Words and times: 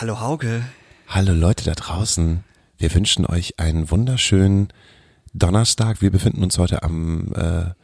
Hallo 0.00 0.18
Hauke. 0.18 0.64
Hallo 1.08 1.34
Leute 1.34 1.64
da 1.64 1.74
draußen. 1.74 2.42
Wir 2.78 2.94
wünschen 2.94 3.26
euch 3.26 3.60
einen 3.60 3.90
wunderschönen 3.90 4.72
Donnerstag. 5.34 6.00
Wir 6.00 6.10
befinden 6.10 6.42
uns 6.42 6.56
heute 6.56 6.82
am 6.82 7.34
äh, 7.34 7.74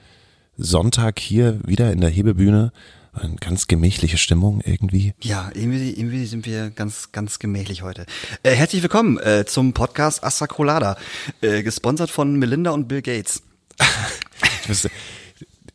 Sonntag 0.57 1.19
hier 1.19 1.61
wieder 1.67 1.93
in 1.93 2.01
der 2.01 2.09
Hebebühne. 2.09 2.73
Eine 3.13 3.37
ganz 3.37 3.67
gemächliche 3.67 4.17
Stimmung 4.17 4.63
irgendwie. 4.65 5.13
Ja, 5.21 5.51
irgendwie, 5.53 5.91
irgendwie 5.91 6.25
sind 6.25 6.47
wir 6.47 6.71
ganz, 6.71 7.13
ganz 7.13 7.39
gemächlich 7.39 7.83
heute. 7.83 8.07
Äh, 8.43 8.53
herzlich 8.53 8.81
willkommen 8.81 9.19
äh, 9.19 9.45
zum 9.45 9.75
Podcast 9.75 10.25
Astra 10.25 10.47
Colada, 10.47 10.97
äh, 11.43 11.63
gesponsert 11.63 12.11
von 12.11 12.37
Melinda 12.37 12.71
und 12.71 12.89
Bill 12.89 13.03
Gates. 13.03 13.43
ich, 14.63 14.69
musste, 14.69 14.91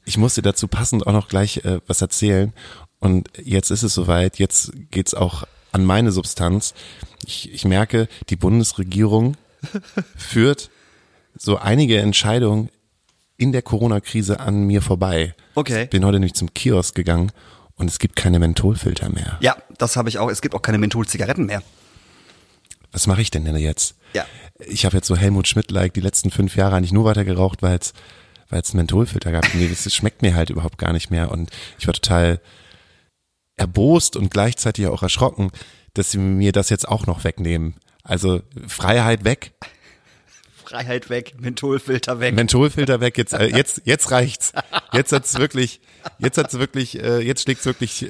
ich 0.06 0.18
musste 0.18 0.42
dazu 0.42 0.68
passend 0.68 1.06
auch 1.06 1.14
noch 1.14 1.28
gleich 1.28 1.58
äh, 1.58 1.82
was 1.86 2.02
erzählen. 2.02 2.52
Und 2.98 3.30
jetzt 3.38 3.70
ist 3.70 3.84
es 3.84 3.94
soweit, 3.94 4.40
jetzt 4.40 4.72
geht's 4.90 5.14
auch 5.14 5.44
an 5.72 5.86
meine 5.86 6.12
Substanz. 6.12 6.74
Ich, 7.26 7.52
ich 7.54 7.66
merke, 7.66 8.08
die 8.30 8.36
Bundesregierung 8.36 9.38
führt 10.16 10.70
so 11.38 11.58
einige 11.58 12.00
Entscheidungen 12.00 12.70
in 13.38 13.52
der 13.52 13.62
Corona-Krise 13.62 14.40
an 14.40 14.64
mir 14.64 14.82
vorbei. 14.82 15.34
Okay. 15.56 15.84
Ich 15.84 15.90
bin 15.90 16.06
heute 16.06 16.20
nämlich 16.20 16.36
zum 16.36 16.54
Kiosk 16.54 16.94
gegangen 16.96 17.32
und 17.76 17.90
es 17.90 18.00
gibt 18.00 18.16
keine 18.16 18.40
Mentholfilter 18.40 19.10
mehr. 19.10 19.38
Ja, 19.42 19.58
das 19.78 19.98
habe 19.98 20.10
ich 20.10 20.20
auch. 20.20 20.30
Es 20.30 20.42
gibt 20.42 20.54
auch 20.54 20.62
keine 20.62 20.78
Mentholzigaretten 20.78 21.46
mehr. 21.46 21.64
Was 22.92 23.08
mache 23.08 23.22
ich 23.22 23.32
denn 23.32 23.46
denn 23.46 23.56
jetzt? 23.56 23.96
Ja. 24.14 24.26
Ich 24.60 24.86
habe 24.86 24.98
jetzt 24.98 25.08
so 25.08 25.16
Helmut 25.16 25.48
Schmidt-like 25.48 25.94
die 25.94 26.02
letzten 26.02 26.30
fünf 26.30 26.56
Jahre 26.56 26.76
eigentlich 26.76 26.92
nur 26.92 27.06
weiter 27.06 27.24
geraucht, 27.24 27.62
weil 27.62 27.78
es 27.78 27.94
weil 28.52 28.62
es 28.62 28.74
Mentholfilter 28.74 29.32
gab. 29.32 29.46
Nee, 29.56 29.70
das 29.70 29.92
schmeckt 29.94 30.22
mir 30.22 30.36
halt 30.36 30.50
überhaupt 30.50 30.78
gar 30.78 30.94
nicht 30.94 31.10
mehr 31.10 31.32
und 31.32 31.50
ich 31.80 31.88
war 31.88 31.94
total 31.94 32.40
erbost 33.62 34.16
und 34.16 34.32
gleichzeitig 34.32 34.88
auch 34.88 35.04
erschrocken, 35.04 35.52
dass 35.94 36.12
sie 36.12 36.18
mir 36.18 36.52
das 36.52 36.70
jetzt 36.70 36.88
auch 36.88 37.06
noch 37.06 37.24
wegnehmen. 37.24 37.76
Also 38.04 38.42
Freiheit 38.68 39.24
weg. 39.24 39.52
Freiheit 40.66 41.10
weg, 41.10 41.36
Mentholfilter 41.40 42.20
weg. 42.20 42.34
Mentholfilter 42.34 43.02
weg, 43.02 43.18
jetzt, 43.18 43.34
äh, 43.34 43.48
jetzt, 43.48 43.84
jetzt 43.86 44.10
reicht's. 44.12 44.54
Jetzt 44.94 45.14
hat's 45.14 45.40
wirklich, 45.40 45.80
jetzt 46.20 46.38
hat's 46.38 46.60
wirklich, 46.60 47.02
äh, 47.02 47.20
jetzt 47.20 47.44
schlägt's 47.44 47.66
wirklich 47.66 48.08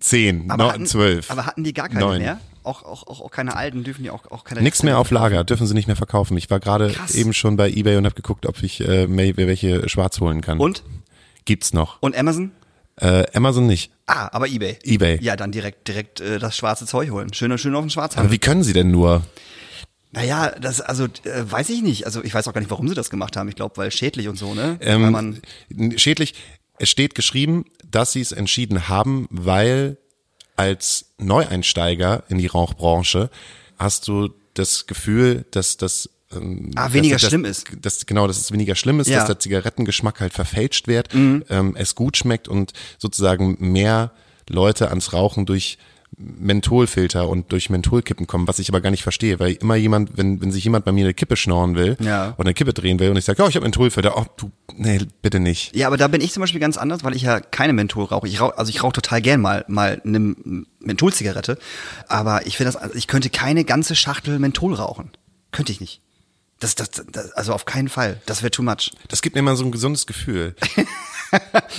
zehn, 0.00 0.50
aber 0.50 0.64
no, 0.64 0.72
hatten, 0.72 0.86
zwölf. 0.86 1.30
Aber 1.30 1.44
hatten 1.44 1.64
die 1.64 1.74
gar 1.74 1.88
keine 1.88 2.00
neun. 2.00 2.22
mehr? 2.22 2.40
Auch, 2.62 2.82
auch, 2.82 3.06
auch, 3.06 3.20
auch 3.20 3.30
keine 3.30 3.56
alten 3.56 3.84
dürfen 3.84 4.04
die 4.04 4.10
auch, 4.10 4.30
auch 4.30 4.44
keine. 4.44 4.62
Nichts 4.62 4.82
mehr 4.82 4.98
auf 4.98 5.10
Lager, 5.10 5.44
dürfen 5.44 5.66
sie 5.66 5.74
nicht 5.74 5.86
mehr 5.86 5.96
verkaufen. 5.96 6.36
Ich 6.38 6.48
war 6.48 6.60
gerade 6.60 6.94
eben 7.12 7.34
schon 7.34 7.56
bei 7.56 7.68
eBay 7.68 7.96
und 7.96 8.06
habe 8.06 8.14
geguckt, 8.14 8.46
ob 8.46 8.62
ich 8.62 8.80
äh, 8.80 9.06
welche 9.36 9.86
schwarz 9.88 10.18
holen 10.20 10.40
kann. 10.40 10.58
Und? 10.58 10.82
Gibt's 11.44 11.74
noch. 11.74 12.00
Und 12.00 12.16
Amazon? 12.16 12.52
Äh, 13.00 13.26
Amazon 13.34 13.66
nicht. 13.66 13.92
Ah, 14.06 14.28
aber 14.32 14.48
eBay. 14.48 14.78
eBay. 14.82 15.18
Ja, 15.22 15.36
dann 15.36 15.52
direkt, 15.52 15.86
direkt 15.86 16.20
äh, 16.20 16.38
das 16.38 16.56
schwarze 16.56 16.86
Zeug 16.86 17.10
holen. 17.10 17.32
Schön, 17.32 17.56
schön 17.58 17.74
auf 17.74 17.84
den 17.84 17.90
Schwarzhandel. 17.90 18.26
Aber 18.26 18.32
wie 18.32 18.38
können 18.38 18.62
sie 18.62 18.72
denn 18.72 18.90
nur? 18.90 19.22
Naja, 20.10 20.50
das, 20.60 20.80
also, 20.80 21.04
äh, 21.04 21.08
weiß 21.44 21.68
ich 21.70 21.82
nicht. 21.82 22.06
Also, 22.06 22.24
ich 22.24 22.34
weiß 22.34 22.48
auch 22.48 22.54
gar 22.54 22.60
nicht, 22.60 22.70
warum 22.70 22.88
sie 22.88 22.94
das 22.94 23.10
gemacht 23.10 23.36
haben. 23.36 23.48
Ich 23.48 23.56
glaube, 23.56 23.76
weil 23.76 23.90
schädlich 23.92 24.28
und 24.28 24.36
so, 24.36 24.54
ne? 24.54 24.78
weil 24.80 24.88
Ähm, 24.88 25.12
man, 25.12 25.42
schädlich, 25.96 26.34
es 26.78 26.88
steht 26.88 27.14
geschrieben, 27.14 27.66
dass 27.88 28.12
sie 28.12 28.20
es 28.20 28.32
entschieden 28.32 28.88
haben, 28.88 29.28
weil 29.30 29.98
als 30.56 31.12
Neueinsteiger 31.18 32.24
in 32.28 32.38
die 32.38 32.46
Rauchbranche 32.46 33.30
hast 33.78 34.08
du 34.08 34.30
das 34.54 34.86
Gefühl, 34.86 35.44
dass 35.52 35.76
das 35.76 36.10
ähm, 36.34 36.70
Ah, 36.76 36.92
weniger 36.92 37.16
dass, 37.16 37.28
schlimm 37.28 37.42
dass, 37.44 37.58
ist. 37.58 37.66
Dass, 37.80 38.06
genau, 38.06 38.26
dass 38.26 38.38
es 38.38 38.52
weniger 38.52 38.74
schlimm 38.74 39.00
ist, 39.00 39.08
Ja. 39.08 39.16
Mhm. 39.16 39.18
dass 39.20 39.26
der 39.28 39.38
Zigarettengeschmack 39.38 40.20
halt 40.20 40.32
verfälscht 40.32 40.86
wird, 40.88 41.14
ähm, 41.14 41.42
es 41.76 41.94
gut 41.94 42.16
schmeckt 42.16 42.48
und 42.48 42.72
sozusagen 42.98 43.56
mehr 43.60 44.12
Leute 44.48 44.88
ans 44.90 45.12
Rauchen 45.12 45.46
durch 45.46 45.78
Mentholfilter 46.16 47.28
und 47.28 47.52
durch 47.52 47.68
Mentholkippen 47.70 48.26
kommen, 48.26 48.48
was 48.48 48.58
ich 48.58 48.68
aber 48.70 48.80
gar 48.80 48.90
nicht 48.90 49.02
verstehe, 49.02 49.38
weil 49.38 49.52
immer 49.52 49.76
jemand, 49.76 50.16
wenn, 50.16 50.40
wenn 50.40 50.50
sich 50.50 50.64
jemand 50.64 50.84
bei 50.84 50.92
mir 50.92 51.04
eine 51.04 51.14
Kippe 51.14 51.36
schnorren 51.36 51.74
will 51.74 51.96
Ja. 52.00 52.30
oder 52.38 52.46
eine 52.46 52.54
Kippe 52.54 52.72
drehen 52.72 52.98
will 52.98 53.10
und 53.10 53.16
ich 53.18 53.24
sage, 53.24 53.42
ja, 53.42 53.48
ich 53.48 53.54
habe 53.56 53.64
Mentholfilter, 53.64 54.16
oh, 54.16 54.24
du, 54.36 54.50
nee, 54.74 55.00
bitte 55.22 55.38
nicht. 55.38 55.76
ja, 55.76 55.86
aber 55.86 55.96
da 55.96 56.08
bin 56.08 56.20
ich 56.20 56.32
zum 56.32 56.40
Beispiel 56.40 56.60
ganz 56.60 56.76
anders, 56.76 57.04
weil 57.04 57.14
ich 57.14 57.22
ja 57.22 57.40
keine 57.40 57.72
Menthol 57.72 58.04
rauche. 58.06 58.26
Ich 58.26 58.40
rauch, 58.40 58.56
also 58.56 58.70
ich 58.70 58.82
rauche 58.82 58.94
total 58.94 59.20
gern 59.20 59.40
mal, 59.40 59.64
mal 59.68 60.00
eine 60.04 60.34
Mentholzigarette. 60.80 61.58
Aber 62.08 62.46
ich 62.46 62.56
finde 62.56 62.72
das, 62.72 62.80
also 62.80 62.94
ich 62.96 63.06
könnte 63.06 63.30
keine 63.30 63.64
ganze 63.64 63.94
Schachtel 63.94 64.38
Menthol 64.38 64.74
rauchen. 64.74 65.10
Könnte 65.52 65.72
ich 65.72 65.80
nicht. 65.80 66.00
Das, 66.60 66.74
das, 66.74 66.90
das, 66.90 67.32
also 67.32 67.52
auf 67.52 67.64
keinen 67.64 67.88
Fall. 67.88 68.20
Das 68.26 68.42
wäre 68.42 68.50
too 68.50 68.62
much. 68.62 68.90
Das 69.08 69.22
gibt 69.22 69.36
mir 69.36 69.40
immer 69.40 69.54
so 69.56 69.64
ein 69.64 69.72
gesundes 69.72 70.06
Gefühl. 70.06 70.54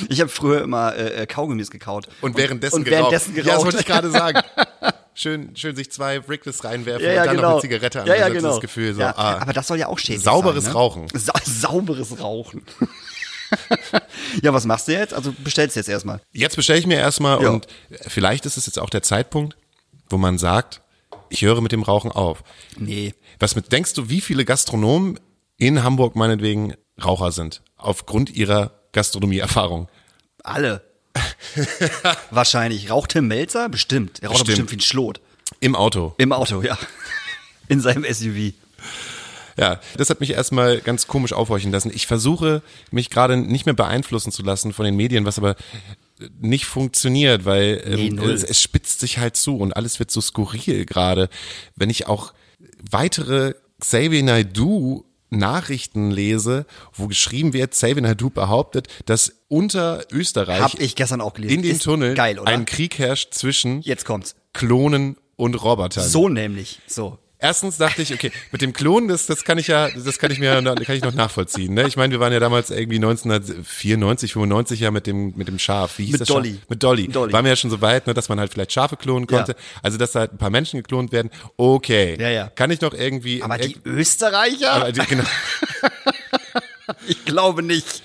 Ich 0.09 0.21
habe 0.21 0.29
früher 0.29 0.61
immer 0.61 0.95
äh, 0.95 1.23
äh, 1.23 1.25
Kaugummis 1.25 1.71
gekaut. 1.71 2.07
Und 2.21 2.37
währenddessen 2.37 2.75
und 2.75 2.83
geraucht. 2.83 3.11
währenddessen 3.11 3.35
Ja, 3.35 3.41
geraucht. 3.41 3.57
das 3.57 3.65
wollte 3.65 3.79
ich 3.79 3.85
gerade 3.85 4.11
sagen. 4.11 4.41
Schön, 5.15 5.55
schön 5.55 5.75
sich 5.75 5.91
zwei 5.91 6.19
Brickless 6.19 6.63
reinwerfen 6.63 7.03
Ja, 7.03 7.11
ja, 7.11 7.21
und 7.21 7.27
dann 7.27 7.35
genau. 7.35 7.47
noch 7.47 7.53
eine 7.55 7.61
Zigarette 7.61 7.99
ja, 7.99 8.05
ja, 8.05 8.13
ansetzen, 8.13 8.33
genau. 8.35 8.49
das 8.51 8.61
Gefühl 8.61 8.93
so, 8.93 9.01
ja, 9.01 9.13
ah, 9.17 9.39
aber 9.39 9.51
das 9.51 9.67
soll 9.67 9.77
ja 9.77 9.87
auch 9.87 9.99
schädlich 9.99 10.23
Sauberes 10.23 10.63
sein. 10.63 10.73
Ne? 10.73 10.79
Rauchen. 10.79 11.07
Sa 11.13 11.33
sauberes 11.43 12.19
Rauchen. 12.21 12.61
ja, 14.41 14.53
was 14.53 14.65
machst 14.65 14.87
du 14.87 14.93
jetzt? 14.93 15.13
Also 15.13 15.33
bestellst 15.43 15.75
du 15.75 15.79
jetzt 15.81 15.89
erstmal. 15.89 16.21
jetzt 16.31 16.55
bestelle 16.55 16.79
ich 16.79 16.87
mir 16.87 16.97
erstmal 16.99 17.41
Ja. 17.41 17.49
und 17.49 17.67
vielleicht 18.07 18.45
ist 18.45 18.55
es 18.55 18.65
jetzt 18.67 18.79
auch 18.79 18.89
der 18.89 19.01
Zeitpunkt, 19.01 19.57
wo 20.09 20.17
man 20.17 20.37
sagt, 20.37 20.81
ich 21.29 21.41
höre 21.41 21.61
mit 21.61 21.71
dem 21.71 21.83
Rauchen 21.83 22.11
auf. 22.11 22.43
Nee. 22.77 23.13
Was 23.39 23.55
mit, 23.55 23.71
denkst 23.71 23.93
du, 23.93 24.09
wie 24.09 24.21
viele 24.21 24.45
Gastronomen 24.45 25.19
in 25.57 25.83
Hamburg 25.83 26.15
meinetwegen 26.15 26.73
Raucher 27.03 27.31
sind? 27.31 27.61
Aufgrund 27.77 28.29
ihrer 28.29 28.71
Gastronomieerfahrung. 28.91 29.87
Alle. 30.43 30.83
Wahrscheinlich. 32.31 32.89
Raucht 32.89 33.11
Tim 33.11 33.27
Melzer? 33.27 33.69
Bestimmt. 33.69 34.19
Er 34.21 34.29
raucht 34.29 34.41
doch 34.41 34.45
Bestimmt. 34.45 34.67
bestimmt 34.67 34.71
wie 34.71 34.83
ein 34.83 34.87
Schlot. 34.87 35.21
Im 35.59 35.75
Auto. 35.75 36.13
Im 36.17 36.31
Auto, 36.31 36.61
ja. 36.61 36.77
In 37.67 37.81
seinem 37.81 38.05
SUV. 38.11 38.53
Ja, 39.57 39.81
das 39.97 40.09
hat 40.09 40.21
mich 40.21 40.31
erstmal 40.31 40.79
ganz 40.79 41.07
komisch 41.07 41.33
aufhorchen 41.33 41.71
lassen. 41.71 41.91
Ich 41.93 42.07
versuche, 42.07 42.61
mich 42.91 43.09
gerade 43.09 43.35
nicht 43.35 43.65
mehr 43.65 43.75
beeinflussen 43.75 44.31
zu 44.31 44.41
lassen 44.41 44.71
von 44.71 44.85
den 44.85 44.95
Medien, 44.95 45.25
was 45.25 45.37
aber 45.37 45.55
nicht 46.39 46.65
funktioniert, 46.65 47.45
weil 47.45 47.81
Nee, 47.87 48.07
ähm, 48.07 48.15
null. 48.15 48.31
es, 48.31 48.43
es 48.43 48.61
spitzt 48.61 48.99
sich 48.99 49.17
halt 49.17 49.35
zu 49.35 49.57
und 49.57 49.75
alles 49.75 49.99
wird 49.99 50.11
so 50.11 50.21
skurril 50.21 50.85
gerade. 50.85 51.29
Wenn 51.75 51.89
ich 51.89 52.07
auch 52.07 52.33
weitere 52.89 53.53
Xavier 53.79 54.23
Naidoo 54.23 55.05
Nachrichten 55.31 56.09
lese, 56.09 56.65
wo 56.93 57.07
geschrieben 57.07 57.53
wird, 57.53 57.71
Xavier 57.71 58.01
Naidoo 58.01 58.31
behauptet, 58.31 58.87
dass 59.05 59.33
unter 59.47 60.03
Österreich 60.11 60.59
Hab 60.59 60.79
ich 60.79 60.95
gestern 60.95 61.21
auch 61.21 61.33
gelesen. 61.33 61.55
in 61.55 61.61
den 61.61 61.75
Ist 61.75 61.83
Tunnel 61.83 62.15
Geil, 62.15 62.39
ein 62.45 62.65
Krieg 62.65 62.97
herrscht 62.97 63.33
zwischen 63.33 63.81
Jetzt 63.81 64.05
kommt's. 64.05 64.35
Klonen 64.53 65.17
und 65.35 65.55
Robotern. 65.63 66.07
So 66.07 66.29
nämlich. 66.29 66.79
So. 66.87 67.19
Erstens 67.41 67.77
dachte 67.77 68.01
ich, 68.01 68.13
okay, 68.13 68.33
mit 68.51 68.61
dem 68.61 68.73
Klonen, 68.73 69.07
das, 69.07 69.25
das 69.25 69.45
kann 69.45 69.57
ich 69.57 69.67
ja, 69.67 69.89
das 69.89 70.19
kann 70.19 70.29
ich 70.29 70.39
mir, 70.39 70.61
kann 70.61 70.95
ich 70.95 71.01
noch 71.01 71.13
nachvollziehen. 71.13 71.73
Ne? 71.73 71.87
Ich 71.87 71.95
meine, 71.95 72.11
wir 72.11 72.19
waren 72.19 72.33
ja 72.33 72.41
damals 72.41 72.69
irgendwie 72.69 72.97
1994, 72.97 74.33
95 74.33 74.81
ja 74.81 74.91
mit 74.91 75.07
dem, 75.07 75.33
mit 75.37 75.47
dem 75.47 75.57
Schaf. 75.57 75.99
Wie 75.99 76.03
hieß 76.03 76.11
Mit 76.13 76.21
das 76.21 76.27
Dolly. 76.27 76.55
Schaf? 76.55 76.69
Mit 76.69 76.83
Dolly. 76.83 77.07
Dolly. 77.07 77.31
Waren 77.31 77.45
wir 77.45 77.51
ja 77.51 77.55
schon 77.55 77.69
so 77.69 77.79
weit, 77.79 78.07
ne, 78.07 78.13
dass 78.13 78.27
man 78.27 78.41
halt 78.41 78.51
vielleicht 78.51 78.73
Schafe 78.73 78.97
klonen 78.97 79.25
konnte. 79.25 79.55
Also, 79.81 79.97
dass 79.97 80.15
halt 80.15 80.33
ein 80.33 80.37
paar 80.37 80.49
Menschen 80.49 80.81
geklont 80.81 81.13
werden. 81.13 81.31
Okay. 81.55 82.17
Ja, 82.19 82.29
ja. 82.29 82.49
Kann 82.49 82.71
ich 82.71 82.81
noch 82.81 82.93
irgendwie. 82.93 83.41
Aber 83.41 83.57
die 83.57 83.77
Österreicher? 83.85 84.73
aber 84.73 84.91
die, 84.91 84.99
genau. 85.05 85.23
ich 87.07 87.23
glaube 87.23 87.63
nicht. 87.63 88.01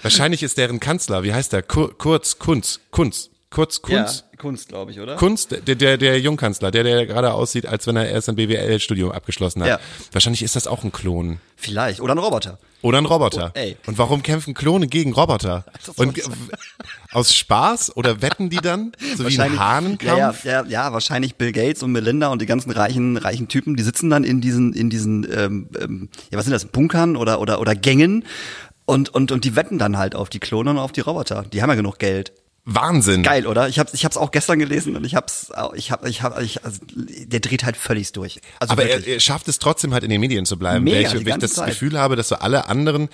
Wahrscheinlich 0.00 0.42
ist 0.42 0.56
deren 0.56 0.80
Kanzler, 0.80 1.22
wie 1.24 1.34
heißt 1.34 1.52
der? 1.52 1.62
Kur, 1.62 1.96
Kurz, 1.98 2.38
Kunz, 2.38 2.80
Kunz, 2.90 3.28
Kurz, 3.52 3.82
Kunz. 3.82 4.24
Ja, 4.32 4.38
Kunst, 4.38 4.68
glaube 4.68 4.92
ich, 4.92 5.00
oder? 5.00 5.16
Kunst, 5.16 5.50
der, 5.50 5.74
der, 5.74 5.98
der 5.98 6.18
Jungkanzler, 6.18 6.70
der, 6.70 6.84
der 6.84 7.06
gerade 7.06 7.34
aussieht, 7.34 7.66
als 7.66 7.86
wenn 7.86 7.96
er 7.96 8.08
erst 8.08 8.30
ein 8.30 8.36
BWL-Studium 8.36 9.12
abgeschlossen 9.12 9.62
hat. 9.62 9.68
Ja. 9.68 9.80
Wahrscheinlich 10.10 10.42
ist 10.42 10.56
das 10.56 10.66
auch 10.66 10.84
ein 10.84 10.90
Klon. 10.90 11.38
Vielleicht. 11.56 12.00
Oder 12.00 12.14
ein 12.14 12.18
Roboter. 12.18 12.58
Oder 12.80 12.98
ein 12.98 13.04
Roboter. 13.04 13.52
Oh, 13.54 13.58
ey. 13.58 13.76
Und 13.86 13.98
warum 13.98 14.22
kämpfen 14.22 14.54
Klone 14.54 14.88
gegen 14.88 15.12
Roboter? 15.12 15.64
Und 15.96 16.20
aus 17.12 17.34
Spaß 17.34 17.94
oder 17.96 18.22
wetten 18.22 18.48
die 18.48 18.56
dann? 18.56 18.92
So 19.16 19.28
wie 19.28 19.38
ein 19.38 19.58
Hahnenkampf? 19.58 20.44
Ja, 20.44 20.50
ja, 20.50 20.62
ja, 20.62 20.68
ja, 20.68 20.92
wahrscheinlich 20.94 21.36
Bill 21.36 21.52
Gates 21.52 21.82
und 21.82 21.92
Melinda 21.92 22.28
und 22.28 22.40
die 22.40 22.46
ganzen 22.46 22.70
reichen, 22.70 23.18
reichen 23.18 23.48
Typen, 23.48 23.76
die 23.76 23.82
sitzen 23.82 24.08
dann 24.08 24.24
in 24.24 24.40
diesen, 24.40 24.72
in 24.72 24.88
diesen, 24.88 25.26
ähm, 25.30 25.68
ähm, 25.78 26.08
ja, 26.30 26.38
was 26.38 26.46
sind 26.46 26.52
das, 26.52 26.64
Bunkern 26.64 27.16
oder, 27.16 27.38
oder, 27.40 27.60
oder 27.60 27.74
Gängen 27.74 28.24
und, 28.86 29.10
und, 29.10 29.30
und 29.30 29.44
die 29.44 29.54
wetten 29.54 29.78
dann 29.78 29.98
halt 29.98 30.14
auf 30.14 30.30
die 30.30 30.40
Klone 30.40 30.70
und 30.70 30.78
auf 30.78 30.92
die 30.92 31.02
Roboter. 31.02 31.44
Die 31.52 31.62
haben 31.62 31.68
ja 31.68 31.76
genug 31.76 31.98
Geld. 31.98 32.32
Wahnsinn. 32.64 33.24
Geil, 33.24 33.46
oder? 33.46 33.68
Ich 33.68 33.78
hab's, 33.80 33.92
ich 33.92 34.04
hab's 34.04 34.16
auch 34.16 34.30
gestern 34.30 34.58
gelesen 34.60 34.94
und 34.96 35.04
ich 35.04 35.16
hab's, 35.16 35.50
ich 35.74 35.90
hab, 35.90 36.06
ich 36.06 36.22
hab, 36.22 36.40
ich, 36.40 36.64
also, 36.64 36.78
der 36.90 37.40
dreht 37.40 37.64
halt 37.64 37.76
völlig 37.76 38.12
durch. 38.12 38.40
Also 38.60 38.72
Aber 38.72 38.84
er, 38.84 39.04
er 39.04 39.18
schafft 39.18 39.48
es 39.48 39.58
trotzdem 39.58 39.92
halt 39.92 40.04
in 40.04 40.10
den 40.10 40.20
Medien 40.20 40.46
zu 40.46 40.56
bleiben. 40.56 40.84
Mega, 40.84 41.10
weil 41.10 41.18
ich, 41.18 41.26
weil 41.26 41.32
ich 41.32 41.38
das 41.38 41.54
Zeit. 41.54 41.70
Gefühl 41.70 41.98
habe, 41.98 42.14
dass 42.14 42.28
so 42.28 42.36
alle 42.36 42.68
anderen, 42.68 43.08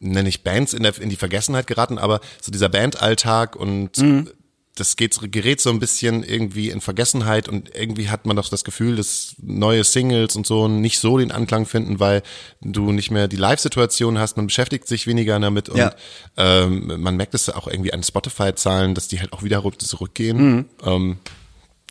nenne 0.00 0.28
ich 0.28 0.42
Bands 0.42 0.74
in, 0.74 0.82
der, 0.82 0.98
in 1.00 1.10
die 1.10 1.16
Vergessenheit 1.16 1.68
geraten, 1.68 1.98
aber 1.98 2.20
so 2.40 2.50
dieser 2.50 2.68
Bandalltag 2.68 3.54
und 3.54 3.98
Mhm. 3.98 4.28
Das 4.74 4.96
geht, 4.96 5.18
gerät 5.30 5.60
so 5.60 5.68
ein 5.70 5.80
bisschen 5.80 6.22
irgendwie 6.22 6.70
in 6.70 6.80
Vergessenheit 6.80 7.46
und 7.48 7.74
irgendwie 7.74 8.08
hat 8.08 8.24
man 8.24 8.36
doch 8.36 8.48
das 8.48 8.64
Gefühl, 8.64 8.96
dass 8.96 9.34
neue 9.42 9.84
Singles 9.84 10.34
und 10.34 10.46
so 10.46 10.66
nicht 10.66 10.98
so 10.98 11.18
den 11.18 11.30
Anklang 11.30 11.66
finden, 11.66 12.00
weil 12.00 12.22
du 12.62 12.90
nicht 12.90 13.10
mehr 13.10 13.28
die 13.28 13.36
Live-Situation 13.36 14.18
hast, 14.18 14.38
man 14.38 14.46
beschäftigt 14.46 14.88
sich 14.88 15.06
weniger 15.06 15.38
damit 15.38 15.68
und 15.68 15.76
Ja. 15.78 15.94
ähm, 16.38 17.00
man 17.02 17.16
merkt 17.16 17.34
es 17.34 17.50
auch 17.50 17.66
irgendwie 17.68 17.92
an 17.92 18.02
Spotify-Zahlen, 18.02 18.94
dass 18.94 19.08
die 19.08 19.20
halt 19.20 19.32
auch 19.34 19.42
wieder 19.42 19.62
zurückgehen. 19.86 20.36
Mhm. 20.56 20.64
Ähm, 20.84 21.16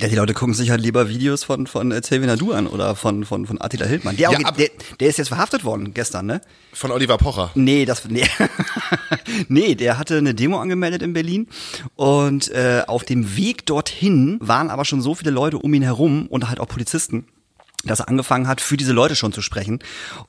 Ja, 0.02 0.08
die 0.08 0.16
Leute 0.16 0.34
gucken 0.34 0.56
sich 0.56 0.72
halt 0.72 0.82
lieber 0.82 1.10
Videos 1.10 1.44
von, 1.44 1.68
von 1.68 1.92
Xavier 1.92 2.26
Nadu 2.26 2.54
an 2.54 2.66
oder 2.66 2.96
von, 2.96 3.24
von, 3.24 3.46
von 3.46 3.62
Attila 3.62 3.86
Hildmann. 3.86 4.18
Der, 4.18 4.32
Ja, 4.32 4.38
auch, 4.40 4.52
der, 4.52 4.70
der 5.00 5.08
ist 5.08 5.18
jetzt 5.18 5.28
verhaftet 5.28 5.64
worden 5.64 5.94
gestern, 5.94 6.26
ne? 6.26 6.42
Von 6.74 6.90
Oliver 6.90 7.20
Pocher. 7.20 7.52
Nee, 7.54 7.86
das 7.86 8.04
nee. 8.06 8.26
nee, 9.48 9.76
der 9.76 10.00
hatte 10.00 10.18
eine 10.18 10.34
Demo 10.34 10.60
angemeldet 10.60 11.04
in 11.04 11.14
Berlin 11.14 11.48
und 11.96 12.50
äh, 12.50 12.82
auf 12.88 13.04
dem 13.04 13.38
Weg 13.38 13.68
dorthin 13.68 14.40
waren 14.42 14.72
aber 14.72 14.86
schon 14.86 15.04
so 15.04 15.14
viele 15.14 15.30
Leute 15.30 15.60
um 15.60 15.72
ihn 15.72 15.84
herum 15.84 16.26
und 16.28 16.50
halt 16.50 16.60
auch 16.60 16.68
Polizisten 16.68 17.28
dass 17.84 18.00
er 18.00 18.10
angefangen 18.10 18.48
hat, 18.48 18.62
für 18.62 18.78
diese 18.78 18.94
Leute 18.94 19.16
schon 19.16 19.34
zu 19.34 19.42
sprechen. 19.42 19.80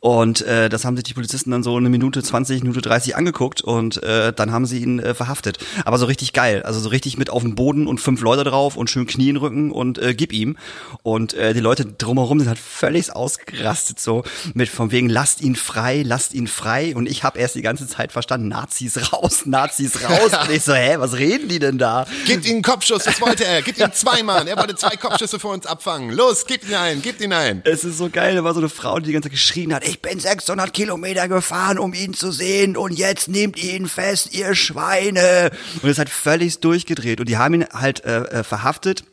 Und 0.01 0.43
äh, 0.43 0.69
das 0.69 0.85
haben 0.85 0.97
sich 0.97 1.05
die 1.05 1.15
Polizisten 1.15 1.51
dann 1.51 1.63
so 1.63 1.77
eine 1.77 1.89
Minute 1.89 2.23
20, 2.23 2.63
Minute 2.63 2.81
30 2.81 3.17
angeguckt 3.17 3.63
und 3.63 4.03
äh, 4.03 4.33
dann 4.33 4.53
haben 4.53 4.67
sie 4.67 4.83
ihn 4.83 4.99
äh, 4.99 5.15
verhaftet. 5.15 5.59
Aber 5.85 5.99
so 5.99 6.07
richtig 6.07 6.33
geil. 6.33 6.63
Also 6.63 6.81
so 6.81 6.89
richtig 6.89 7.19
mit 7.19 7.31
auf 7.31 7.43
dem 7.43 7.55
Boden 7.55 7.87
und 7.87 8.01
fünf 8.01 8.21
Leute 8.21 8.45
drauf 8.45 8.77
und 8.77 8.91
schön 8.91 9.07
Knie 9.07 9.29
in 9.29 9.35
den 9.35 9.43
Rücken 9.43 9.71
und 9.71 9.99
äh, 9.99 10.15
gib 10.15 10.33
ihm. 10.33 10.57
Und 11.03 11.35
äh, 11.35 11.55
die 11.55 11.61
Leute 11.61 11.85
drumherum 11.85 12.39
sind 12.39 12.49
halt 12.49 12.59
völlig 12.59 13.15
ausgerastet 13.15 14.01
so 14.01 14.23
mit 14.55 14.69
von 14.69 14.91
wegen 14.91 15.09
lasst 15.09 15.41
ihn 15.41 15.57
frei, 15.57 16.03
lasst 16.05 16.35
ihn 16.35 16.47
frei. 16.47 16.95
Und 16.95 17.09
ich 17.09 17.25
habe 17.25 17.39
erst 17.39 17.55
die 17.55 17.63
ganze 17.63 17.87
Zeit 17.87 18.13
verstanden, 18.13 18.49
Nazis 18.49 19.13
raus, 19.13 19.47
Nazis 19.47 20.03
raus. 20.03 20.33
und 20.43 20.51
ich 20.51 20.63
so, 20.63 20.75
hä, 20.75 20.97
was 20.99 21.15
reden 21.15 21.49
die 21.49 21.59
denn 21.59 21.79
da? 21.79 22.07
Gebt 22.27 22.47
ihm 22.47 22.55
einen 22.55 22.63
Kopfschuss, 22.63 23.05
das 23.05 23.21
wollte 23.21 23.45
er. 23.45 23.63
Gebt 23.63 23.79
ihm 23.79 23.93
zwei 23.93 24.23
Mann. 24.23 24.47
Er 24.47 24.57
wollte 24.57 24.75
zwei 24.77 24.97
Kopfschüsse 24.97 25.39
vor 25.39 25.53
uns 25.53 25.67
abfangen. 25.67 26.11
Los, 26.11 26.47
gebt 26.47 26.69
ihn 26.69 26.75
ein, 26.75 27.03
gebt 27.03 27.21
ihn 27.21 27.33
ein. 27.43 27.63
Es 27.65 27.85
ist 27.85 27.99
so 27.99 28.09
geil, 28.09 28.35
da 28.35 28.45
war 28.45 28.55
so 28.55 28.61
eine 28.61 28.69
Frau, 28.69 28.99
die 28.99 29.07
die 29.07 29.13
ganze 29.13 29.29
Zeit 29.29 29.33
geschrien 29.33 29.75
hat, 29.75 29.87
ich 29.87 30.01
bin 30.01 30.19
600 30.19 30.73
Kilometer 30.73 31.29
gefahren, 31.29 31.79
um 31.79 31.93
ihn 31.93 32.15
zu 32.15 32.33
sehen 32.33 32.77
und 32.77 32.93
jetzt 32.93 33.29
nehmt 33.29 33.63
ihn 33.63 33.89
fest, 33.89 34.33
ihr 34.33 34.55
Schweine. 34.55 35.51
Und 35.83 35.89
es 35.89 35.99
hat 35.99 36.09
völlig 36.09 36.61
durchgedreht 36.61 37.21
und 37.21 37.29
die 37.29 37.37
haben 37.37 37.55
ihn 37.55 37.67
halt 37.73 38.05
äh, 38.05 38.23
äh, 38.23 38.45
verhaftet. 38.45 39.05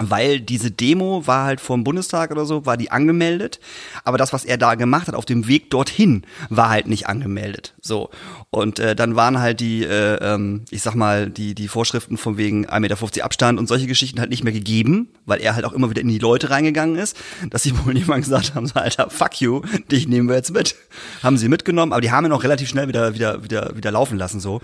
Weil 0.00 0.40
diese 0.40 0.72
Demo 0.72 1.24
war 1.26 1.44
halt 1.44 1.60
vor 1.60 1.76
dem 1.76 1.84
Bundestag 1.84 2.32
oder 2.32 2.46
so, 2.46 2.66
war 2.66 2.76
die 2.76 2.90
angemeldet. 2.90 3.60
Aber 4.02 4.18
das, 4.18 4.32
was 4.32 4.44
er 4.44 4.58
da 4.58 4.74
gemacht 4.74 5.06
hat 5.06 5.14
auf 5.14 5.24
dem 5.24 5.46
Weg 5.46 5.70
dorthin, 5.70 6.24
war 6.50 6.68
halt 6.68 6.88
nicht 6.88 7.06
angemeldet. 7.06 7.74
So. 7.80 8.10
Und 8.50 8.80
äh, 8.80 8.96
dann 8.96 9.14
waren 9.14 9.38
halt 9.38 9.60
die, 9.60 9.84
äh, 9.84 10.16
ähm, 10.16 10.64
ich 10.70 10.82
sag 10.82 10.96
mal, 10.96 11.30
die, 11.30 11.54
die 11.54 11.68
Vorschriften 11.68 12.16
von 12.16 12.36
wegen 12.36 12.66
1,50 12.66 12.80
Meter 12.80 13.24
Abstand 13.24 13.60
und 13.60 13.68
solche 13.68 13.86
Geschichten 13.86 14.18
halt 14.18 14.30
nicht 14.30 14.42
mehr 14.42 14.52
gegeben, 14.52 15.10
weil 15.26 15.40
er 15.40 15.54
halt 15.54 15.64
auch 15.64 15.72
immer 15.72 15.90
wieder 15.90 16.00
in 16.00 16.08
die 16.08 16.18
Leute 16.18 16.50
reingegangen 16.50 16.96
ist, 16.96 17.16
dass 17.50 17.62
sie 17.62 17.72
wohl 17.84 17.96
jemand 17.96 18.24
gesagt 18.24 18.56
haben, 18.56 18.66
so, 18.66 18.74
Alter, 18.74 19.10
fuck 19.10 19.40
you, 19.40 19.62
dich 19.92 20.08
nehmen 20.08 20.28
wir 20.28 20.34
jetzt 20.34 20.52
mit. 20.52 20.74
Haben 21.22 21.38
sie 21.38 21.48
mitgenommen, 21.48 21.92
aber 21.92 22.00
die 22.00 22.10
haben 22.10 22.26
ihn 22.26 22.32
auch 22.32 22.42
relativ 22.42 22.68
schnell 22.68 22.88
wieder, 22.88 23.14
wieder, 23.14 23.44
wieder, 23.44 23.76
wieder 23.76 23.92
laufen 23.92 24.18
lassen, 24.18 24.40
so. 24.40 24.60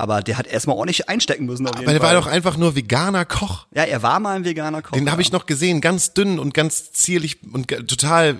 Aber 0.00 0.22
der 0.22 0.36
hat 0.38 0.46
erstmal 0.46 0.76
ordentlich 0.76 1.08
einstecken 1.08 1.46
müssen. 1.46 1.66
Auf 1.66 1.74
jeden 1.74 1.84
Aber 1.86 1.92
der 1.92 2.02
war 2.02 2.10
Fall. 2.10 2.20
doch 2.20 2.26
einfach 2.26 2.56
nur 2.56 2.74
veganer 2.76 3.24
Koch. 3.24 3.66
ja, 3.74 3.84
er 3.84 4.02
war 4.02 4.18
mal 4.20 4.36
ein 4.36 4.44
veganer 4.44 4.82
Koch. 4.82 4.92
Den 4.92 5.10
habe 5.10 5.22
ja. 5.22 5.26
ich 5.26 5.32
noch 5.32 5.46
gesehen, 5.46 5.80
ganz 5.80 6.12
dünn 6.14 6.38
und 6.38 6.54
ganz 6.54 6.92
zierlich 6.92 7.38
und 7.52 7.68
total 7.68 8.30
äh, 8.30 8.36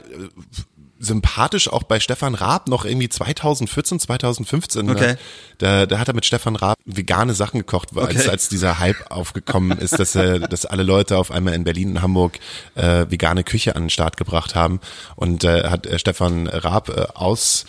sympathisch 1.02 1.68
auch 1.72 1.82
bei 1.82 1.98
Stefan 1.98 2.34
Raab 2.34 2.68
noch 2.68 2.84
irgendwie 2.84 3.08
2014, 3.08 4.00
2015. 4.00 4.84
ne? 4.84 4.92
Okay. 4.92 5.14
Da, 5.56 5.86
da 5.86 5.98
hat 5.98 6.08
er 6.08 6.14
mit 6.14 6.26
Stefan 6.26 6.56
Raab 6.56 6.76
vegane 6.84 7.32
Sachen 7.32 7.58
gekocht, 7.58 7.96
als, 7.96 8.16
Okay. 8.20 8.28
als 8.28 8.48
dieser 8.50 8.78
Hype 8.78 9.10
aufgekommen 9.10 9.78
ist, 9.78 9.98
dass, 9.98 10.14
er, 10.14 10.38
dass 10.48 10.66
alle 10.66 10.82
Leute 10.82 11.16
auf 11.16 11.30
einmal 11.30 11.54
in 11.54 11.64
Berlin 11.64 11.92
und 11.92 12.02
Hamburg 12.02 12.38
äh, 12.74 13.06
vegane 13.08 13.44
Küche 13.44 13.76
an 13.76 13.84
den 13.84 13.90
Start 13.90 14.18
gebracht 14.18 14.54
haben. 14.54 14.80
Und 15.16 15.42
äh, 15.44 15.68
hat 15.70 15.86
äh, 15.86 15.98
Stefan 15.98 16.46
Raab 16.46 16.90
äh, 16.90 17.06
aus 17.14 17.64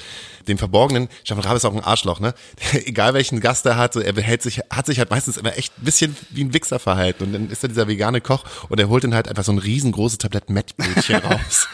dem 0.47 0.57
Verborgenen, 0.57 1.09
Stefan 1.23 1.43
Raab 1.43 1.55
ist 1.55 1.65
auch 1.65 1.73
ein 1.73 1.83
Arschloch, 1.83 2.19
ne? 2.19 2.33
Egal 2.85 3.13
welchen 3.13 3.39
Gast 3.39 3.65
er 3.65 3.77
hat, 3.77 3.93
so, 3.93 3.99
er 3.99 4.13
behält 4.13 4.41
sich, 4.41 4.61
hat 4.69 4.85
sich 4.85 4.99
halt 4.99 5.09
meistens 5.09 5.37
immer 5.37 5.57
echt 5.57 5.77
ein 5.77 5.85
bisschen 5.85 6.15
wie 6.29 6.43
ein 6.43 6.53
Wichser 6.53 6.79
verhalten. 6.79 7.25
Und 7.25 7.33
dann 7.33 7.49
ist 7.49 7.63
er 7.63 7.69
dieser 7.69 7.87
vegane 7.87 8.21
Koch 8.21 8.43
und 8.69 8.79
er 8.79 8.89
holt 8.89 9.03
dann 9.03 9.13
halt 9.13 9.27
einfach 9.27 9.43
so 9.43 9.51
ein 9.51 9.57
riesengroßes 9.57 10.17
Tablett 10.17 10.49
Mettbrötchen 10.49 11.15
raus 11.23 11.67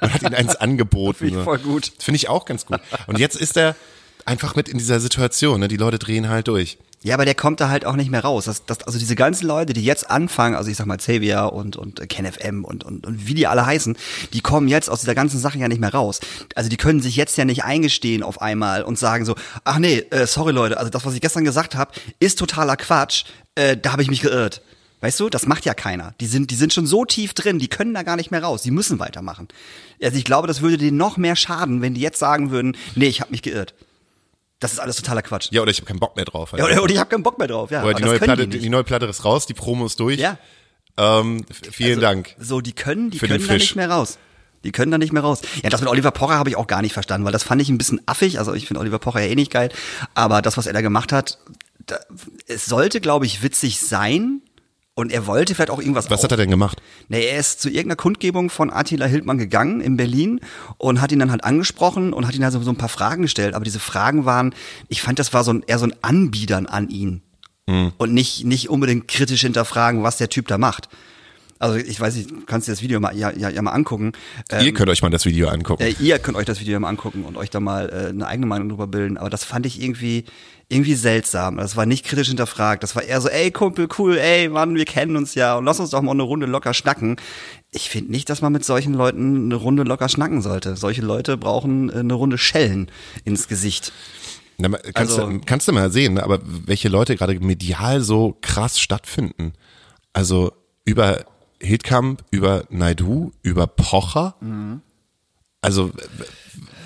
und 0.00 0.12
hat 0.12 0.22
ihn 0.22 0.34
eins 0.34 0.56
angeboten. 0.56 1.18
Finde 1.18 1.38
ich 1.38 1.44
voll 1.44 1.58
gut. 1.58 1.92
Finde 1.98 2.16
ich 2.16 2.28
auch 2.28 2.44
ganz 2.44 2.66
gut. 2.66 2.80
Und 3.06 3.18
jetzt 3.18 3.36
ist 3.36 3.56
er 3.56 3.76
einfach 4.24 4.54
mit 4.56 4.68
in 4.68 4.78
dieser 4.78 5.00
Situation, 5.00 5.60
ne? 5.60 5.68
Die 5.68 5.76
Leute 5.76 5.98
drehen 5.98 6.28
halt 6.28 6.48
durch. 6.48 6.78
Ja, 7.04 7.14
aber 7.16 7.26
der 7.26 7.34
kommt 7.34 7.60
da 7.60 7.68
halt 7.68 7.84
auch 7.84 7.96
nicht 7.96 8.10
mehr 8.10 8.24
raus. 8.24 8.46
Das, 8.46 8.64
das, 8.64 8.82
also 8.84 8.98
diese 8.98 9.14
ganzen 9.14 9.46
Leute, 9.46 9.74
die 9.74 9.84
jetzt 9.84 10.10
anfangen, 10.10 10.54
also 10.56 10.70
ich 10.70 10.78
sag 10.78 10.86
mal 10.86 10.96
Xavier 10.96 11.52
und, 11.52 11.76
und 11.76 12.00
äh, 12.00 12.06
KenFM 12.06 12.64
und, 12.64 12.82
und, 12.82 13.06
und 13.06 13.28
wie 13.28 13.34
die 13.34 13.46
alle 13.46 13.66
heißen, 13.66 13.94
die 14.32 14.40
kommen 14.40 14.68
jetzt 14.68 14.88
aus 14.88 15.00
dieser 15.00 15.14
ganzen 15.14 15.38
Sache 15.38 15.58
ja 15.58 15.68
nicht 15.68 15.82
mehr 15.82 15.92
raus. 15.92 16.20
Also 16.54 16.70
die 16.70 16.78
können 16.78 17.02
sich 17.02 17.14
jetzt 17.14 17.36
ja 17.36 17.44
nicht 17.44 17.62
eingestehen 17.62 18.22
auf 18.22 18.40
einmal 18.40 18.82
und 18.84 18.98
sagen 18.98 19.26
so, 19.26 19.34
ach 19.64 19.78
nee, 19.78 19.98
äh, 20.10 20.26
sorry 20.26 20.52
Leute, 20.52 20.78
also 20.78 20.90
das, 20.90 21.04
was 21.04 21.12
ich 21.12 21.20
gestern 21.20 21.44
gesagt 21.44 21.74
habe, 21.74 21.92
ist 22.20 22.38
totaler 22.38 22.78
Quatsch, 22.78 23.24
äh, 23.54 23.76
da 23.76 23.92
habe 23.92 24.00
ich 24.00 24.08
mich 24.08 24.22
geirrt. 24.22 24.62
Weißt 25.02 25.20
du, 25.20 25.28
das 25.28 25.46
macht 25.46 25.66
ja 25.66 25.74
keiner. 25.74 26.14
Die 26.20 26.26
sind, 26.26 26.50
die 26.50 26.54
sind 26.54 26.72
schon 26.72 26.86
so 26.86 27.04
tief 27.04 27.34
drin, 27.34 27.58
die 27.58 27.68
können 27.68 27.92
da 27.92 28.02
gar 28.02 28.16
nicht 28.16 28.30
mehr 28.30 28.42
raus. 28.42 28.62
Die 28.62 28.70
müssen 28.70 28.98
weitermachen. 28.98 29.48
Also 30.02 30.16
ich 30.16 30.24
glaube, 30.24 30.48
das 30.48 30.62
würde 30.62 30.78
denen 30.78 30.96
noch 30.96 31.18
mehr 31.18 31.36
schaden, 31.36 31.82
wenn 31.82 31.92
die 31.92 32.00
jetzt 32.00 32.18
sagen 32.18 32.50
würden, 32.50 32.78
nee, 32.94 33.08
ich 33.08 33.20
habe 33.20 33.30
mich 33.30 33.42
geirrt. 33.42 33.74
Das 34.60 34.72
ist 34.72 34.78
alles 34.78 34.96
totaler 34.96 35.22
Quatsch. 35.22 35.48
Ja, 35.50 35.62
oder 35.62 35.70
ich 35.70 35.78
habe 35.78 35.86
keinen 35.86 36.00
Bock 36.00 36.16
mehr 36.16 36.24
drauf. 36.24 36.52
Ja, 36.56 36.64
oder, 36.64 36.82
oder 36.82 36.92
ich 36.92 36.98
habe 36.98 37.10
keinen 37.10 37.22
Bock 37.22 37.38
mehr 37.38 37.48
drauf. 37.48 37.70
Ja, 37.70 37.82
oder 37.84 37.94
die 37.94 38.04
neue, 38.04 38.18
Platte, 38.18 38.48
die 38.48 38.58
die, 38.58 38.68
neue 38.68 38.84
Platte 38.84 39.06
ist 39.06 39.24
raus, 39.24 39.46
die 39.46 39.54
Promo 39.54 39.86
ist 39.86 39.98
durch. 40.00 40.18
Ja. 40.18 40.38
Ähm, 40.96 41.44
vielen 41.70 41.90
Also, 41.90 42.00
Dank. 42.00 42.34
So, 42.38 42.60
die 42.60 42.72
können, 42.72 43.10
die 43.10 43.18
können 43.18 43.44
da 43.46 43.54
nicht 43.54 43.76
mehr 43.76 43.90
raus. 43.90 44.18
Die 44.62 44.72
können 44.72 44.90
da 44.90 44.96
nicht 44.98 45.12
mehr 45.12 45.22
raus. 45.22 45.42
Ja, 45.62 45.68
das 45.68 45.80
mit 45.80 45.90
Oliver 45.90 46.10
Pocher 46.10 46.38
habe 46.38 46.48
ich 46.48 46.56
auch 46.56 46.66
gar 46.66 46.80
nicht 46.80 46.94
verstanden, 46.94 47.26
weil 47.26 47.32
das 47.32 47.42
fand 47.42 47.60
ich 47.60 47.68
ein 47.68 47.76
bisschen 47.76 48.00
affig. 48.06 48.38
Also 48.38 48.54
ich 48.54 48.66
finde 48.66 48.80
Oliver 48.80 48.98
Pocher 48.98 49.20
ja 49.20 49.26
eh 49.26 49.34
nicht 49.34 49.50
geil. 49.52 49.70
Aber 50.14 50.40
das, 50.40 50.56
was 50.56 50.66
er 50.66 50.72
da 50.72 50.80
gemacht 50.80 51.12
hat, 51.12 51.38
da, 51.84 51.98
es 52.46 52.64
sollte, 52.64 53.00
glaube 53.00 53.26
ich, 53.26 53.42
witzig 53.42 53.80
sein. 53.80 54.40
Und 54.96 55.10
er 55.10 55.26
wollte 55.26 55.54
vielleicht 55.54 55.70
auch 55.70 55.80
irgendwas 55.80 56.08
Was 56.08 56.22
hat 56.22 56.30
er 56.30 56.36
denn 56.36 56.50
gemacht? 56.50 56.80
Nee, 57.08 57.26
er 57.26 57.40
ist 57.40 57.60
zu 57.60 57.68
irgendeiner 57.68 57.96
Kundgebung 57.96 58.48
von 58.48 58.72
Attila 58.72 59.06
Hildmann 59.06 59.38
gegangen 59.38 59.80
in 59.80 59.96
Berlin 59.96 60.40
und 60.78 61.00
hat 61.00 61.10
ihn 61.10 61.18
dann 61.18 61.32
halt 61.32 61.42
angesprochen 61.42 62.12
und 62.12 62.26
hat 62.26 62.34
ihn 62.34 62.44
also 62.44 62.62
so 62.62 62.70
ein 62.70 62.76
paar 62.76 62.88
Fragen 62.88 63.22
gestellt. 63.22 63.54
Aber 63.54 63.64
diese 63.64 63.80
Fragen 63.80 64.24
waren, 64.24 64.54
ich 64.88 65.02
fand, 65.02 65.18
das 65.18 65.32
war 65.32 65.42
so 65.42 65.52
ein, 65.52 65.64
eher 65.66 65.80
so 65.80 65.86
ein 65.86 65.94
Anbiedern 66.02 66.66
an 66.66 66.88
ihn. 66.88 67.22
Und 67.98 68.12
nicht, 68.12 68.44
nicht 68.44 68.68
unbedingt 68.68 69.08
kritisch 69.08 69.40
hinterfragen, 69.40 70.02
was 70.02 70.18
der 70.18 70.28
Typ 70.28 70.46
da 70.46 70.58
macht. 70.58 70.88
Also 71.58 71.76
ich 71.76 71.98
weiß 72.00 72.16
nicht, 72.16 72.46
kannst 72.46 72.68
dir 72.68 72.72
das 72.72 72.82
Video 72.82 73.00
mal, 73.00 73.16
ja, 73.16 73.30
ja, 73.30 73.48
ja 73.48 73.62
mal 73.62 73.70
angucken. 73.72 74.12
Ähm, 74.50 74.66
Ihr 74.66 74.74
könnt 74.74 74.90
euch 74.90 75.02
mal 75.02 75.10
das 75.10 75.24
Video 75.24 75.48
angucken. 75.48 75.82
äh, 75.82 75.94
ihr 76.00 76.18
könnt 76.18 76.36
euch 76.36 76.44
das 76.46 76.60
Video 76.60 76.78
mal 76.80 76.88
angucken 76.88 77.24
und 77.24 77.36
euch 77.36 77.48
da 77.50 77.60
mal 77.60 77.88
äh, 77.90 78.08
eine 78.10 78.26
eigene 78.26 78.46
Meinung 78.46 78.68
drüber 78.68 78.86
bilden. 78.86 79.16
Aber 79.16 79.30
das 79.30 79.44
fand 79.44 79.64
ich 79.64 79.80
irgendwie, 79.80 80.24
irgendwie 80.68 80.94
seltsam. 80.94 81.56
Das 81.56 81.76
war 81.76 81.86
nicht 81.86 82.04
kritisch 82.04 82.28
hinterfragt. 82.28 82.82
Das 82.82 82.96
war 82.96 83.02
eher 83.04 83.20
so, 83.20 83.28
ey 83.28 83.50
Kumpel, 83.50 83.88
cool, 83.98 84.18
ey 84.18 84.48
Mann, 84.48 84.74
wir 84.74 84.84
kennen 84.84 85.16
uns 85.16 85.34
ja 85.36 85.56
und 85.56 85.64
lass 85.64 85.78
uns 85.80 85.90
doch 85.90 86.02
mal 86.02 86.10
eine 86.12 86.22
Runde 86.24 86.46
locker 86.46 86.74
schnacken. 86.74 87.16
Ich 87.70 87.88
finde 87.88 88.10
nicht, 88.10 88.28
dass 88.30 88.42
man 88.42 88.52
mit 88.52 88.64
solchen 88.64 88.92
Leuten 88.94 89.44
eine 89.46 89.54
Runde 89.54 89.84
locker 89.84 90.08
schnacken 90.08 90.42
sollte. 90.42 90.76
Solche 90.76 91.02
Leute 91.02 91.36
brauchen 91.36 91.88
äh, 91.90 91.94
eine 92.00 92.14
Runde 92.14 92.36
Schellen 92.36 92.90
ins 93.24 93.48
Gesicht. 93.48 93.92
Na, 94.58 94.68
kannst, 94.68 95.18
Also- 95.18 95.30
du, 95.30 95.40
kannst 95.46 95.66
du 95.68 95.72
mal 95.72 95.90
sehen, 95.90 96.14
ne, 96.14 96.22
aber 96.24 96.40
welche 96.44 96.88
Leute 96.88 97.16
gerade 97.16 97.38
medial 97.40 98.00
so 98.00 98.36
krass 98.40 98.78
stattfinden. 98.80 99.52
Also 100.12 100.52
über 100.84 101.24
Hildkamp, 101.64 102.22
über 102.30 102.64
Naidu, 102.70 103.32
über 103.42 103.66
Pocher. 103.66 104.34
Also 105.60 105.88
w- 105.94 106.24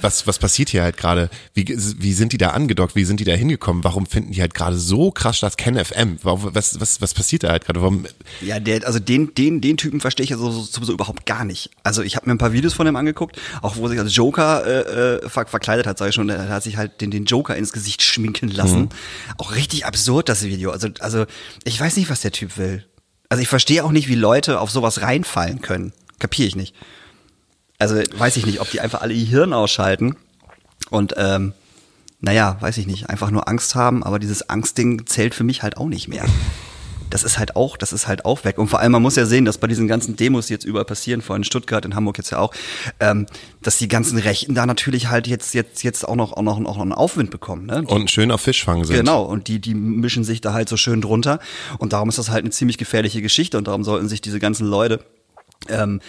was, 0.00 0.28
was 0.28 0.38
passiert 0.38 0.68
hier 0.68 0.84
halt 0.84 0.96
gerade? 0.96 1.28
Wie, 1.54 1.66
wie 1.66 2.12
sind 2.12 2.32
die 2.32 2.38
da 2.38 2.50
angedockt? 2.50 2.94
Wie 2.94 3.02
sind 3.04 3.18
die 3.18 3.24
da 3.24 3.32
hingekommen? 3.32 3.82
Warum 3.82 4.06
finden 4.06 4.30
die 4.30 4.40
halt 4.40 4.54
gerade 4.54 4.78
so 4.78 5.10
krass 5.10 5.38
statt? 5.38 5.58
Ken 5.58 5.74
FM? 5.84 6.18
Warum, 6.22 6.54
was, 6.54 6.78
was, 6.80 7.00
was 7.00 7.14
passiert 7.14 7.42
da 7.42 7.48
halt 7.48 7.64
gerade? 7.64 7.80
Warum? 7.82 8.06
Ja, 8.40 8.60
der, 8.60 8.86
also 8.86 9.00
den, 9.00 9.34
den, 9.34 9.60
den 9.60 9.76
Typen 9.76 10.00
verstehe 10.00 10.22
ich 10.22 10.30
ja 10.30 10.36
so, 10.36 10.52
so, 10.52 10.62
sowieso 10.62 10.92
überhaupt 10.92 11.26
gar 11.26 11.44
nicht. 11.44 11.70
Also 11.82 12.02
ich 12.02 12.14
habe 12.14 12.26
mir 12.26 12.34
ein 12.36 12.38
paar 12.38 12.52
Videos 12.52 12.74
von 12.74 12.86
ihm 12.86 12.94
angeguckt, 12.94 13.40
auch 13.60 13.74
wo 13.74 13.86
er 13.86 13.88
sich 13.88 13.98
als 13.98 14.14
Joker 14.14 14.64
äh, 14.64 15.16
äh, 15.24 15.28
ver 15.28 15.46
verkleidet 15.46 15.88
hat, 15.88 15.98
sag 15.98 16.10
ich 16.10 16.14
schon. 16.14 16.28
Er 16.28 16.48
hat 16.48 16.62
sich 16.62 16.76
halt 16.76 17.00
den, 17.00 17.10
den 17.10 17.24
Joker 17.24 17.56
ins 17.56 17.72
Gesicht 17.72 18.00
schminken 18.02 18.48
lassen. 18.50 18.90
Auch 19.38 19.56
richtig 19.56 19.84
absurd, 19.84 20.28
das 20.28 20.44
Video. 20.44 20.70
Also, 20.70 20.86
also 21.00 21.26
ich 21.64 21.80
weiß 21.80 21.96
nicht, 21.96 22.08
was 22.08 22.20
der 22.20 22.30
Typ 22.30 22.56
will. 22.56 22.84
Also 23.28 23.42
ich 23.42 23.48
verstehe 23.48 23.84
auch 23.84 23.90
nicht, 23.90 24.08
wie 24.08 24.14
Leute 24.14 24.60
auf 24.60 24.70
sowas 24.70 25.02
reinfallen 25.02 25.60
können. 25.60 25.92
Kapiere 26.18 26.48
ich 26.48 26.56
nicht. 26.56 26.74
Also 27.78 27.96
weiß 27.96 28.36
ich 28.36 28.46
nicht, 28.46 28.60
ob 28.60 28.70
die 28.70 28.80
einfach 28.80 29.02
alle 29.02 29.14
ihr 29.14 29.26
Hirn 29.26 29.52
ausschalten 29.52 30.16
und 30.90 31.14
ähm, 31.16 31.52
naja, 32.20 32.56
weiß 32.60 32.78
ich 32.78 32.86
nicht, 32.86 33.08
einfach 33.08 33.30
nur 33.30 33.48
Angst 33.48 33.76
haben, 33.76 34.02
aber 34.02 34.18
dieses 34.18 34.48
Angstding 34.48 35.06
zählt 35.06 35.34
für 35.34 35.44
mich 35.44 35.62
halt 35.62 35.76
auch 35.76 35.86
nicht 35.86 36.08
mehr. 36.08 36.24
Das 37.10 37.22
ist 37.22 37.38
halt 37.38 37.56
auch, 37.56 37.76
das 37.76 37.92
ist 37.92 38.06
halt 38.06 38.24
auch 38.24 38.44
weg. 38.44 38.58
Und 38.58 38.68
vor 38.68 38.80
allem, 38.80 38.92
man 38.92 39.02
muss 39.02 39.16
ja 39.16 39.26
sehen, 39.26 39.44
dass 39.44 39.58
bei 39.58 39.66
diesen 39.66 39.88
ganzen 39.88 40.16
Demos, 40.16 40.46
die 40.46 40.52
jetzt 40.52 40.64
überall 40.64 40.84
passieren, 40.84 41.22
vor 41.22 41.34
allem 41.34 41.40
in 41.40 41.44
Stuttgart, 41.44 41.84
in 41.84 41.94
Hamburg 41.94 42.18
jetzt 42.18 42.30
ja 42.30 42.38
auch, 42.38 42.52
ähm, 43.00 43.26
dass 43.62 43.78
die 43.78 43.88
ganzen 43.88 44.18
Rechten 44.18 44.54
da 44.54 44.66
natürlich 44.66 45.08
halt 45.08 45.26
jetzt, 45.26 45.54
jetzt, 45.54 45.82
jetzt 45.82 46.06
auch 46.06 46.16
noch, 46.16 46.32
auch 46.32 46.42
noch, 46.42 46.58
auch 46.58 46.62
noch 46.62 46.82
einen 46.82 46.92
Aufwind 46.92 47.30
bekommen. 47.30 47.66
Ne? 47.66 47.84
Und 47.86 48.10
schön 48.10 48.30
auf 48.30 48.40
Fischfang 48.40 48.84
sind. 48.84 48.96
Genau, 48.96 49.22
und 49.22 49.48
die, 49.48 49.60
die 49.60 49.74
mischen 49.74 50.24
sich 50.24 50.40
da 50.40 50.52
halt 50.52 50.68
so 50.68 50.76
schön 50.76 51.00
drunter. 51.00 51.40
Und 51.78 51.92
darum 51.92 52.08
ist 52.08 52.18
das 52.18 52.30
halt 52.30 52.44
eine 52.44 52.50
ziemlich 52.50 52.78
gefährliche 52.78 53.22
Geschichte 53.22 53.58
und 53.58 53.68
darum 53.68 53.84
sollten 53.84 54.08
sich 54.08 54.20
diese 54.20 54.38
ganzen 54.38 54.66
Leute, 54.66 55.00
ähm, 55.68 56.00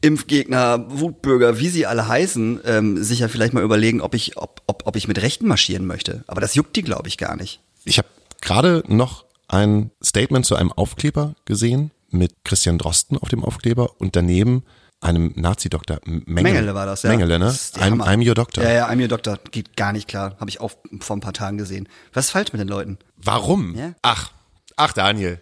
Impfgegner, 0.00 0.84
Wutbürger, 0.88 1.58
wie 1.58 1.68
sie 1.68 1.86
alle 1.86 2.06
heißen, 2.06 2.60
ähm, 2.64 3.02
sich 3.02 3.18
ja 3.18 3.28
vielleicht 3.28 3.52
mal 3.52 3.64
überlegen, 3.64 4.00
ob 4.00 4.14
ich, 4.14 4.36
ob, 4.36 4.62
ob, 4.66 4.86
ob 4.86 4.96
ich 4.96 5.08
mit 5.08 5.20
Rechten 5.20 5.48
marschieren 5.48 5.86
möchte. 5.86 6.22
Aber 6.28 6.40
das 6.40 6.54
juckt 6.54 6.76
die, 6.76 6.82
glaube 6.82 7.08
ich, 7.08 7.18
gar 7.18 7.34
nicht. 7.36 7.60
Ich 7.84 7.98
habe 7.98 8.08
gerade 8.40 8.84
noch 8.86 9.24
ein 9.48 9.90
Statement 10.02 10.46
zu 10.46 10.54
einem 10.56 10.72
Aufkleber 10.72 11.34
gesehen, 11.44 11.90
mit 12.10 12.44
Christian 12.44 12.78
Drosten 12.78 13.18
auf 13.18 13.28
dem 13.28 13.44
Aufkleber 13.44 14.00
und 14.00 14.16
daneben 14.16 14.64
einem 15.00 15.32
Nazi-Doktor. 15.36 16.00
Mengele, 16.04 16.42
Mengele 16.42 16.74
war 16.74 16.86
das, 16.86 17.02
ja. 17.02 17.10
Mengele, 17.10 17.38
ne? 17.38 17.50
I'm. 17.50 18.02
I'm 18.02 18.26
your 18.26 18.34
doctor. 18.34 18.64
Ja, 18.64 18.72
ja, 18.72 18.88
I'm 18.88 19.00
your 19.00 19.08
doctor. 19.08 19.38
Geht 19.50 19.76
gar 19.76 19.92
nicht 19.92 20.08
klar. 20.08 20.36
Habe 20.40 20.50
ich 20.50 20.60
auch 20.60 20.72
vor 21.00 21.16
ein 21.16 21.20
paar 21.20 21.32
Tagen 21.32 21.58
gesehen. 21.58 21.88
Was 22.12 22.26
ist 22.26 22.30
falsch 22.32 22.52
mit 22.52 22.60
den 22.60 22.68
Leuten? 22.68 22.98
Warum? 23.16 23.76
Ja. 23.76 23.94
Ach, 24.02 24.32
ach 24.76 24.92
Daniel. 24.92 25.40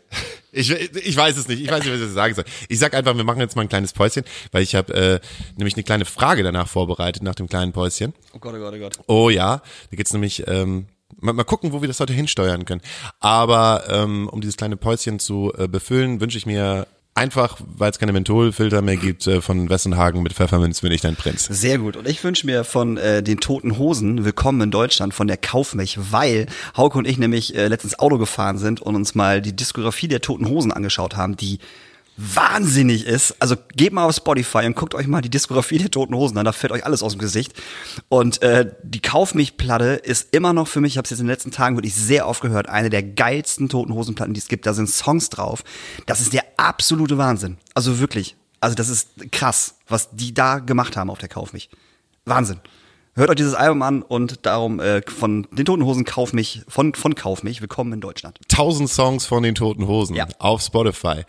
Ich, 0.52 0.70
ich 0.70 1.16
weiß 1.16 1.36
es 1.36 1.48
nicht. 1.48 1.62
Ich 1.62 1.70
weiß 1.70 1.84
nicht, 1.84 1.92
was 1.92 2.00
ich 2.00 2.12
sagen 2.12 2.34
soll. 2.34 2.44
Ich 2.68 2.78
sag 2.78 2.94
einfach, 2.94 3.16
wir 3.16 3.24
machen 3.24 3.40
jetzt 3.40 3.56
mal 3.56 3.62
ein 3.62 3.68
kleines 3.68 3.92
Päuschen, 3.92 4.24
weil 4.52 4.62
ich 4.62 4.74
habe 4.74 4.94
äh, 4.94 5.20
nämlich 5.56 5.74
eine 5.74 5.84
kleine 5.84 6.04
Frage 6.04 6.42
danach 6.42 6.68
vorbereitet, 6.68 7.22
nach 7.22 7.34
dem 7.34 7.48
kleinen 7.48 7.72
Päuschen. 7.72 8.14
Oh 8.32 8.38
Gott, 8.38 8.54
oh 8.54 8.58
Gott, 8.58 8.74
oh 8.74 8.78
Gott. 8.78 8.98
Oh 9.06 9.30
ja, 9.30 9.62
da 9.90 9.96
geht's 9.96 10.12
nämlich, 10.12 10.46
ähm, 10.48 10.86
mal, 11.20 11.32
mal 11.32 11.44
gucken, 11.44 11.72
wo 11.72 11.80
wir 11.80 11.88
das 11.88 12.00
heute 12.00 12.12
hinsteuern 12.12 12.64
können. 12.64 12.82
Aber 13.20 13.84
ähm, 13.88 14.28
um 14.28 14.40
dieses 14.40 14.56
kleine 14.56 14.76
Päuschen 14.76 15.18
zu 15.18 15.52
äh, 15.56 15.68
befüllen, 15.68 16.20
wünsche 16.20 16.38
ich 16.38 16.46
mir 16.46 16.86
einfach, 17.16 17.58
weil 17.66 17.90
es 17.90 17.98
keine 17.98 18.12
Mentholfilter 18.12 18.82
mehr 18.82 18.96
gibt, 18.96 19.26
äh, 19.26 19.40
von 19.40 19.68
Wessenhagen 19.70 20.22
mit 20.22 20.34
Pfefferminz 20.34 20.82
bin 20.82 20.92
ich 20.92 21.00
dein 21.00 21.16
Prinz. 21.16 21.46
Sehr 21.46 21.78
gut. 21.78 21.96
Und 21.96 22.06
ich 22.06 22.22
wünsche 22.22 22.46
mir 22.46 22.62
von 22.62 22.98
äh, 22.98 23.22
den 23.22 23.40
Toten 23.40 23.78
Hosen 23.78 24.24
Willkommen 24.24 24.60
in 24.60 24.70
Deutschland 24.70 25.14
von 25.14 25.26
der 25.26 25.38
Kaufmech, 25.38 25.98
weil 26.12 26.46
Hauke 26.76 26.98
und 26.98 27.06
ich 27.06 27.18
nämlich 27.18 27.56
äh, 27.56 27.68
letztens 27.68 27.98
Auto 27.98 28.18
gefahren 28.18 28.58
sind 28.58 28.80
und 28.80 28.94
uns 28.94 29.14
mal 29.14 29.40
die 29.40 29.56
Diskografie 29.56 30.08
der 30.08 30.20
Toten 30.20 30.48
Hosen 30.48 30.72
angeschaut 30.72 31.16
haben, 31.16 31.36
die 31.36 31.58
wahnsinnig 32.16 33.06
ist. 33.06 33.34
Also 33.40 33.56
geht 33.74 33.92
mal 33.92 34.04
auf 34.06 34.16
Spotify 34.16 34.64
und 34.66 34.74
guckt 34.76 34.94
euch 34.94 35.06
mal 35.06 35.20
die 35.20 35.28
Diskografie 35.30 35.78
der 35.78 35.90
Toten 35.90 36.14
Hosen 36.14 36.38
an, 36.38 36.44
da 36.44 36.52
fällt 36.52 36.72
euch 36.72 36.84
alles 36.84 37.02
aus 37.02 37.12
dem 37.12 37.18
Gesicht. 37.18 37.52
Und 38.08 38.42
äh, 38.42 38.70
die 38.82 39.00
Kaufmich-Platte 39.00 39.94
ist 40.02 40.34
immer 40.34 40.52
noch 40.52 40.68
für 40.68 40.80
mich, 40.80 40.94
ich 40.94 40.98
habe 40.98 41.04
es 41.04 41.10
jetzt 41.10 41.20
in 41.20 41.26
den 41.26 41.30
letzten 41.32 41.50
Tagen 41.50 41.76
wirklich 41.76 41.94
sehr 41.94 42.26
oft 42.28 42.40
gehört, 42.40 42.68
eine 42.68 42.90
der 42.90 43.02
geilsten 43.02 43.68
Toten 43.68 43.92
Hosen-Platten, 43.94 44.34
die 44.34 44.40
es 44.40 44.48
gibt. 44.48 44.66
Da 44.66 44.74
sind 44.74 44.88
Songs 44.88 45.28
drauf. 45.30 45.62
Das 46.06 46.20
ist 46.20 46.32
der 46.32 46.44
absolute 46.56 47.18
Wahnsinn. 47.18 47.58
Also 47.74 47.98
wirklich. 47.98 48.36
Also 48.60 48.74
das 48.74 48.88
ist 48.88 49.30
krass, 49.32 49.74
was 49.86 50.10
die 50.12 50.32
da 50.32 50.58
gemacht 50.58 50.96
haben 50.96 51.10
auf 51.10 51.18
der 51.18 51.28
Kaufmich. 51.28 51.68
Wahnsinn. 52.24 52.60
Hört 53.14 53.30
euch 53.30 53.36
dieses 53.36 53.54
Album 53.54 53.80
an 53.82 54.02
und 54.02 54.44
darum 54.44 54.78
äh, 54.78 55.00
von 55.06 55.46
den 55.50 55.64
Toten 55.64 55.84
Hosen 55.84 56.04
Kauf 56.04 56.34
mich, 56.34 56.62
von, 56.68 56.94
von 56.94 57.14
Kauf 57.14 57.42
mich, 57.42 57.62
willkommen 57.62 57.92
in 57.94 58.00
Deutschland. 58.02 58.38
Tausend 58.48 58.90
Songs 58.90 59.24
von 59.24 59.42
den 59.42 59.54
Toten 59.54 59.86
Hosen 59.86 60.16
Ja. 60.16 60.26
auf 60.38 60.60
Spotify. 60.60 61.22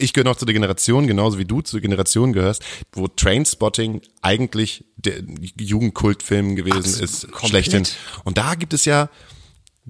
Ich 0.00 0.12
gehöre 0.12 0.28
noch 0.28 0.36
zu 0.36 0.46
der 0.46 0.54
Generation, 0.54 1.06
genauso 1.06 1.38
wie 1.38 1.44
du 1.44 1.60
zur 1.60 1.80
Generation 1.80 2.32
gehörst, 2.32 2.64
wo 2.92 3.06
Trainspotting 3.08 4.00
eigentlich 4.22 4.84
der 4.96 5.22
Jugendkultfilm 5.58 6.56
gewesen 6.56 6.78
Absolut, 6.78 7.02
ist, 7.02 7.22
komplett. 7.32 7.66
schlechthin. 7.66 7.86
Und 8.24 8.38
da 8.38 8.54
gibt 8.54 8.72
es 8.72 8.84
ja 8.84 9.08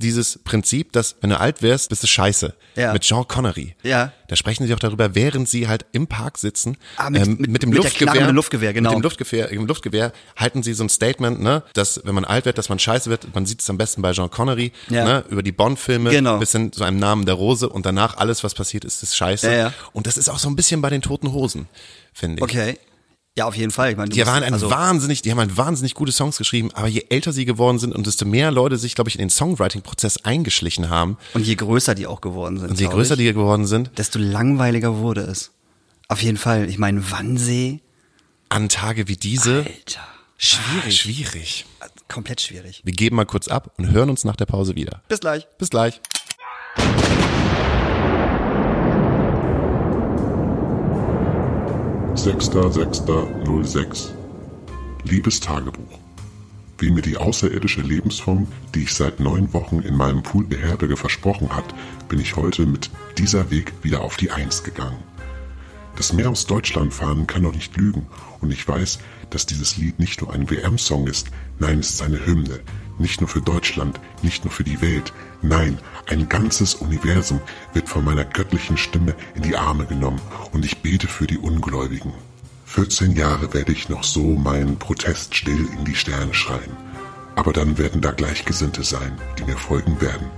dieses 0.00 0.38
Prinzip, 0.44 0.92
dass 0.92 1.16
wenn 1.20 1.30
du 1.30 1.38
alt 1.38 1.62
wärst, 1.62 1.88
bist 1.90 2.02
du 2.02 2.06
scheiße. 2.06 2.54
Ja. 2.76 2.92
Mit 2.92 3.02
Jean 3.02 3.26
Connery. 3.28 3.74
Ja. 3.82 4.12
Da 4.28 4.36
sprechen 4.36 4.66
sie 4.66 4.72
auch 4.74 4.78
darüber, 4.78 5.14
während 5.14 5.48
sie 5.48 5.68
halt 5.68 5.86
im 5.92 6.06
Park 6.06 6.38
sitzen. 6.38 6.76
Ah, 6.96 7.10
mit- 7.10 7.22
ähm, 7.26 7.36
mit- 7.38 7.50
mit 7.50 7.62
dem 7.62 7.70
mit 7.70 7.78
Luftgewehr. 7.78 8.32
Luftgewehr, 8.32 8.72
genau. 8.72 8.90
Mit 8.90 8.98
dem 8.98 9.02
Luftgewehr, 9.02 9.48
im 9.50 9.66
Luftgewehr 9.66 10.12
halten 10.36 10.62
sie 10.62 10.72
so 10.72 10.84
ein 10.84 10.88
Statement, 10.88 11.40
ne, 11.40 11.62
dass 11.74 12.00
wenn 12.04 12.14
man 12.14 12.24
alt 12.24 12.44
wird, 12.44 12.56
dass 12.58 12.68
man 12.68 12.78
scheiße 12.78 13.10
wird. 13.10 13.34
Man 13.34 13.44
sieht 13.46 13.60
es 13.60 13.68
am 13.70 13.76
besten 13.78 14.02
bei 14.02 14.12
Jean 14.12 14.30
Connery, 14.30 14.72
Ja. 14.88 15.04
ne, 15.04 15.24
über 15.30 15.42
die 15.42 15.52
Bond-Filme 15.52 16.10
Genau. 16.10 16.38
bis 16.38 16.52
hin 16.52 16.72
zu 16.72 16.84
einem 16.84 16.98
Namen 16.98 17.26
der 17.26 17.34
Rose 17.34 17.68
und 17.68 17.84
danach 17.86 18.16
alles, 18.16 18.42
was 18.44 18.54
passiert 18.54 18.84
ist, 18.84 19.02
ist 19.02 19.16
scheiße. 19.16 19.46
Ja, 19.50 19.56
ja. 19.56 19.72
Und 19.92 20.06
das 20.06 20.16
ist 20.16 20.28
auch 20.28 20.38
so 20.38 20.48
ein 20.48 20.56
bisschen 20.56 20.80
bei 20.80 20.90
den 20.90 21.02
Toten 21.02 21.32
Hosen, 21.32 21.66
finde 22.12 22.36
ich. 22.38 22.42
Okay. 22.42 22.78
Ja, 23.40 23.46
auf 23.46 23.56
jeden 23.56 23.70
Fall. 23.70 23.90
Ich 23.92 23.96
meine, 23.96 24.10
Die 24.10 24.26
waren 24.26 24.42
ein 24.42 24.52
also, 24.52 24.70
wahnsinnig, 24.70 25.22
die 25.22 25.30
haben 25.30 25.38
ein 25.38 25.56
wahnsinnig 25.56 25.94
gute 25.94 26.12
Songs 26.12 26.36
geschrieben, 26.36 26.70
aber 26.74 26.88
je 26.88 27.06
älter 27.08 27.32
sie 27.32 27.46
geworden 27.46 27.78
sind 27.78 27.94
und 27.94 28.06
desto 28.06 28.26
mehr 28.26 28.50
Leute 28.50 28.76
sich, 28.76 28.94
glaube 28.94 29.08
ich, 29.08 29.14
in 29.16 29.20
den 29.20 29.30
Songwriting-Prozess 29.30 30.18
eingeschlichen 30.26 30.90
haben 30.90 31.16
Und 31.32 31.46
je 31.46 31.54
größer 31.54 31.94
die 31.94 32.06
auch 32.06 32.20
geworden 32.20 32.58
sind. 32.58 32.68
und 32.68 32.78
je 32.78 32.86
größer 32.86 33.14
ich, 33.14 33.20
die 33.20 33.32
geworden 33.32 33.66
sind, 33.66 33.92
desto 33.96 34.18
langweiliger 34.18 34.98
wurde 34.98 35.22
es. 35.22 35.52
Auf 36.08 36.22
jeden 36.22 36.36
Fall. 36.36 36.68
Ich 36.68 36.76
meine, 36.76 37.10
Wannsee. 37.10 37.80
an 38.50 38.68
Tage 38.68 39.08
wie 39.08 39.16
diese, 39.16 39.60
Alter. 39.60 40.00
Schwierig. 40.36 40.84
Ah, 40.86 40.90
schwierig. 40.90 41.66
Komplett 42.08 42.42
schwierig. 42.42 42.82
Wir 42.84 42.92
geben 42.92 43.16
mal 43.16 43.24
kurz 43.24 43.48
ab 43.48 43.72
und 43.78 43.90
hören 43.90 44.10
uns 44.10 44.24
nach 44.24 44.36
der 44.36 44.46
Pause 44.46 44.74
wieder. 44.74 45.00
Bis 45.08 45.20
gleich. 45.20 45.46
Bis 45.56 45.70
gleich. 45.70 45.98
Sechster, 52.20 52.70
Sechster, 52.70 53.26
06. 53.64 54.12
Liebes 55.04 55.40
Tagebuch. 55.40 55.98
Wie 56.76 56.90
mir 56.90 57.00
die 57.00 57.16
außerirdische 57.16 57.80
Lebensform, 57.80 58.46
die 58.74 58.82
ich 58.82 58.92
seit 58.92 59.20
neun 59.20 59.54
Wochen 59.54 59.80
in 59.80 59.96
meinem 59.96 60.22
Pool 60.22 60.44
beherberge, 60.44 60.98
versprochen 60.98 61.56
hat, 61.56 61.64
bin 62.10 62.20
ich 62.20 62.36
heute 62.36 62.66
mit 62.66 62.90
dieser 63.16 63.50
Weg 63.50 63.72
wieder 63.82 64.02
auf 64.02 64.18
die 64.18 64.30
Eins 64.30 64.62
gegangen. 64.62 64.98
Das 65.96 66.12
Meer 66.12 66.30
aus 66.30 66.46
Deutschland 66.46 66.94
fahren 66.94 67.26
kann 67.26 67.42
doch 67.42 67.54
nicht 67.54 67.76
lügen 67.76 68.06
und 68.40 68.50
ich 68.50 68.66
weiß, 68.66 68.98
dass 69.30 69.46
dieses 69.46 69.76
Lied 69.76 69.98
nicht 69.98 70.20
nur 70.20 70.32
ein 70.32 70.50
WM-Song 70.50 71.06
ist, 71.06 71.28
nein, 71.58 71.78
es 71.80 71.90
ist 71.90 72.02
eine 72.02 72.24
Hymne. 72.24 72.60
Nicht 72.98 73.20
nur 73.20 73.28
für 73.28 73.40
Deutschland, 73.40 74.00
nicht 74.22 74.44
nur 74.44 74.52
für 74.52 74.64
die 74.64 74.80
Welt, 74.82 75.12
nein, 75.42 75.78
ein 76.06 76.28
ganzes 76.28 76.74
Universum 76.74 77.40
wird 77.72 77.88
von 77.88 78.04
meiner 78.04 78.24
göttlichen 78.24 78.76
Stimme 78.76 79.14
in 79.34 79.42
die 79.42 79.56
Arme 79.56 79.86
genommen 79.86 80.20
und 80.52 80.64
ich 80.64 80.78
bete 80.78 81.08
für 81.08 81.26
die 81.26 81.38
Ungläubigen. 81.38 82.12
14 82.66 83.16
Jahre 83.16 83.52
werde 83.52 83.72
ich 83.72 83.88
noch 83.88 84.04
so 84.04 84.22
meinen 84.22 84.78
Protest 84.78 85.34
still 85.34 85.66
in 85.76 85.84
die 85.84 85.94
Sterne 85.94 86.34
schreien. 86.34 86.76
Aber 87.34 87.52
dann 87.52 87.78
werden 87.78 88.00
da 88.00 88.12
Gleichgesinnte 88.12 88.84
sein, 88.84 89.18
die 89.38 89.44
mir 89.44 89.56
folgen 89.56 90.00
werden. 90.00 90.30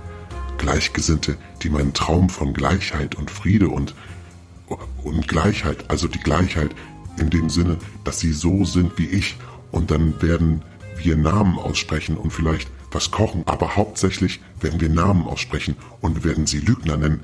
Gleichgesinnte, 0.57 1.37
die 1.61 1.69
meinen 1.69 1.93
Traum 1.93 2.29
von 2.29 2.53
Gleichheit 2.53 3.15
und 3.15 3.29
Friede 3.29 3.67
und 3.67 3.93
und 5.03 5.27
Gleichheit, 5.27 5.89
also 5.89 6.07
die 6.07 6.19
Gleichheit 6.19 6.75
in 7.17 7.29
dem 7.29 7.49
Sinne, 7.49 7.77
dass 8.03 8.19
sie 8.19 8.33
so 8.33 8.65
sind 8.65 8.97
wie 8.97 9.07
ich. 9.07 9.37
Und 9.71 9.91
dann 9.91 10.21
werden 10.21 10.61
wir 10.97 11.17
Namen 11.17 11.57
aussprechen 11.57 12.17
und 12.17 12.31
vielleicht 12.31 12.69
was 12.91 13.11
kochen, 13.11 13.43
aber 13.47 13.75
hauptsächlich 13.75 14.39
werden 14.61 14.79
wir 14.79 14.89
Namen 14.89 15.25
aussprechen 15.25 15.75
und 15.99 16.23
werden 16.23 16.45
sie 16.45 16.59
Lügner 16.59 16.95
nennen, 16.97 17.21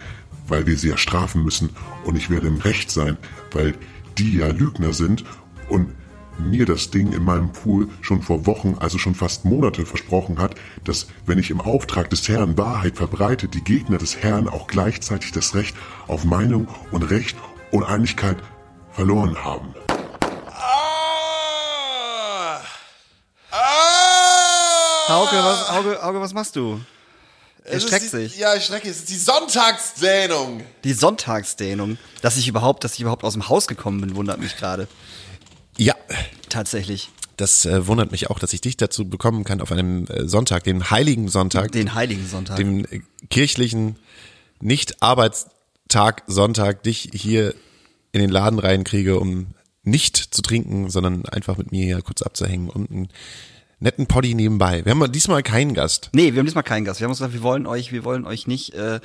weil 0.47 0.65
wir 0.65 0.77
sie 0.77 0.89
ja 0.89 0.97
strafen 0.97 1.43
müssen. 1.43 1.69
Und 2.05 2.15
ich 2.15 2.29
werde 2.29 2.47
im 2.47 2.57
Recht 2.57 2.89
sein, 2.89 3.17
weil 3.51 3.75
die 4.17 4.37
ja 4.37 4.47
Lügner 4.47 4.93
sind. 4.93 5.23
Und 5.69 5.93
mir 6.39 6.65
das 6.65 6.89
Ding 6.89 7.11
in 7.11 7.23
meinem 7.23 7.51
Pool 7.51 7.89
schon 8.01 8.21
vor 8.21 8.45
Wochen, 8.45 8.77
also 8.79 8.97
schon 8.97 9.15
fast 9.15 9.45
Monate 9.45 9.85
versprochen 9.85 10.39
hat, 10.39 10.55
dass 10.83 11.07
wenn 11.25 11.39
ich 11.39 11.51
im 11.51 11.61
Auftrag 11.61 12.09
des 12.09 12.27
Herrn 12.27 12.57
Wahrheit 12.57 12.97
verbreite, 12.97 13.47
die 13.47 13.63
Gegner 13.63 13.97
des 13.97 14.17
Herrn 14.17 14.47
auch 14.47 14.67
gleichzeitig 14.67 15.31
das 15.31 15.55
Recht 15.55 15.75
auf 16.07 16.23
Meinung 16.23 16.67
und 16.91 17.03
Recht 17.03 17.37
und 17.71 17.83
Einigkeit 17.83 18.37
verloren 18.91 19.43
haben. 19.43 19.73
Hauke, 25.09 25.35
was, 25.35 25.71
Hauke, 25.71 26.01
Hauke, 26.01 26.21
was 26.21 26.33
machst 26.33 26.55
du? 26.55 26.79
Er 27.63 27.79
streckt 27.79 28.05
die, 28.05 28.07
sich. 28.07 28.37
Ja, 28.37 28.55
ich 28.55 28.65
strecke. 28.65 28.89
Es 28.89 28.97
ist 28.97 29.09
die 29.09 29.17
Sonntagsdehnung. 29.17 30.63
Die 30.83 30.93
Sonntagsdehnung. 30.93 31.97
Dass 32.21 32.37
ich 32.37 32.47
überhaupt, 32.47 32.83
dass 32.83 32.93
ich 32.93 33.01
überhaupt 33.01 33.23
aus 33.23 33.33
dem 33.33 33.47
Haus 33.49 33.67
gekommen 33.67 34.01
bin, 34.01 34.15
wundert 34.15 34.39
mich 34.39 34.57
gerade. 34.57 34.87
Ja, 35.79 35.95
Tatsächlich. 36.49 37.09
das 37.37 37.65
äh, 37.65 37.87
wundert 37.87 38.11
mich 38.11 38.29
auch, 38.29 38.37
dass 38.37 38.51
ich 38.51 38.59
dich 38.59 38.75
dazu 38.75 39.07
bekommen 39.07 39.45
kann 39.45 39.61
auf 39.61 39.71
einem 39.71 40.05
äh, 40.07 40.27
Sonntag, 40.27 40.65
dem 40.65 40.89
heiligen 40.91 41.29
Sonntag, 41.29 41.71
Den 41.71 41.93
heiligen 41.95 42.27
Sonntag. 42.27 42.57
dem 42.57 42.83
äh, 42.83 42.99
kirchlichen 43.29 43.95
Nicht-Arbeitstag 44.59 46.23
Sonntag, 46.27 46.83
dich 46.83 47.09
hier 47.13 47.55
in 48.11 48.19
den 48.19 48.29
Laden 48.29 48.59
reinkriege, 48.59 49.19
um 49.19 49.47
nicht 49.83 50.17
zu 50.17 50.41
trinken, 50.41 50.89
sondern 50.89 51.25
einfach 51.27 51.57
mit 51.57 51.71
mir 51.71 51.85
hier 51.85 52.01
kurz 52.01 52.21
abzuhängen 52.23 52.69
und 52.69 52.91
einen 52.91 53.07
netten 53.79 54.07
Poddy 54.07 54.33
nebenbei. 54.33 54.83
Wir 54.83 54.91
haben 54.91 55.11
diesmal 55.11 55.43
keinen 55.43 55.73
Gast. 55.73 56.09
Nee, 56.11 56.33
wir 56.33 56.39
haben 56.39 56.45
diesmal 56.45 56.65
keinen 56.65 56.83
Gast. 56.83 56.99
Wir 56.99 57.05
haben 57.05 57.11
uns 57.11 57.19
gesagt, 57.19 57.33
wir 57.33 57.41
wollen 57.43 57.65
euch, 57.65 57.93
wir 57.93 58.03
wollen 58.03 58.25
euch 58.25 58.47
nicht 58.47 58.73
äh, 58.73 58.99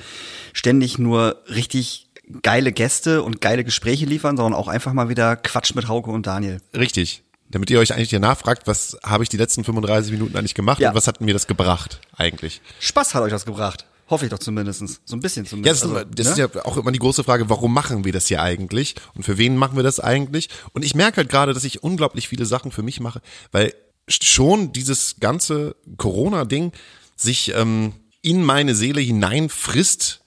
ständig 0.51 0.97
nur 0.99 1.41
richtig 1.47 2.04
geile 2.41 2.71
Gäste 2.71 3.21
und 3.23 3.41
geile 3.41 3.63
Gespräche 3.63 4.05
liefern, 4.05 4.37
sondern 4.37 4.53
auch 4.53 4.67
einfach 4.67 4.93
mal 4.93 5.09
wieder 5.09 5.35
Quatsch 5.35 5.75
mit 5.75 5.87
Hauke 5.87 6.11
und 6.11 6.25
Daniel. 6.27 6.61
Richtig. 6.75 7.21
Damit 7.49 7.69
ihr 7.69 7.79
euch 7.79 7.93
eigentlich 7.93 8.09
hier 8.09 8.19
nachfragt, 8.19 8.63
was 8.65 8.97
habe 9.03 9.23
ich 9.23 9.29
die 9.29 9.37
letzten 9.37 9.63
35 9.63 10.11
Minuten 10.11 10.35
eigentlich 10.35 10.55
gemacht 10.55 10.79
Ja. 10.79 10.89
und 10.89 10.95
was 10.95 11.07
hat 11.07 11.21
mir 11.21 11.33
das 11.33 11.45
gebracht 11.47 11.99
eigentlich? 12.17 12.61
Spaß 12.79 13.13
hat 13.13 13.21
euch 13.21 13.31
das 13.31 13.45
gebracht. 13.45 13.85
Hoffe 14.09 14.25
ich 14.25 14.31
doch 14.31 14.39
zumindestens. 14.39 15.01
So 15.05 15.15
ein 15.15 15.19
bisschen 15.19 15.45
Ja, 15.45 15.49
zumindest. 15.51 15.83
das, 15.83 15.89
ist, 15.89 15.95
Also, 15.95 16.09
das 16.13 16.25
ne? 16.25 16.31
ist 16.31 16.37
ja 16.55 16.65
auch 16.65 16.77
immer 16.77 16.91
die 16.91 16.99
große 16.99 17.23
Frage, 17.23 17.49
warum 17.49 17.73
machen 17.73 18.03
wir 18.05 18.13
das 18.13 18.27
hier 18.27 18.41
eigentlich 18.41 18.95
und 19.15 19.23
für 19.23 19.37
wen 19.37 19.57
machen 19.57 19.75
wir 19.75 19.83
das 19.83 19.99
eigentlich? 19.99 20.49
Und 20.73 20.83
ich 20.85 20.95
merke 20.95 21.17
halt 21.17 21.29
gerade, 21.29 21.53
dass 21.53 21.63
ich 21.63 21.83
unglaublich 21.83 22.27
viele 22.27 22.45
Sachen 22.45 22.71
für 22.71 22.83
mich 22.83 22.99
mache, 22.99 23.21
weil 23.51 23.73
schon 24.07 24.73
dieses 24.73 25.15
ganze 25.19 25.75
Corona-Ding 25.97 26.71
sich 27.15 27.53
ähm, 27.55 27.93
in 28.21 28.43
meine 28.43 28.75
Seele 28.75 29.01
hineinfrisst, 29.01 30.21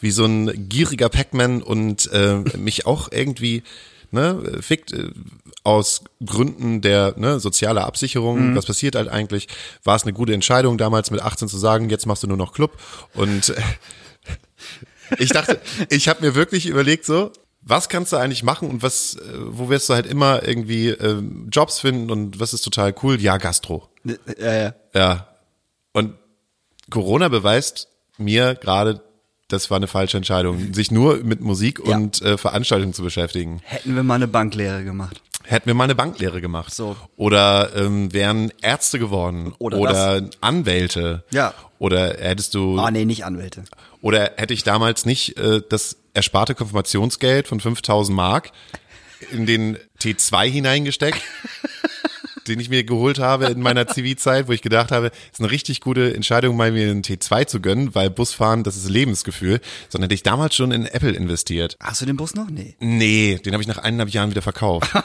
wie 0.00 0.10
so 0.10 0.24
ein 0.24 0.68
gieriger 0.68 1.08
Pac-Man 1.08 1.62
und 1.62 2.10
äh, 2.12 2.36
mich 2.56 2.86
auch 2.86 3.10
irgendwie 3.10 3.62
ne, 4.10 4.58
fickt 4.60 4.92
äh, 4.92 5.10
aus 5.64 6.02
Gründen 6.24 6.80
der 6.80 7.14
ne, 7.16 7.40
sozialer 7.40 7.86
Absicherung. 7.86 8.56
Was 8.56 8.66
passiert 8.66 8.94
halt 8.94 9.08
eigentlich? 9.08 9.48
War 9.84 9.96
es 9.96 10.04
eine 10.04 10.12
gute 10.12 10.32
Entscheidung 10.32 10.78
damals 10.78 11.10
mit 11.10 11.20
18 11.20 11.48
zu 11.48 11.58
sagen, 11.58 11.90
jetzt 11.90 12.06
machst 12.06 12.22
du 12.22 12.26
nur 12.26 12.36
noch 12.36 12.52
Club 12.52 12.78
und 13.14 13.50
äh, 13.50 13.60
Ich 15.18 15.30
dachte, 15.30 15.60
ich 15.88 16.08
habe 16.08 16.24
mir 16.24 16.34
wirklich 16.34 16.66
überlegt 16.66 17.04
so, 17.04 17.32
was 17.62 17.88
kannst 17.88 18.12
du 18.12 18.16
eigentlich 18.16 18.42
machen 18.42 18.70
und 18.70 18.82
was, 18.82 19.16
äh, 19.16 19.20
wo 19.34 19.68
wirst 19.68 19.88
du 19.88 19.94
halt 19.94 20.06
immer 20.06 20.46
irgendwie 20.46 20.88
äh, 20.88 21.22
Jobs 21.50 21.80
finden 21.80 22.10
und 22.10 22.40
was 22.40 22.54
ist 22.54 22.62
total 22.62 22.94
cool? 23.02 23.20
Ja, 23.20 23.36
Gastro. 23.36 23.88
Ja, 24.38 24.54
ja. 24.54 24.74
Ja. 24.94 25.28
Und 25.92 26.14
Corona 26.90 27.28
beweist 27.28 27.88
mir 28.16 28.54
gerade, 28.54 29.02
das 29.48 29.70
war 29.70 29.76
eine 29.78 29.86
falsche 29.86 30.16
Entscheidung, 30.16 30.72
sich 30.74 30.90
nur 30.90 31.18
mit 31.24 31.40
Musik 31.40 31.80
Ja. 31.86 31.96
und 31.96 32.20
äh, 32.22 32.36
Veranstaltungen 32.38 32.92
zu 32.92 33.02
beschäftigen. 33.02 33.60
Hätten 33.64 33.96
wir 33.96 34.02
mal 34.02 34.14
eine 34.16 34.28
Banklehre 34.28 34.84
gemacht. 34.84 35.20
Hätten 35.44 35.66
wir 35.66 35.74
mal 35.74 35.84
eine 35.84 35.94
Banklehre 35.94 36.40
gemacht. 36.42 36.74
So. 36.74 36.94
Oder 37.16 37.74
ähm, 37.74 38.12
wären 38.12 38.52
Ärzte 38.60 38.98
geworden. 38.98 39.54
Oder 39.58 39.78
oder 39.78 40.28
Anwälte. 40.42 41.24
Ja. 41.30 41.54
Oder 41.78 42.16
hättest 42.18 42.54
du 42.54 42.78
Ah, 42.78 42.90
nee, 42.90 43.06
nicht 43.06 43.24
Anwälte. 43.24 43.64
Oder 44.02 44.32
hätte 44.36 44.52
ich 44.52 44.62
damals 44.64 45.06
nicht 45.06 45.38
äh, 45.38 45.62
das 45.66 45.96
ersparte 46.12 46.54
Konfirmationsgeld 46.54 47.48
von 47.48 47.60
5000 47.60 48.14
Mark 48.14 48.52
in 49.32 49.46
den 49.46 49.78
T2 50.00 50.44
hineingesteckt, 50.50 51.20
den 52.48 52.60
ich 52.60 52.70
mir 52.70 52.84
geholt 52.84 53.18
habe 53.18 53.46
in 53.46 53.60
meiner 53.60 53.86
Zivilzeit, 53.88 54.48
wo 54.48 54.52
ich 54.52 54.62
gedacht 54.62 54.90
habe, 54.90 55.10
ist 55.32 55.40
eine 55.40 55.50
richtig 55.50 55.80
gute 55.80 56.14
Entscheidung, 56.14 56.56
mal 56.56 56.72
mir 56.72 56.90
einen 56.90 57.02
T2 57.02 57.46
zu 57.46 57.60
gönnen, 57.60 57.94
weil 57.94 58.10
Busfahren, 58.10 58.64
das 58.64 58.76
ist 58.76 58.88
Lebensgefühl, 58.88 59.60
sondern 59.88 60.06
hätte 60.06 60.14
ich 60.14 60.22
damals 60.22 60.54
schon 60.54 60.72
in 60.72 60.86
Apple 60.86 61.10
investiert. 61.10 61.76
Hast 61.80 62.00
du 62.00 62.06
den 62.06 62.16
Bus 62.16 62.34
noch? 62.34 62.48
Nee. 62.50 62.74
Nee, 62.80 63.38
den 63.44 63.52
habe 63.52 63.62
ich 63.62 63.68
nach 63.68 63.78
eineinhalb 63.78 64.10
Jahren 64.10 64.30
wieder 64.30 64.42
verkauft. 64.42 64.90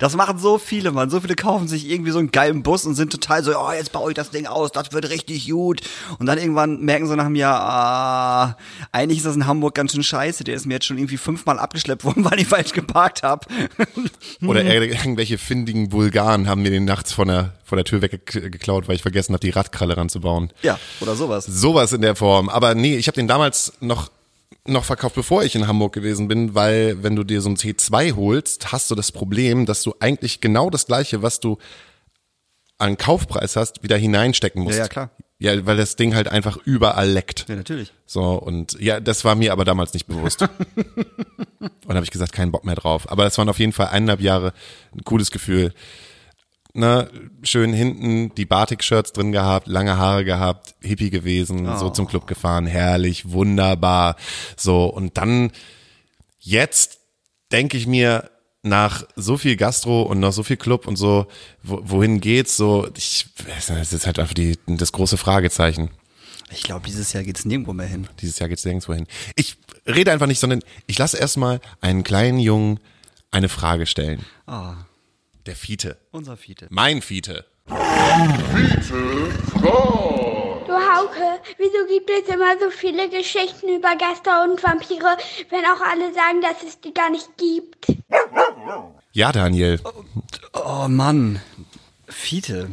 Das 0.00 0.14
machen 0.16 0.38
so 0.38 0.58
viele, 0.58 0.92
Mann. 0.92 1.10
So 1.10 1.20
viele 1.20 1.34
kaufen 1.34 1.68
sich 1.68 1.88
irgendwie 1.88 2.10
so 2.10 2.18
einen 2.18 2.30
geilen 2.30 2.62
Bus 2.62 2.84
und 2.84 2.94
sind 2.94 3.10
total 3.10 3.42
so, 3.42 3.52
oh, 3.58 3.72
jetzt 3.72 3.92
baue 3.92 4.10
ich 4.10 4.14
das 4.14 4.30
Ding 4.30 4.46
aus, 4.46 4.72
das 4.72 4.92
wird 4.92 5.08
richtig 5.10 5.48
gut. 5.48 5.80
Und 6.18 6.26
dann 6.26 6.38
irgendwann 6.38 6.80
merken 6.80 7.06
sie 7.06 7.16
nach 7.16 7.26
einem 7.26 7.34
Jahr, 7.34 7.60
ah, 7.60 8.56
eigentlich 8.92 9.18
ist 9.18 9.26
das 9.26 9.36
in 9.36 9.46
Hamburg 9.46 9.74
ganz 9.74 9.92
schön 9.92 10.02
scheiße. 10.02 10.44
Der 10.44 10.54
ist 10.54 10.66
mir 10.66 10.74
jetzt 10.74 10.86
schon 10.86 10.98
irgendwie 10.98 11.16
fünfmal 11.16 11.58
abgeschleppt 11.58 12.04
worden, 12.04 12.24
weil 12.30 12.40
ich 12.40 12.46
falsch 12.46 12.72
geparkt 12.72 13.22
habe. 13.22 13.46
Oder 14.42 14.64
irgendwelche 14.64 15.38
findigen 15.38 15.88
Bulgaren 15.88 16.48
haben 16.48 16.62
mir 16.62 16.70
den 16.70 16.77
nachts 16.84 17.12
von 17.12 17.28
der, 17.28 17.54
von 17.64 17.76
der 17.76 17.84
Tür 17.84 18.02
weggeklaut, 18.02 18.88
weil 18.88 18.96
ich 18.96 19.02
vergessen 19.02 19.32
habe, 19.32 19.40
die 19.40 19.50
Radkralle 19.50 19.96
ranzubauen. 19.96 20.50
ja, 20.62 20.78
oder 21.00 21.14
sowas. 21.14 21.46
Sowas 21.46 21.92
in 21.92 22.02
der 22.02 22.16
Form. 22.16 22.48
Aber 22.48 22.74
nee, 22.74 22.96
ich 22.96 23.06
habe 23.06 23.16
den 23.16 23.28
damals 23.28 23.72
noch 23.80 24.10
noch 24.66 24.84
verkauft, 24.84 25.14
bevor 25.14 25.44
ich 25.44 25.54
in 25.54 25.66
Hamburg 25.66 25.94
gewesen 25.94 26.28
bin, 26.28 26.54
weil 26.54 27.02
wenn 27.02 27.16
du 27.16 27.24
dir 27.24 27.40
so 27.40 27.48
ein 27.48 27.56
T2 27.56 28.16
holst, 28.16 28.70
hast 28.70 28.90
du 28.90 28.94
das 28.94 29.12
Problem, 29.12 29.64
dass 29.64 29.82
du 29.82 29.94
eigentlich 29.98 30.40
genau 30.40 30.68
das 30.68 30.86
gleiche, 30.86 31.22
was 31.22 31.40
du 31.40 31.56
an 32.76 32.96
Kaufpreis 32.96 33.56
hast, 33.56 33.82
wieder 33.82 33.96
hineinstecken 33.96 34.62
musst. 34.62 34.76
Ja, 34.76 34.84
ja, 34.84 34.88
klar. 34.88 35.10
Ja, 35.40 35.66
weil 35.66 35.76
das 35.76 35.94
Ding 35.94 36.14
halt 36.16 36.28
einfach 36.28 36.56
überall 36.64 37.08
leckt. 37.08 37.48
Ja, 37.48 37.54
natürlich. 37.54 37.92
So, 38.06 38.32
und 38.32 38.78
ja, 38.80 38.98
das 38.98 39.24
war 39.24 39.36
mir 39.36 39.52
aber 39.52 39.64
damals 39.64 39.94
nicht 39.94 40.06
bewusst. 40.06 40.42
und 41.60 41.94
habe 41.94 42.02
ich 42.02 42.10
gesagt, 42.10 42.32
keinen 42.32 42.50
Bock 42.50 42.64
mehr 42.64 42.74
drauf. 42.74 43.10
Aber 43.10 43.22
das 43.22 43.38
waren 43.38 43.48
auf 43.48 43.60
jeden 43.60 43.72
Fall 43.72 43.88
eineinhalb 43.88 44.20
Jahre 44.20 44.52
ein 44.92 45.04
cooles 45.04 45.30
Gefühl. 45.30 45.72
Na, 46.78 47.08
schön 47.42 47.72
hinten 47.72 48.32
die 48.36 48.44
Batik-Shirts 48.44 49.12
drin 49.12 49.32
gehabt, 49.32 49.66
lange 49.66 49.96
Haare 49.96 50.24
gehabt, 50.24 50.76
Hippie 50.80 51.10
gewesen, 51.10 51.76
so 51.76 51.90
zum 51.90 52.06
Club 52.06 52.28
gefahren, 52.28 52.66
herrlich, 52.66 53.30
wunderbar. 53.32 54.14
So, 54.56 54.84
und 54.86 55.16
dann 55.18 55.50
jetzt 56.38 57.00
denke 57.50 57.76
ich 57.76 57.88
mir, 57.88 58.30
nach 58.62 59.04
so 59.16 59.36
viel 59.36 59.56
Gastro 59.56 60.02
und 60.02 60.20
noch 60.20 60.32
so 60.32 60.42
viel 60.42 60.56
Club 60.56 60.86
und 60.86 60.96
so, 60.96 61.26
wo, 61.62 61.80
wohin 61.82 62.20
geht's? 62.20 62.56
So, 62.56 62.88
ich, 62.96 63.26
das 63.68 63.92
ist 63.92 64.06
halt 64.06 64.18
einfach 64.18 64.34
die, 64.34 64.58
das 64.66 64.92
große 64.92 65.16
Fragezeichen. 65.16 65.90
Ich 66.50 66.62
glaube, 66.62 66.86
dieses 66.86 67.12
Jahr 67.12 67.24
geht's 67.24 67.44
nirgendwo 67.44 67.72
mehr 67.72 67.86
hin. 67.86 68.08
Dieses 68.20 68.38
Jahr 68.38 68.48
geht's 68.48 68.64
nirgendwo 68.64 68.94
hin. 68.94 69.06
Ich 69.36 69.56
rede 69.86 70.12
einfach 70.12 70.26
nicht, 70.26 70.40
sondern 70.40 70.60
ich 70.86 70.98
lasse 70.98 71.18
erstmal 71.18 71.60
einen 71.80 72.04
kleinen 72.04 72.38
Jungen 72.38 72.80
eine 73.30 73.48
Frage 73.48 73.86
stellen. 73.86 74.24
Ah, 74.46 74.76
Der 75.48 75.56
Fiete. 75.56 75.96
unser 76.10 76.36
Fiete. 76.36 76.66
Mein 76.68 77.00
Fiete. 77.00 77.46
Du 77.68 77.74
Hauke, 80.74 81.40
wieso 81.56 81.86
gibt 81.88 82.10
es 82.10 82.28
immer 82.28 82.58
so 82.60 82.68
viele 82.68 83.08
Geschichten 83.08 83.74
über 83.74 83.96
Geister 83.96 84.44
und 84.44 84.62
Vampire, 84.62 85.16
wenn 85.48 85.64
auch 85.64 85.80
alle 85.80 86.12
sagen, 86.12 86.42
dass 86.42 86.62
es 86.62 86.78
die 86.82 86.92
gar 86.92 87.08
nicht 87.08 87.30
gibt? 87.38 87.96
Ja, 89.12 89.32
Daniel. 89.32 89.80
Oh 90.52 90.86
Mann, 90.86 91.40
Fiete. 92.08 92.68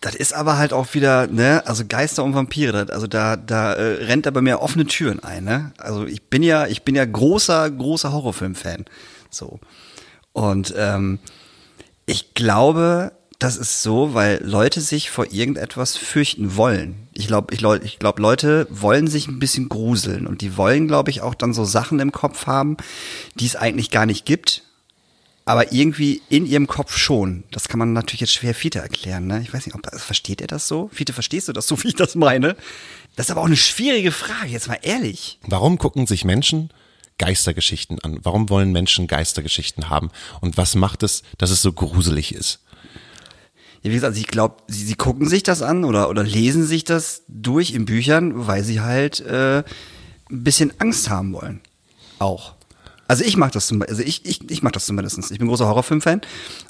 Das 0.00 0.14
ist 0.14 0.32
aber 0.32 0.58
halt 0.58 0.72
auch 0.72 0.94
wieder, 0.94 1.26
ne, 1.26 1.64
also 1.66 1.82
Geister 1.88 2.22
und 2.22 2.36
Vampire, 2.36 2.70
das, 2.70 2.90
also 2.90 3.08
da, 3.08 3.34
da 3.34 3.72
äh, 3.72 4.04
rennt 4.04 4.26
er 4.26 4.32
bei 4.32 4.42
mir 4.42 4.60
offene 4.60 4.86
Türen 4.86 5.18
ein, 5.24 5.42
ne? 5.42 5.72
Also 5.76 6.06
ich 6.06 6.22
bin 6.22 6.44
ja, 6.44 6.68
ich 6.68 6.84
bin 6.84 6.94
ja 6.94 7.04
großer, 7.04 7.68
großer 7.68 8.12
Horrorfilm-Fan. 8.12 8.84
So. 9.28 9.58
Und 10.32 10.72
ähm, 10.76 11.18
ich 12.08 12.32
glaube, 12.32 13.12
das 13.38 13.56
ist 13.56 13.82
so, 13.82 14.14
weil 14.14 14.40
Leute 14.42 14.80
sich 14.80 15.10
vor 15.10 15.30
irgendetwas 15.30 15.96
fürchten 15.96 16.56
wollen. 16.56 17.08
Ich 17.12 17.26
glaube, 17.26 17.54
ich, 17.54 17.62
ich 17.84 17.98
glaube, 17.98 18.22
Leute 18.22 18.66
wollen 18.70 19.06
sich 19.06 19.28
ein 19.28 19.38
bisschen 19.38 19.68
gruseln 19.68 20.26
und 20.26 20.40
die 20.40 20.56
wollen, 20.56 20.88
glaube 20.88 21.10
ich, 21.10 21.20
auch 21.20 21.34
dann 21.34 21.52
so 21.52 21.64
Sachen 21.64 22.00
im 22.00 22.10
Kopf 22.10 22.46
haben, 22.46 22.78
die 23.38 23.46
es 23.46 23.56
eigentlich 23.56 23.90
gar 23.90 24.06
nicht 24.06 24.24
gibt, 24.24 24.62
aber 25.44 25.70
irgendwie 25.72 26.22
in 26.30 26.46
ihrem 26.46 26.66
Kopf 26.66 26.96
schon. 26.96 27.44
Das 27.50 27.68
kann 27.68 27.78
man 27.78 27.92
natürlich 27.92 28.22
jetzt 28.22 28.32
schwer 28.32 28.54
Fiete 28.54 28.78
erklären. 28.78 29.26
Ne? 29.26 29.42
Ich 29.42 29.52
weiß 29.52 29.66
nicht, 29.66 29.74
ob 29.74 29.86
versteht 30.00 30.40
er 30.40 30.46
das 30.46 30.66
so? 30.66 30.90
Fiete, 30.92 31.12
verstehst 31.12 31.48
du 31.48 31.52
das 31.52 31.66
so, 31.66 31.76
wie 31.82 31.88
ich 31.88 31.94
das 31.94 32.14
meine? 32.14 32.56
Das 33.16 33.26
ist 33.26 33.30
aber 33.30 33.42
auch 33.42 33.46
eine 33.46 33.56
schwierige 33.56 34.12
Frage, 34.12 34.48
jetzt 34.48 34.68
mal 34.68 34.78
ehrlich. 34.80 35.38
Warum 35.46 35.76
gucken 35.76 36.06
sich 36.06 36.24
Menschen 36.24 36.70
Geistergeschichten 37.18 37.98
an? 38.00 38.18
Warum 38.22 38.48
wollen 38.48 38.72
Menschen 38.72 39.06
Geistergeschichten 39.06 39.90
haben? 39.90 40.10
Und 40.40 40.56
was 40.56 40.74
macht 40.74 41.02
es, 41.02 41.22
dass 41.36 41.50
es 41.50 41.62
so 41.62 41.72
gruselig 41.72 42.34
ist? 42.34 42.60
Ja, 43.82 43.90
wie 43.90 43.94
gesagt, 43.94 44.10
also 44.10 44.20
ich 44.20 44.26
glaube, 44.26 44.56
sie, 44.66 44.84
sie 44.84 44.94
gucken 44.94 45.28
sich 45.28 45.42
das 45.42 45.62
an 45.62 45.84
oder, 45.84 46.08
oder 46.08 46.24
lesen 46.24 46.64
sich 46.64 46.84
das 46.84 47.22
durch 47.28 47.72
in 47.72 47.84
Büchern, 47.84 48.46
weil 48.46 48.64
sie 48.64 48.80
halt 48.80 49.20
äh, 49.20 49.58
ein 50.30 50.44
bisschen 50.44 50.72
Angst 50.78 51.10
haben 51.10 51.32
wollen. 51.32 51.60
Auch. 52.18 52.54
Also 53.06 53.24
ich 53.24 53.36
mag 53.36 53.52
das 53.52 53.66
zum 53.68 53.80
also 53.82 54.02
ich, 54.02 54.26
ich, 54.26 54.50
ich 54.50 54.62
mag 54.62 54.72
das 54.74 54.84
zumindest. 54.84 55.30
Ich 55.30 55.38
bin 55.38 55.48
großer 55.48 55.66
Horrorfilm-Fan 55.66 56.20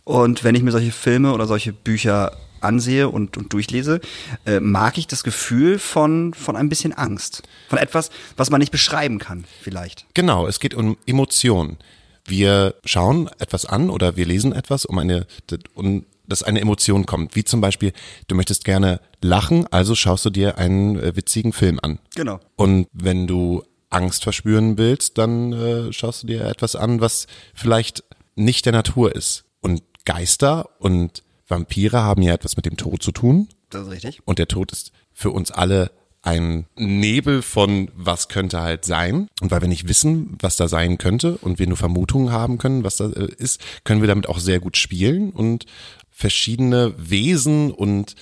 und 0.04 0.44
wenn 0.44 0.54
ich 0.54 0.62
mir 0.62 0.70
solche 0.70 0.92
Filme 0.92 1.32
oder 1.32 1.46
solche 1.46 1.72
Bücher 1.72 2.36
ansehe 2.60 3.08
und, 3.08 3.36
und 3.36 3.52
durchlese, 3.52 4.00
äh, 4.46 4.60
mag 4.60 4.98
ich 4.98 5.06
das 5.06 5.22
Gefühl 5.22 5.78
von, 5.78 6.34
von 6.34 6.56
ein 6.56 6.68
bisschen 6.68 6.92
Angst. 6.92 7.42
Von 7.68 7.78
etwas, 7.78 8.10
was 8.36 8.50
man 8.50 8.60
nicht 8.60 8.72
beschreiben 8.72 9.18
kann, 9.18 9.44
vielleicht. 9.62 10.06
Genau, 10.14 10.46
es 10.46 10.60
geht 10.60 10.74
um 10.74 10.96
Emotionen. 11.06 11.78
Wir 12.26 12.74
schauen 12.84 13.30
etwas 13.38 13.64
an 13.64 13.90
oder 13.90 14.16
wir 14.16 14.26
lesen 14.26 14.52
etwas, 14.52 14.84
um 14.84 14.98
eine, 14.98 15.26
um, 15.74 16.04
dass 16.26 16.42
eine 16.42 16.60
Emotion 16.60 17.06
kommt. 17.06 17.34
Wie 17.34 17.44
zum 17.44 17.60
Beispiel, 17.60 17.92
du 18.26 18.34
möchtest 18.34 18.64
gerne 18.64 19.00
lachen, 19.22 19.66
also 19.70 19.94
schaust 19.94 20.26
du 20.26 20.30
dir 20.30 20.58
einen 20.58 20.98
äh, 20.98 21.16
witzigen 21.16 21.52
Film 21.52 21.80
an. 21.82 21.98
Genau. 22.14 22.38
Und 22.56 22.86
wenn 22.92 23.26
du 23.26 23.62
Angst 23.90 24.24
verspüren 24.24 24.76
willst, 24.76 25.16
dann 25.16 25.52
äh, 25.52 25.92
schaust 25.92 26.22
du 26.22 26.26
dir 26.26 26.44
etwas 26.44 26.76
an, 26.76 27.00
was 27.00 27.26
vielleicht 27.54 28.04
nicht 28.36 28.66
der 28.66 28.72
Natur 28.72 29.14
ist. 29.14 29.44
Und 29.60 29.82
Geister 30.04 30.68
und 30.78 31.22
Vampire 31.48 32.02
haben 32.02 32.22
ja 32.22 32.34
etwas 32.34 32.56
mit 32.56 32.66
dem 32.66 32.76
Tod 32.76 33.02
zu 33.02 33.12
tun. 33.12 33.48
Das 33.70 33.86
ist 33.86 33.92
richtig. 33.92 34.20
Und 34.24 34.38
der 34.38 34.48
Tod 34.48 34.72
ist 34.72 34.92
für 35.12 35.30
uns 35.30 35.50
alle 35.50 35.90
ein 36.22 36.66
Nebel 36.76 37.42
von 37.42 37.90
was 37.94 38.28
könnte 38.28 38.60
halt 38.60 38.84
sein. 38.84 39.28
Und 39.40 39.50
weil 39.50 39.60
wir 39.60 39.68
nicht 39.68 39.88
wissen, 39.88 40.36
was 40.40 40.56
da 40.56 40.68
sein 40.68 40.98
könnte 40.98 41.38
und 41.38 41.58
wir 41.58 41.66
nur 41.66 41.76
Vermutungen 41.76 42.32
haben 42.32 42.58
können, 42.58 42.84
was 42.84 42.96
da 42.96 43.10
äh, 43.10 43.28
ist, 43.38 43.60
können 43.84 44.00
wir 44.00 44.08
damit 44.08 44.28
auch 44.28 44.38
sehr 44.38 44.60
gut 44.60 44.76
spielen 44.76 45.30
und 45.30 45.66
verschiedene 46.10 46.94
Wesen 46.98 47.70
und 47.70 48.14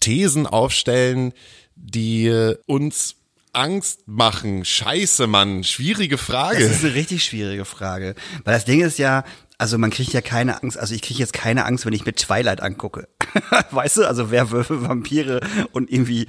Thesen 0.00 0.46
aufstellen, 0.46 1.32
die 1.74 2.26
äh, 2.26 2.56
uns 2.66 3.16
Angst 3.52 4.06
machen. 4.06 4.64
Scheiße, 4.64 5.26
Mann. 5.26 5.64
Schwierige 5.64 6.18
Frage. 6.18 6.60
Das 6.60 6.76
ist 6.76 6.84
eine 6.84 6.94
richtig 6.94 7.24
schwierige 7.24 7.64
Frage. 7.64 8.14
Weil 8.44 8.54
das 8.54 8.64
Ding 8.64 8.80
ist 8.80 8.98
ja, 8.98 9.24
also 9.58 9.76
man 9.78 9.90
kriegt 9.90 10.12
ja 10.12 10.20
keine 10.20 10.62
Angst, 10.62 10.78
also 10.78 10.94
ich 10.94 11.02
kriege 11.02 11.18
jetzt 11.20 11.32
keine 11.32 11.64
Angst, 11.64 11.84
wenn 11.84 11.92
ich 11.92 12.06
mir 12.06 12.14
Twilight 12.14 12.60
angucke. 12.62 13.08
weißt 13.70 13.98
du, 13.98 14.04
also 14.06 14.30
Werwölfe, 14.30 14.86
Vampire 14.88 15.40
und 15.72 15.90
irgendwie, 15.90 16.26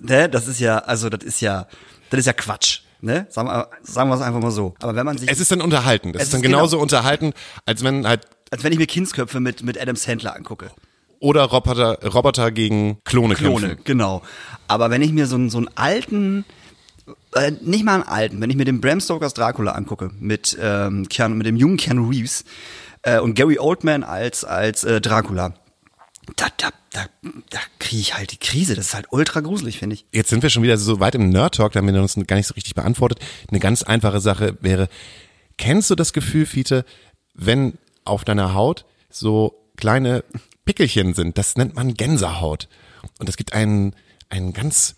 ne, 0.00 0.28
das 0.28 0.48
ist 0.48 0.58
ja, 0.60 0.78
also 0.78 1.08
das 1.10 1.22
ist 1.24 1.40
ja, 1.40 1.66
das 2.10 2.20
ist 2.20 2.26
ja 2.26 2.32
Quatsch. 2.32 2.80
Ne? 3.00 3.26
Sagen 3.30 3.48
wir, 3.48 3.68
sagen 3.82 4.10
wir 4.10 4.16
es 4.16 4.22
einfach 4.22 4.40
mal 4.40 4.50
so. 4.50 4.74
Aber 4.82 4.96
wenn 4.96 5.06
man 5.06 5.16
sich, 5.16 5.30
es 5.30 5.38
ist 5.38 5.52
dann 5.52 5.60
unterhalten. 5.60 6.10
Es, 6.10 6.16
Es 6.16 6.22
ist 6.24 6.32
dann 6.34 6.40
ist 6.40 6.46
genau- 6.46 6.58
genauso 6.58 6.80
unterhalten, 6.80 7.32
als 7.64 7.84
wenn 7.84 8.06
halt 8.08 8.26
als 8.50 8.64
wenn 8.64 8.72
ich 8.72 8.78
mir 8.78 8.86
Kindsköpfe 8.86 9.38
mit, 9.40 9.62
mit 9.62 9.80
Adam 9.80 9.94
Sandler 9.94 10.34
angucke. 10.34 10.70
oder 11.20 11.44
Roboter, 11.44 11.98
Roboter 12.02 12.50
gegen 12.50 12.98
Klone, 13.04 13.34
Klone, 13.34 13.68
kämpfen. 13.68 13.84
genau. 13.84 14.22
Aber 14.68 14.90
wenn 14.90 15.02
ich 15.02 15.12
mir 15.12 15.26
so, 15.26 15.36
einen- 15.36 15.50
so 15.50 15.58
einen 15.58 15.68
alten, 15.76 16.44
äh, 17.34 17.52
nicht 17.60 17.84
mal 17.84 17.94
einen 17.94 18.02
alten, 18.04 18.40
wenn 18.40 18.50
ich 18.50 18.56
mir 18.56 18.64
den 18.64 18.80
Bram 18.80 19.00
Stokers 19.00 19.34
Dracula 19.34 19.72
angucke, 19.72 20.10
mit, 20.18 20.56
ähm, 20.60 21.08
Keanu, 21.08 21.34
mit 21.34 21.46
dem 21.46 21.56
jungen 21.56 21.76
Keanu 21.76 22.08
Reeves 22.08 22.44
äh, 23.02 23.18
und 23.18 23.34
Gary 23.34 23.58
Oldman 23.58 24.04
als, 24.04 24.44
als 24.44 24.84
äh, 24.84 25.00
Dracula, 25.00 25.54
da, 26.36 26.46
da, 26.56 26.70
da, 26.92 27.06
da 27.50 27.58
kriege 27.78 28.00
ich 28.00 28.16
halt 28.16 28.32
die 28.32 28.38
Krise. 28.38 28.74
Das 28.74 28.86
ist 28.86 28.94
halt 28.94 29.06
ultra 29.10 29.40
gruselig, 29.40 29.78
finde 29.78 29.94
ich. 29.94 30.06
Jetzt 30.12 30.30
sind 30.30 30.42
wir 30.42 30.50
schon 30.50 30.62
wieder 30.62 30.76
so 30.76 31.00
weit 31.00 31.14
im 31.14 31.30
Nerd-Talk, 31.30 31.72
da 31.72 31.80
haben 31.80 31.92
wir 31.92 32.00
uns 32.00 32.16
gar 32.26 32.36
nicht 32.36 32.46
so 32.46 32.54
richtig 32.54 32.74
beantwortet. 32.74 33.20
Eine 33.48 33.60
ganz 33.60 33.82
einfache 33.82 34.20
Sache 34.20 34.56
wäre, 34.60 34.88
kennst 35.56 35.90
du 35.90 35.94
das 35.94 36.12
Gefühl, 36.12 36.46
Fiete, 36.46 36.84
wenn 37.34 37.74
auf 38.04 38.24
deiner 38.24 38.54
Haut 38.54 38.84
so 39.10 39.54
kleine 39.76 40.24
Pickelchen 40.64 41.14
sind? 41.14 41.38
Das 41.38 41.56
nennt 41.56 41.74
man 41.74 41.94
Gänsehaut. 41.94 42.68
Und 43.18 43.28
es 43.28 43.36
gibt 43.36 43.52
ein, 43.52 43.94
ein 44.28 44.52
ganz 44.52 44.96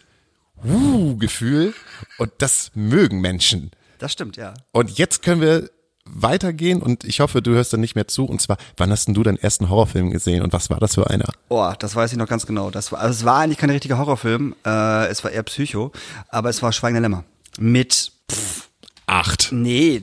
uh, 0.65 1.17
Gefühl 1.17 1.75
und 2.19 2.31
das 2.39 2.71
mögen 2.75 3.21
Menschen. 3.21 3.71
Das 3.99 4.13
stimmt, 4.13 4.37
ja. 4.37 4.55
Und 4.73 4.99
jetzt 4.99 5.23
können 5.23 5.41
wir 5.41 5.71
weitergehen 6.05 6.83
und 6.83 7.05
ich 7.05 7.21
hoffe, 7.21 7.43
du 7.43 7.53
hörst 7.53 7.73
dann 7.73 7.81
nicht 7.81 7.95
mehr 7.95 8.09
zu. 8.09 8.25
Und 8.25 8.41
zwar, 8.41 8.57
wann 8.77 8.91
hast 8.91 9.07
denn 9.07 9.15
du 9.15 9.23
deinen 9.23 9.37
ersten 9.37 9.69
Horrorfilm 9.69 10.11
gesehen 10.11 10.43
und 10.43 10.53
was 10.53 10.71
war 10.71 10.81
das 10.81 10.95
für 10.95 11.09
einer? 11.09 11.27
Oh, 11.49 11.73
das 11.79 11.95
weiß 11.95 12.13
ich 12.13 12.19
noch 12.19 12.29
ganz 12.29 12.47
genau. 12.47 12.71
Das 12.71 12.93
war, 12.93 13.01
also 13.01 13.13
es 13.13 13.25
war 13.25 13.41
eigentlich 13.41 13.59
kein 13.59 13.71
richtiger 13.71 13.99
Horrorfilm, 13.99 14.55
äh, 14.65 15.07
es 15.09 15.23
war 15.23 15.31
eher 15.31 15.43
Psycho, 15.43 15.93
aber 16.29 16.49
es 16.49 16.63
war 16.63 16.73
Schweigender 16.73 17.01
Lämmer. 17.03 17.25
Mit, 17.59 18.13
pff, 18.31 18.70
Acht. 19.13 19.49
nee, 19.51 20.03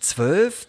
zwölf, 0.00 0.66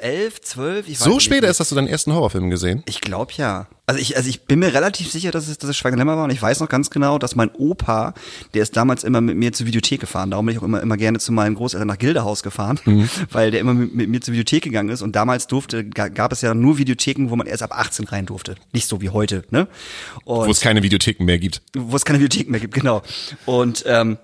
elf, 0.00 0.40
zwölf, 0.40 0.88
ich 0.88 0.98
weiß 0.98 1.04
So 1.04 1.20
spät 1.20 1.44
erst 1.44 1.60
hast 1.60 1.70
du 1.70 1.74
deinen 1.76 1.88
ersten 1.88 2.14
Horrorfilm 2.14 2.48
gesehen? 2.48 2.82
Ich 2.86 3.02
glaube 3.02 3.32
ja. 3.36 3.66
Also 3.86 4.00
ich, 4.00 4.16
also 4.16 4.30
ich 4.30 4.42
bin 4.46 4.60
mir 4.60 4.72
relativ 4.72 5.10
sicher, 5.10 5.30
dass 5.30 5.46
es, 5.48 5.58
dass 5.58 5.68
es 5.68 5.76
Schweigender 5.76 6.02
Lämmer 6.04 6.16
war 6.16 6.24
und 6.24 6.30
ich 6.30 6.40
weiß 6.40 6.60
noch 6.60 6.68
ganz 6.70 6.88
genau, 6.90 7.18
dass 7.18 7.34
mein 7.36 7.50
Opa, 7.50 8.14
der 8.54 8.62
ist 8.62 8.76
damals 8.76 9.04
immer 9.04 9.20
mit 9.20 9.36
mir 9.36 9.52
zur 9.52 9.66
Videothek 9.66 10.00
gefahren. 10.00 10.30
Darum 10.30 10.46
bin 10.46 10.54
ich 10.54 10.60
auch 10.60 10.64
immer, 10.64 10.80
immer 10.80 10.96
gerne 10.96 11.18
zu 11.18 11.32
meinen 11.32 11.54
Großeltern 11.56 11.88
nach 11.88 11.98
Gildehaus 11.98 12.42
gefahren, 12.42 12.80
weil 13.30 13.50
der 13.50 13.60
immer 13.60 13.74
mit, 13.74 13.94
mit 13.94 14.08
mir 14.08 14.20
zur 14.22 14.32
Videothek 14.32 14.62
gegangen 14.62 14.88
ist 14.88 15.02
und 15.02 15.14
damals 15.16 15.48
durfte, 15.48 15.84
ga- 15.84 16.08
gab 16.08 16.32
es 16.32 16.40
ja 16.40 16.54
nur 16.54 16.78
Videotheken, 16.78 17.28
wo 17.28 17.36
man 17.36 17.46
erst 17.46 17.62
ab 17.62 17.72
18 17.78 18.06
rein 18.08 18.24
durfte. 18.26 18.54
Nicht 18.72 18.88
so 18.88 19.02
wie 19.02 19.10
heute, 19.10 19.44
ne? 19.50 19.68
Und 20.24 20.46
Wo 20.46 20.50
es 20.50 20.60
keine 20.60 20.82
Videotheken 20.82 21.24
mehr 21.24 21.38
gibt. 21.38 21.60
wo 21.76 21.94
es 21.96 22.04
keine 22.06 22.20
Videotheken 22.20 22.50
mehr 22.52 22.60
gibt, 22.60 22.72
genau. 22.72 23.02
Und 23.44 23.82
ähm, 23.86 24.16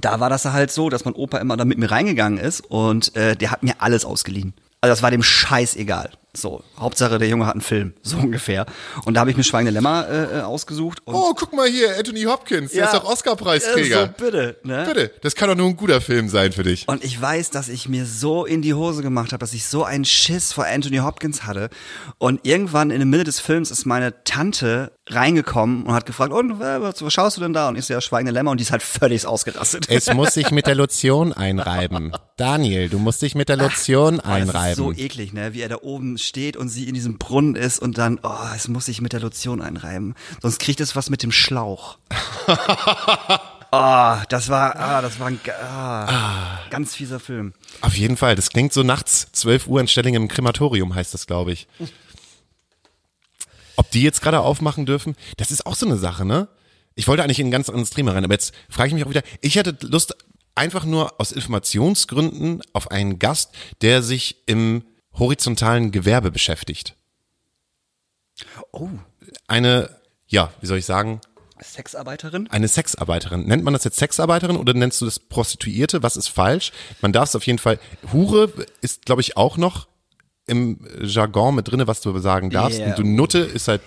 da 0.00 0.20
war 0.20 0.30
das 0.30 0.44
halt 0.44 0.70
so, 0.70 0.90
dass 0.90 1.04
mein 1.04 1.14
Opa 1.14 1.38
immer 1.38 1.56
da 1.56 1.64
mit 1.64 1.78
mir 1.78 1.90
reingegangen 1.90 2.38
ist 2.38 2.60
und 2.60 3.14
äh, 3.16 3.36
der 3.36 3.50
hat 3.50 3.62
mir 3.62 3.74
alles 3.78 4.04
ausgeliehen. 4.04 4.54
Also 4.80 4.92
das 4.92 5.02
war 5.02 5.10
dem 5.10 5.22
scheißegal. 5.22 6.10
So, 6.36 6.62
Hauptsache 6.78 7.18
der 7.18 7.28
Junge 7.28 7.46
hat 7.46 7.54
einen 7.54 7.60
Film, 7.62 7.94
so 8.02 8.18
ungefähr. 8.18 8.66
Und 9.04 9.14
da 9.14 9.20
habe 9.20 9.30
ich 9.30 9.36
mir 9.36 9.44
Schweigende 9.44 9.72
Lämmer 9.72 10.06
äh, 10.08 10.38
äh, 10.38 10.40
ausgesucht. 10.42 11.00
Oh, 11.06 11.32
guck 11.34 11.52
mal 11.54 11.68
hier, 11.68 11.96
Anthony 11.98 12.22
Hopkins, 12.24 12.72
der 12.72 12.80
Ja. 12.80 12.86
ist 12.86 12.94
doch 12.94 13.04
Oscar-Preisträger. 13.04 14.02
Äh, 14.02 14.06
so, 14.06 14.24
bitte, 14.24 14.56
ne? 14.62 14.84
Bitte, 14.86 15.10
das 15.22 15.34
kann 15.34 15.48
doch 15.48 15.56
nur 15.56 15.66
ein 15.68 15.76
guter 15.76 16.00
Film 16.00 16.28
sein 16.28 16.52
für 16.52 16.62
dich. 16.62 16.86
Und 16.88 17.02
ich 17.04 17.20
weiß, 17.20 17.50
dass 17.50 17.68
ich 17.68 17.88
mir 17.88 18.06
so 18.06 18.44
in 18.44 18.62
die 18.62 18.74
Hose 18.74 19.02
gemacht 19.02 19.32
habe, 19.32 19.40
dass 19.40 19.52
ich 19.54 19.66
so 19.66 19.84
einen 19.84 20.04
Schiss 20.04 20.52
vor 20.52 20.66
Anthony 20.66 20.98
Hopkins 20.98 21.44
hatte. 21.44 21.70
Und 22.18 22.40
irgendwann 22.46 22.90
in 22.90 22.98
der 22.98 23.06
Mitte 23.06 23.24
des 23.24 23.40
Films 23.40 23.70
ist 23.70 23.86
meine 23.86 24.22
Tante 24.24 24.92
reingekommen 25.08 25.84
und 25.84 25.94
hat 25.94 26.04
gefragt, 26.06 26.32
und 26.32 26.60
äh, 26.60 26.80
was, 26.82 27.02
was 27.02 27.12
schaust 27.12 27.36
du 27.36 27.40
denn 27.40 27.52
da? 27.52 27.68
Und 27.68 27.76
ich 27.78 27.86
so, 27.86 27.94
ja, 27.94 28.00
Schweigende 28.00 28.32
Lämmer. 28.32 28.50
Und 28.50 28.58
die 28.58 28.62
ist 28.62 28.72
halt 28.72 28.82
völlig 28.82 29.26
ausgerastet. 29.26 29.86
Es 29.88 30.12
muss 30.12 30.34
sich 30.34 30.50
mit 30.50 30.66
der 30.66 30.74
Lotion 30.76 31.32
einreiben. 31.32 32.12
Daniel, 32.36 32.88
du 32.88 32.98
musst 32.98 33.22
dich 33.22 33.34
mit 33.34 33.48
der 33.48 33.56
Lotion 33.56 34.16
Boah, 34.16 34.22
das 34.22 34.24
ist 34.24 34.54
einreiben. 34.54 34.76
so 34.76 34.92
eklig, 34.92 35.32
ne? 35.32 35.54
Wie 35.54 35.60
er 35.62 35.68
da 35.68 35.76
oben 35.80 36.18
steht 36.26 36.56
und 36.56 36.68
sie 36.68 36.88
in 36.88 36.94
diesem 36.94 37.18
Brunnen 37.18 37.56
ist 37.56 37.78
und 37.78 37.98
dann, 37.98 38.18
oh, 38.22 38.54
es 38.54 38.68
muss 38.68 38.86
sich 38.86 39.00
mit 39.00 39.12
der 39.12 39.20
Lotion 39.20 39.62
einreiben. 39.62 40.14
Sonst 40.42 40.58
kriegt 40.58 40.80
es 40.80 40.96
was 40.96 41.10
mit 41.10 41.22
dem 41.22 41.32
Schlauch. 41.32 41.98
oh, 43.70 44.16
das 44.28 44.48
war, 44.48 44.76
ah, 44.76 45.02
das 45.02 45.18
war 45.20 45.28
ein 45.28 45.40
ah, 45.68 46.60
ganz 46.70 46.94
fieser 46.94 47.20
Film. 47.20 47.52
Auf 47.80 47.96
jeden 47.96 48.16
Fall, 48.16 48.34
das 48.34 48.50
klingt 48.50 48.72
so 48.72 48.82
nachts 48.82 49.28
12 49.32 49.66
Uhr 49.66 49.80
in 49.80 49.88
Stellingen 49.88 50.22
im 50.22 50.28
Krematorium 50.28 50.94
heißt 50.94 51.14
das, 51.14 51.26
glaube 51.26 51.52
ich. 51.52 51.68
Ob 53.76 53.90
die 53.90 54.02
jetzt 54.02 54.22
gerade 54.22 54.40
aufmachen 54.40 54.86
dürfen, 54.86 55.16
das 55.36 55.50
ist 55.50 55.66
auch 55.66 55.74
so 55.74 55.86
eine 55.86 55.98
Sache, 55.98 56.24
ne? 56.24 56.48
Ich 56.94 57.06
wollte 57.08 57.22
eigentlich 57.22 57.40
in 57.40 57.48
ein 57.48 57.52
ganz 57.52 57.68
anderes 57.68 57.90
Thema 57.90 58.12
rein, 58.12 58.24
aber 58.24 58.32
jetzt 58.32 58.54
frage 58.70 58.88
ich 58.88 58.94
mich 58.94 59.04
auch 59.04 59.10
wieder, 59.10 59.22
ich 59.42 59.56
hätte 59.56 59.76
Lust 59.86 60.16
einfach 60.54 60.84
nur 60.84 61.20
aus 61.20 61.30
Informationsgründen 61.30 62.62
auf 62.72 62.90
einen 62.90 63.18
Gast, 63.18 63.52
der 63.82 64.02
sich 64.02 64.36
im 64.46 64.82
horizontalen 65.18 65.90
Gewerbe 65.90 66.30
beschäftigt. 66.30 66.94
Oh, 68.72 68.88
Eine, 69.46 69.90
ja, 70.26 70.52
wie 70.60 70.66
soll 70.66 70.78
ich 70.78 70.86
sagen, 70.86 71.20
Sexarbeiterin? 71.60 72.50
eine 72.50 72.68
Sexarbeiterin. 72.68 73.46
Nennt 73.46 73.64
man 73.64 73.72
das 73.72 73.84
jetzt 73.84 73.98
Sexarbeiterin 73.98 74.56
oder 74.56 74.74
nennst 74.74 75.00
du 75.00 75.06
das 75.06 75.18
Prostituierte? 75.18 76.02
Was 76.02 76.16
ist 76.16 76.28
falsch? 76.28 76.72
Man 77.00 77.12
darf 77.12 77.30
es 77.30 77.36
auf 77.36 77.46
jeden 77.46 77.58
Fall. 77.58 77.78
Hure 78.12 78.52
ist, 78.82 79.06
glaube 79.06 79.22
ich, 79.22 79.36
auch 79.38 79.56
noch 79.56 79.88
im 80.46 80.86
Jargon 81.00 81.54
mit 81.54 81.68
drinne, 81.68 81.86
was 81.86 82.02
du 82.02 82.16
sagen 82.18 82.50
darfst. 82.50 82.78
Yeah. 82.78 82.90
Und 82.90 82.98
du 82.98 83.04
Nutte 83.04 83.38
ist 83.38 83.68
halt 83.68 83.80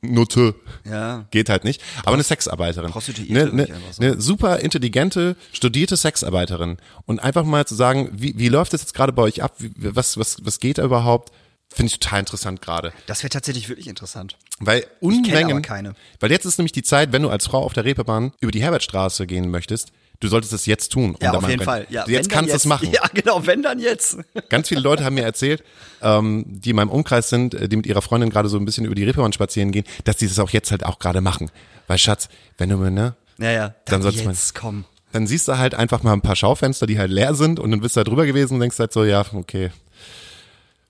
Nutte. 0.00 0.54
Ja. 0.84 1.26
Geht 1.30 1.48
halt 1.48 1.64
nicht. 1.64 1.82
Aber 2.04 2.14
eine 2.14 2.22
Sexarbeiterin. 2.22 2.90
Prostituierte, 2.90 3.50
Eine, 3.52 3.64
ich 3.64 3.72
eine, 3.72 3.80
sagen. 3.92 4.12
eine 4.12 4.20
super 4.20 4.60
intelligente, 4.60 5.36
studierte 5.52 5.96
Sexarbeiterin. 5.96 6.76
Und 7.04 7.20
einfach 7.20 7.44
mal 7.44 7.66
zu 7.66 7.74
sagen, 7.74 8.10
wie, 8.12 8.38
wie 8.38 8.48
läuft 8.48 8.72
das 8.72 8.82
jetzt 8.82 8.94
gerade 8.94 9.12
bei 9.12 9.22
euch 9.22 9.42
ab? 9.42 9.54
Wie, 9.58 9.72
was, 9.76 10.16
was, 10.18 10.38
was 10.44 10.60
geht 10.60 10.78
da 10.78 10.84
überhaupt? 10.84 11.32
Finde 11.68 11.90
ich 11.90 11.98
total 11.98 12.20
interessant 12.20 12.62
gerade. 12.62 12.92
Das 13.06 13.24
wäre 13.24 13.30
tatsächlich 13.30 13.68
wirklich 13.68 13.88
interessant. 13.88 14.36
Weil 14.60 14.86
Unmengen, 15.00 15.50
aber 15.50 15.60
keine. 15.62 15.94
weil 16.20 16.30
jetzt 16.30 16.44
ist 16.44 16.58
nämlich 16.58 16.72
die 16.72 16.84
Zeit, 16.84 17.10
wenn 17.12 17.22
du 17.22 17.28
als 17.28 17.46
Frau 17.46 17.58
auf 17.62 17.72
der 17.72 17.84
Reeperbahn 17.84 18.32
über 18.40 18.52
die 18.52 18.62
Herbertstraße 18.62 19.26
gehen 19.26 19.50
möchtest, 19.50 19.90
du 20.20 20.28
solltest 20.28 20.52
es 20.52 20.66
jetzt 20.66 20.92
tun. 20.92 21.10
um 21.14 21.16
Ja, 21.20 21.32
auf 21.32 21.48
jeden 21.48 21.60
rein- 21.60 21.64
Fall. 21.66 21.86
Ja, 21.90 22.06
jetzt 22.08 22.30
dann 22.30 22.34
kannst 22.38 22.52
du 22.52 22.56
es 22.56 22.64
machen. 22.64 22.90
Ja, 22.92 23.02
genau, 23.12 23.46
wenn 23.46 23.62
dann 23.62 23.78
jetzt. 23.78 24.18
Ganz 24.48 24.68
viele 24.68 24.80
Leute 24.80 25.04
haben 25.04 25.14
mir 25.14 25.24
erzählt, 25.24 25.62
ähm, 26.02 26.44
die 26.46 26.70
in 26.70 26.76
meinem 26.76 26.90
Umkreis 26.90 27.28
sind, 27.28 27.54
äh, 27.54 27.68
die 27.68 27.76
mit 27.76 27.86
ihrer 27.86 28.02
Freundin 28.02 28.30
gerade 28.30 28.48
so 28.48 28.58
ein 28.58 28.64
bisschen 28.64 28.84
über 28.84 28.94
die 28.94 29.04
Reeperbahn 29.04 29.32
spazieren 29.32 29.72
gehen, 29.72 29.84
dass 30.04 30.16
die 30.16 30.26
das 30.28 30.38
auch 30.38 30.50
jetzt 30.50 30.70
halt 30.70 30.84
auch 30.84 30.98
gerade 30.98 31.20
machen. 31.20 31.50
Weil 31.86 31.98
Schatz, 31.98 32.28
wenn 32.58 32.68
du 32.70 32.76
mir, 32.76 32.90
ne, 32.90 33.14
Ja, 33.38 33.50
ja. 33.50 33.74
Dann 33.86 34.02
soll's 34.02 34.24
mal- 34.24 34.32
jetzt 34.32 34.54
kommen. 34.54 34.84
dann 35.12 35.26
siehst 35.26 35.48
du 35.48 35.56
halt 35.58 35.74
einfach 35.74 36.02
mal 36.02 36.12
ein 36.12 36.20
paar 36.22 36.36
Schaufenster, 36.36 36.86
die 36.86 36.98
halt 36.98 37.10
leer 37.10 37.34
sind 37.34 37.58
und 37.60 37.70
dann 37.70 37.80
bist 37.80 37.96
du 37.96 38.00
da 38.00 38.04
drüber 38.04 38.26
gewesen 38.26 38.54
und 38.54 38.60
denkst 38.60 38.78
halt 38.78 38.92
so, 38.92 39.04
ja, 39.04 39.24
okay, 39.32 39.70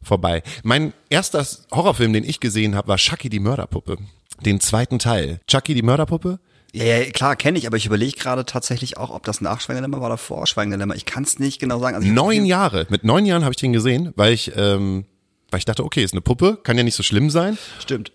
vorbei. 0.02 0.42
Mein 0.62 0.92
erster 1.10 1.44
Horrorfilm, 1.72 2.12
den 2.12 2.24
ich 2.24 2.40
gesehen 2.40 2.74
habe, 2.74 2.88
war 2.88 2.96
Chucky 2.96 3.28
die 3.28 3.40
Mörderpuppe. 3.40 3.98
Den 4.44 4.60
zweiten 4.60 4.98
Teil. 4.98 5.40
Chucky 5.46 5.74
die 5.74 5.82
Mörderpuppe? 5.82 6.38
Ja, 6.72 6.85
ja 6.85 7.11
klar, 7.11 7.37
kenne 7.37 7.59
ich, 7.59 7.66
aber 7.66 7.76
ich 7.76 7.87
überlege 7.87 8.16
gerade 8.16 8.44
tatsächlich 8.44 8.96
auch, 8.96 9.11
ob 9.11 9.24
das 9.24 9.40
nach 9.40 9.61
Schweigender 9.61 9.88
Lämmer 9.88 10.00
war 10.00 10.09
oder 10.09 10.18
vor 10.18 10.46
Schweigender 10.46 10.76
Lämmer. 10.76 10.94
Ich 10.94 11.05
kann 11.05 11.22
es 11.22 11.38
nicht 11.38 11.59
genau 11.59 11.79
sagen. 11.79 11.96
Also 11.96 12.09
Neun 12.09 12.44
Jahre. 12.44 12.87
Mit 12.90 13.05
neun 13.05 13.24
Jahren 13.24 13.44
habe 13.44 13.52
ich 13.52 13.57
den 13.57 13.72
gesehen, 13.72 14.12
weil 14.16 14.33
ich, 14.33 14.52
ähm, 14.57 15.07
weil 15.50 15.59
ich 15.59 15.64
dachte, 15.64 15.85
okay, 15.85 16.02
ist 16.02 16.12
eine 16.12 16.20
Puppe, 16.20 16.59
kann 16.62 16.76
ja 16.76 16.83
nicht 16.83 16.96
so 16.96 17.02
schlimm 17.02 17.31
sein. 17.31 17.57
Stimmt. 17.81 18.12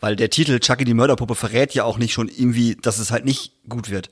Weil 0.00 0.16
der 0.16 0.30
Titel 0.30 0.58
Chucky 0.60 0.84
die 0.84 0.94
Mörderpuppe 0.94 1.34
verrät 1.34 1.74
ja 1.74 1.84
auch 1.84 1.98
nicht 1.98 2.12
schon 2.12 2.28
irgendwie, 2.28 2.76
dass 2.80 2.98
es 2.98 3.10
halt 3.10 3.24
nicht 3.24 3.52
gut 3.68 3.90
wird. 3.90 4.10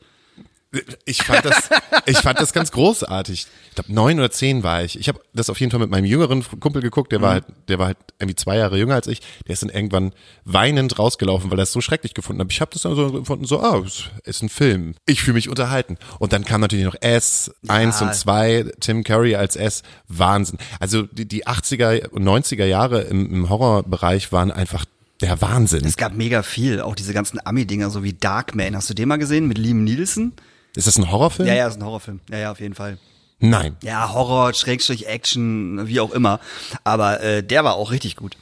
Ich 1.05 1.23
fand 1.23 1.45
das, 1.45 1.71
ich 2.07 2.19
fand 2.19 2.41
das 2.41 2.53
ganz 2.53 2.73
großartig. 2.73 3.47
Ich 3.69 3.75
glaube, 3.75 3.93
neun 3.93 4.19
oder 4.19 4.31
zehn 4.31 4.63
war 4.63 4.83
ich. 4.83 4.99
Ich 4.99 5.09
habe 5.09 5.21
das 5.33 5.51
auf 5.51 5.61
jeden 5.61 5.71
Fall 5.71 5.81
mit 5.81 5.91
meinem 5.91 6.05
jüngeren 6.05 6.45
Kumpel 6.61 6.83
geguckt. 6.83 7.13
Der 7.13 7.21
war 7.21 7.33
halt, 7.33 7.45
der 7.69 7.79
war 7.79 7.87
halt 7.87 7.99
irgendwie 8.19 8.37
zwei 8.37 8.57
Jahre 8.57 8.79
jünger 8.79 8.95
als 8.95 9.07
ich. 9.07 9.21
Der 9.47 9.53
ist 9.55 9.63
dann 9.63 9.71
irgendwann 9.71 10.13
weinend 10.45 10.99
rausgelaufen, 10.99 11.51
weil 11.51 11.59
er 11.59 11.65
es 11.65 11.73
so 11.73 11.81
schrecklich 11.81 12.15
gefunden 12.15 12.43
hat. 12.43 12.53
Ich 12.53 12.61
habe 12.61 12.71
das 12.73 12.83
dann 12.83 12.95
so 12.95 13.13
gefunden, 13.13 13.45
so, 13.45 13.61
ah, 13.61 13.83
es 13.85 14.11
ist 14.25 14.43
ein 14.43 14.49
Film. 14.49 14.95
Ich 15.07 15.23
fühle 15.23 15.35
mich 15.35 15.49
unterhalten. 15.49 15.99
Und 16.19 16.33
dann 16.33 16.45
kam 16.45 16.61
natürlich 16.61 16.85
noch 16.85 16.97
S, 17.01 17.51
eins 17.69 18.01
und 18.03 18.15
zwei, 18.15 18.71
Tim 18.81 19.05
Curry 19.05 19.37
als 19.37 19.57
S. 19.57 19.83
Wahnsinn. 20.09 20.59
Also 20.81 21.03
die, 21.03 21.27
die 21.27 21.47
80er 21.47 22.09
und 22.09 22.25
90er 22.25 22.65
Jahre 22.65 23.03
im, 23.03 23.33
im 23.33 23.49
Horrorbereich 23.49 24.33
waren 24.33 24.51
einfach 24.51 24.85
der 25.21 25.41
Wahnsinn. 25.41 25.85
Es 25.85 25.97
gab 25.97 26.15
mega 26.15 26.43
viel, 26.43 26.81
auch 26.81 26.95
diese 26.95 27.15
ganzen 27.15 27.45
Ami-Dinger, 27.45 27.91
so 27.91 28.03
wie 28.03 28.13
Darkman. 28.13 28.77
Hast 28.77 28.91
du 28.91 28.95
den 28.95 29.09
mal 29.09 29.17
gesehen 29.17 29.47
mit 29.47 29.59
Liam 29.59 29.85
Nielsen? 29.85 30.33
Ist 30.75 30.87
das 30.87 30.99
ein 30.99 31.11
Horrorfilm? 31.11 31.49
Ja, 31.49 31.55
ja, 31.55 31.67
ist 31.69 31.77
ein 31.77 31.85
Horrorfilm. 31.85 32.21
Ja, 32.31 32.39
ja, 32.39 32.51
auf 32.51 32.61
jeden 32.61 32.75
Fall. 32.75 32.99
Nein. 33.39 33.77
Ja, 33.83 34.13
Horror, 34.13 34.55
Schrägstrich, 34.55 35.07
Action, 35.07 35.87
wie 35.87 36.01
auch 36.01 36.13
immer. 36.13 36.41
Aber 36.83 37.21
äh, 37.21 37.43
der 37.43 37.65
war 37.65 37.75
auch 37.75 37.91
richtig 37.91 38.17
gut. 38.17 38.37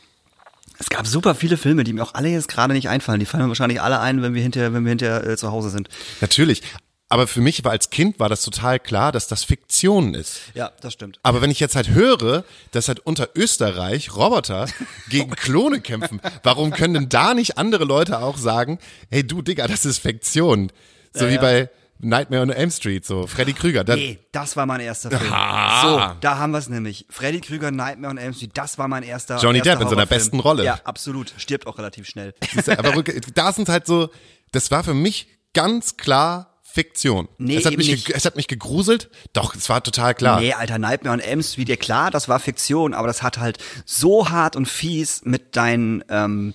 Es 0.78 0.88
gab 0.90 1.06
super 1.06 1.34
viele 1.34 1.56
Filme, 1.56 1.84
die 1.84 1.92
mir 1.92 2.02
auch 2.02 2.14
alle 2.14 2.28
jetzt 2.28 2.48
gerade 2.48 2.74
nicht 2.74 2.88
einfallen. 2.88 3.20
Die 3.20 3.26
fallen 3.26 3.44
mir 3.44 3.48
wahrscheinlich 3.48 3.80
alle 3.80 4.00
ein, 4.00 4.22
wenn 4.22 4.34
wir 4.34 4.42
hinterher, 4.42 4.72
wenn 4.72 4.84
wir 4.84 4.90
hinterher 4.90 5.26
äh, 5.26 5.36
zu 5.36 5.52
Hause 5.52 5.70
sind. 5.70 5.88
Natürlich. 6.20 6.62
Aber 7.08 7.26
für 7.26 7.42
mich 7.42 7.62
war 7.62 7.72
als 7.72 7.90
Kind 7.90 8.18
war 8.20 8.30
das 8.30 8.40
total 8.40 8.80
klar, 8.80 9.12
dass 9.12 9.28
das 9.28 9.44
Fiktion 9.44 10.14
ist. 10.14 10.40
Ja, 10.54 10.72
das 10.80 10.94
stimmt. 10.94 11.20
Aber 11.22 11.42
wenn 11.42 11.50
ich 11.50 11.60
jetzt 11.60 11.76
halt 11.76 11.90
höre, 11.90 12.42
dass 12.70 12.88
halt 12.88 13.00
unter 13.00 13.28
Österreich 13.34 14.16
Roboter 14.16 14.66
gegen 15.10 15.32
Klone 15.32 15.82
kämpfen, 15.82 16.22
warum 16.42 16.70
können 16.70 16.94
denn 16.94 17.08
da 17.10 17.34
nicht 17.34 17.58
andere 17.58 17.84
Leute 17.84 18.20
auch 18.20 18.38
sagen, 18.38 18.78
hey 19.10 19.26
du 19.26 19.42
Digga, 19.42 19.68
das 19.68 19.84
ist 19.84 19.98
Fiktion? 19.98 20.72
So 21.12 21.28
wie 21.28 21.36
bei 21.36 21.68
Nightmare 22.02 22.42
on 22.42 22.50
Elm 22.50 22.70
Street, 22.70 23.06
so 23.06 23.26
Freddy 23.26 23.52
Krüger. 23.52 23.84
Da, 23.84 23.94
Nee, 23.94 24.18
das 24.32 24.56
war 24.56 24.66
mein 24.66 24.80
erster 24.80 25.10
Film. 25.10 25.32
Ah. 25.32 25.82
So, 25.82 26.20
da 26.20 26.38
haben 26.38 26.50
wir 26.50 26.58
es 26.58 26.68
nämlich. 26.68 27.06
Freddy 27.08 27.40
Krüger, 27.40 27.70
Nightmare 27.70 28.10
on 28.10 28.18
Elm 28.18 28.34
Street, 28.34 28.50
das 28.54 28.76
war 28.76 28.88
mein 28.88 29.04
erster 29.04 29.38
Johnny 29.38 29.58
erster 29.58 29.76
Depp 29.76 29.82
in 29.82 29.88
seiner 29.88 30.06
besten 30.06 30.40
Rolle. 30.40 30.64
Ja, 30.64 30.80
absolut. 30.84 31.32
Stirbt 31.36 31.66
auch 31.66 31.78
relativ 31.78 32.06
schnell. 32.06 32.34
aber 32.76 33.02
da 33.34 33.52
sind 33.52 33.68
halt 33.68 33.86
so, 33.86 34.10
das 34.50 34.70
war 34.70 34.82
für 34.82 34.94
mich 34.94 35.28
ganz 35.54 35.96
klar 35.96 36.52
Fiktion. 36.72 37.28
Nee, 37.36 37.56
es, 37.56 37.66
hat 37.66 37.76
mich, 37.76 37.90
nicht. 37.90 38.10
es 38.10 38.24
hat 38.24 38.36
mich 38.36 38.48
gegruselt. 38.48 39.10
Doch, 39.34 39.54
es 39.54 39.68
war 39.68 39.82
total 39.82 40.14
klar. 40.14 40.40
Nee, 40.40 40.54
Alter, 40.54 40.78
Nightmare 40.78 41.12
on 41.12 41.20
Elm 41.20 41.42
Street, 41.42 41.68
ja 41.68 41.76
klar, 41.76 42.10
das 42.10 42.28
war 42.28 42.40
Fiktion, 42.40 42.94
aber 42.94 43.06
das 43.06 43.22
hat 43.22 43.38
halt 43.38 43.58
so 43.84 44.30
hart 44.30 44.56
und 44.56 44.66
fies 44.66 45.20
mit 45.24 45.54
deinen, 45.54 46.02
ähm, 46.08 46.54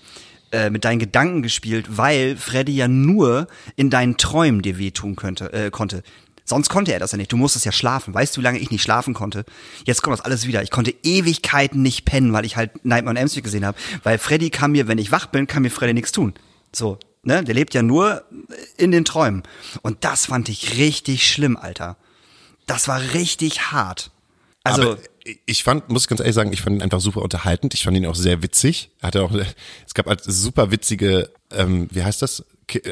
äh, 0.51 0.69
mit 0.69 0.85
deinen 0.85 0.99
Gedanken 0.99 1.41
gespielt, 1.41 1.97
weil 1.97 2.37
Freddy 2.37 2.75
ja 2.75 2.87
nur 2.87 3.47
in 3.75 3.89
deinen 3.89 4.17
Träumen 4.17 4.61
dir 4.61 4.77
wehtun 4.77 5.15
könnte, 5.15 5.51
äh, 5.53 5.71
konnte. 5.71 6.03
Sonst 6.45 6.69
konnte 6.69 6.93
er 6.93 6.99
das 6.99 7.11
ja 7.11 7.17
nicht. 7.17 7.31
Du 7.33 7.35
musstest 7.35 7.65
ja 7.65 7.73
schlafen. 7.73 8.13
Weißt 8.13 8.35
du, 8.35 8.39
wie 8.39 8.45
lange 8.45 8.59
ich 8.59 8.71
nicht 8.71 8.81
schlafen 8.81 9.13
konnte? 9.13 9.43
Jetzt 9.85 10.01
kommt 10.01 10.17
das 10.17 10.23
alles 10.23 10.47
wieder. 10.47 10.63
Ich 10.63 10.71
konnte 10.71 10.95
Ewigkeiten 11.03 11.81
nicht 11.81 12.05
pennen, 12.05 12.31
weil 12.31 12.45
ich 12.45 12.55
halt 12.55 12.85
Nightmare 12.85 13.11
on 13.11 13.17
Elm 13.17 13.27
Street 13.27 13.43
gesehen 13.43 13.65
habe. 13.65 13.77
Weil 14.03 14.17
Freddy 14.17 14.49
kann 14.49 14.71
mir, 14.71 14.87
wenn 14.87 14.97
ich 14.97 15.11
wach 15.11 15.25
bin, 15.25 15.47
kann 15.47 15.63
mir 15.63 15.69
Freddy 15.69 15.93
nichts 15.93 16.13
tun. 16.13 16.33
So, 16.73 16.99
ne? 17.23 17.43
Der 17.43 17.53
lebt 17.53 17.73
ja 17.73 17.83
nur 17.83 18.23
in 18.77 18.91
den 18.91 19.03
Träumen. 19.03 19.43
Und 19.81 20.05
das 20.05 20.27
fand 20.27 20.47
ich 20.47 20.77
richtig 20.77 21.29
schlimm, 21.29 21.57
Alter. 21.57 21.97
Das 22.65 22.87
war 22.87 23.01
richtig 23.13 23.73
hart. 23.73 24.11
Also, 24.67 24.91
Aber 24.91 24.97
ich 25.45 25.63
fand, 25.63 25.89
muss 25.89 26.03
ich 26.03 26.07
ganz 26.07 26.21
ehrlich 26.21 26.35
sagen, 26.35 26.53
ich 26.53 26.61
fand 26.61 26.77
ihn 26.77 26.81
einfach 26.81 27.01
super 27.01 27.21
unterhaltend. 27.21 27.73
Ich 27.73 27.83
fand 27.83 27.97
ihn 27.97 28.05
auch 28.05 28.15
sehr 28.15 28.41
witzig. 28.43 28.91
Er 29.01 29.07
hatte 29.07 29.23
auch, 29.23 29.31
es 29.85 29.93
gab 29.93 30.07
halt 30.07 30.21
super 30.23 30.71
witzige, 30.71 31.29
ähm, 31.51 31.87
wie 31.91 32.03
heißt 32.03 32.21
das? 32.21 32.45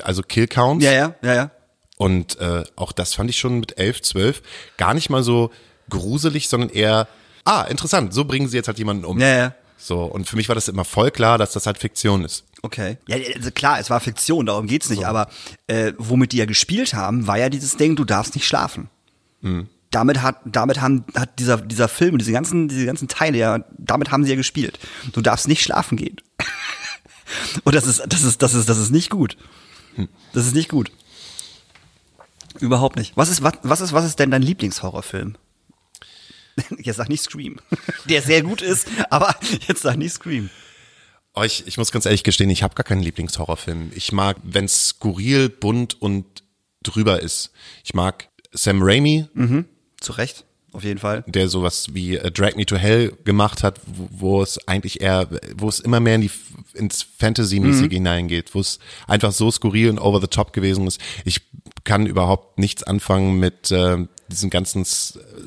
Also 0.04 0.22
Kill 0.22 0.48
Counts. 0.48 0.84
ja, 0.84 0.92
ja, 0.92 1.16
ja, 1.22 1.34
ja. 1.34 1.52
Und 1.98 2.40
äh, 2.40 2.64
auch 2.76 2.92
das 2.92 3.14
fand 3.14 3.30
ich 3.30 3.38
schon 3.38 3.60
mit 3.60 3.78
elf, 3.78 4.02
zwölf 4.02 4.42
gar 4.78 4.94
nicht 4.94 5.10
mal 5.10 5.24
so 5.24 5.52
gruselig, 5.90 6.50
sondern 6.50 6.70
eher, 6.70 7.08
ah, 7.46 7.64
interessant, 7.64 8.14
so 8.14 8.26
bringen 8.26 8.50
sie 8.50 8.58
jetzt 8.58 8.68
halt 8.68 8.80
jemanden 8.80 9.06
um. 9.06 9.20
Ja, 9.20 9.28
ja. 9.28 9.56
So, 9.78 10.04
und 10.04 10.28
für 10.28 10.36
mich 10.36 10.50
war 10.50 10.56
das 10.56 10.68
immer 10.68 10.86
voll 10.86 11.12
klar, 11.12 11.38
dass 11.38 11.54
das 11.54 11.68
halt 11.68 11.78
Fiktion 11.78 12.26
ist. 12.26 12.44
Okay. 12.64 12.98
Ja, 13.08 13.18
also 13.36 13.52
klar, 13.52 13.80
es 13.80 13.90
war 13.90 14.00
Fiktion, 14.00 14.46
darum 14.46 14.68
geht's 14.68 14.90
nicht, 14.90 15.06
aber 15.06 15.30
äh, 15.68 15.94
womit 15.98 16.32
die 16.32 16.38
ja 16.38 16.46
gespielt 16.46 16.94
haben, 16.94 17.28
war 17.28 17.38
ja 17.38 17.50
dieses 17.50 17.78
Ding, 17.78 17.96
du 17.96 18.04
darfst 18.04 18.36
nicht 18.36 18.48
schlafen. 18.48 18.90
Damit 19.96 20.22
hat, 20.22 20.42
damit 20.44 20.82
haben, 20.82 21.06
hat 21.16 21.40
dieser, 21.40 21.56
dieser 21.56 21.88
Film, 21.88 22.18
diese 22.18 22.34
ganzen, 22.34 22.68
diese 22.68 22.86
ganzen 22.86 23.08
Teile 23.08 23.38
ja, 23.38 23.64
damit 23.78 24.12
haben 24.12 24.26
sie 24.26 24.32
ja 24.32 24.36
gespielt. 24.36 24.78
Du 25.14 25.22
darfst 25.22 25.48
nicht 25.48 25.64
schlafen 25.64 25.96
gehen. 25.96 26.18
Und 27.64 27.76
das 27.76 27.88
ist, 27.88 28.04
das 28.06 28.24
ist, 28.24 28.42
das 28.42 28.56
ist, 28.56 28.68
das 28.68 28.78
ist 28.78 28.92
nicht 28.92 29.10
gut. 29.10 29.38
Das 30.34 30.48
ist 30.48 30.54
nicht 30.54 30.68
gut. 30.68 30.92
Überhaupt 32.60 32.98
nicht. 32.98 33.16
Was 33.16 33.30
ist, 33.30 33.42
was, 33.42 33.54
was 33.64 33.80
ist, 33.80 33.94
was 33.94 34.04
ist 34.04 34.20
denn 34.20 34.32
dein 34.32 34.42
Lieblingshorrorfilm? 34.42 35.38
Jetzt 36.78 36.98
sag 36.98 37.08
nicht 37.08 37.24
Scream. 37.24 37.62
Der 38.10 38.22
sehr 38.22 38.44
gut 38.44 38.62
ist, 38.62 38.90
aber 39.10 39.34
jetzt 39.70 39.84
sag 39.84 39.96
nicht 39.96 40.12
Scream. 40.12 40.50
Oh, 41.36 41.44
ich, 41.44 41.66
ich 41.68 41.78
muss 41.78 41.94
ganz 41.94 42.06
ehrlich 42.06 42.26
gestehen, 42.26 42.50
ich 42.50 42.64
habe 42.64 42.76
gar 42.76 42.84
keinen 42.84 43.02
Lieblingshorrorfilm. 43.02 43.94
Ich 43.96 44.12
mag, 44.12 44.36
wenn 44.44 44.66
es 44.66 44.90
skurril, 44.90 45.48
bunt 45.48 46.02
und 46.02 46.44
drüber 46.84 47.22
ist. 47.22 47.52
Ich 47.86 47.94
mag 47.94 48.28
Sam 48.52 48.82
Raimi, 48.82 49.28
Zu 50.06 50.12
Recht, 50.12 50.46
auf 50.72 50.84
jeden 50.84 51.00
Fall. 51.00 51.24
der 51.26 51.50
sowas 51.50 51.88
wie 51.94 52.18
äh, 52.18 52.30
Drag 52.32 52.56
Me 52.56 52.66
to 52.68 52.76
Hell 52.76 53.18
gemacht 53.24 53.64
hat, 53.64 53.82
wo, 53.88 54.44
es 54.44 54.60
eigentlich 54.68 55.02
eher, 55.02 55.28
wo 55.58 55.68
es 55.68 55.80
immer 55.80 56.00
mehr 56.00 56.14
in 56.14 56.22
die, 56.22 56.32
ins 56.76 57.02
Fantasy-mäßige 57.02 57.92
hineingeht, 57.92 58.54
wo 58.54 58.60
es 58.60 58.78
einfach 59.08 59.32
so 59.32 59.50
skurril 59.50 59.90
und 59.90 59.98
over 59.98 60.22
the 60.22 60.28
top 60.28 60.54
gewesen 60.54 60.86
ist. 60.86 61.02
Ich 61.24 61.42
kann 61.86 62.06
überhaupt 62.06 62.60
nichts 62.60 62.84
anfangen 62.84 63.40
mit 63.40 63.72
äh, 63.72 64.06
diesen 64.28 64.50
ganzen 64.50 64.86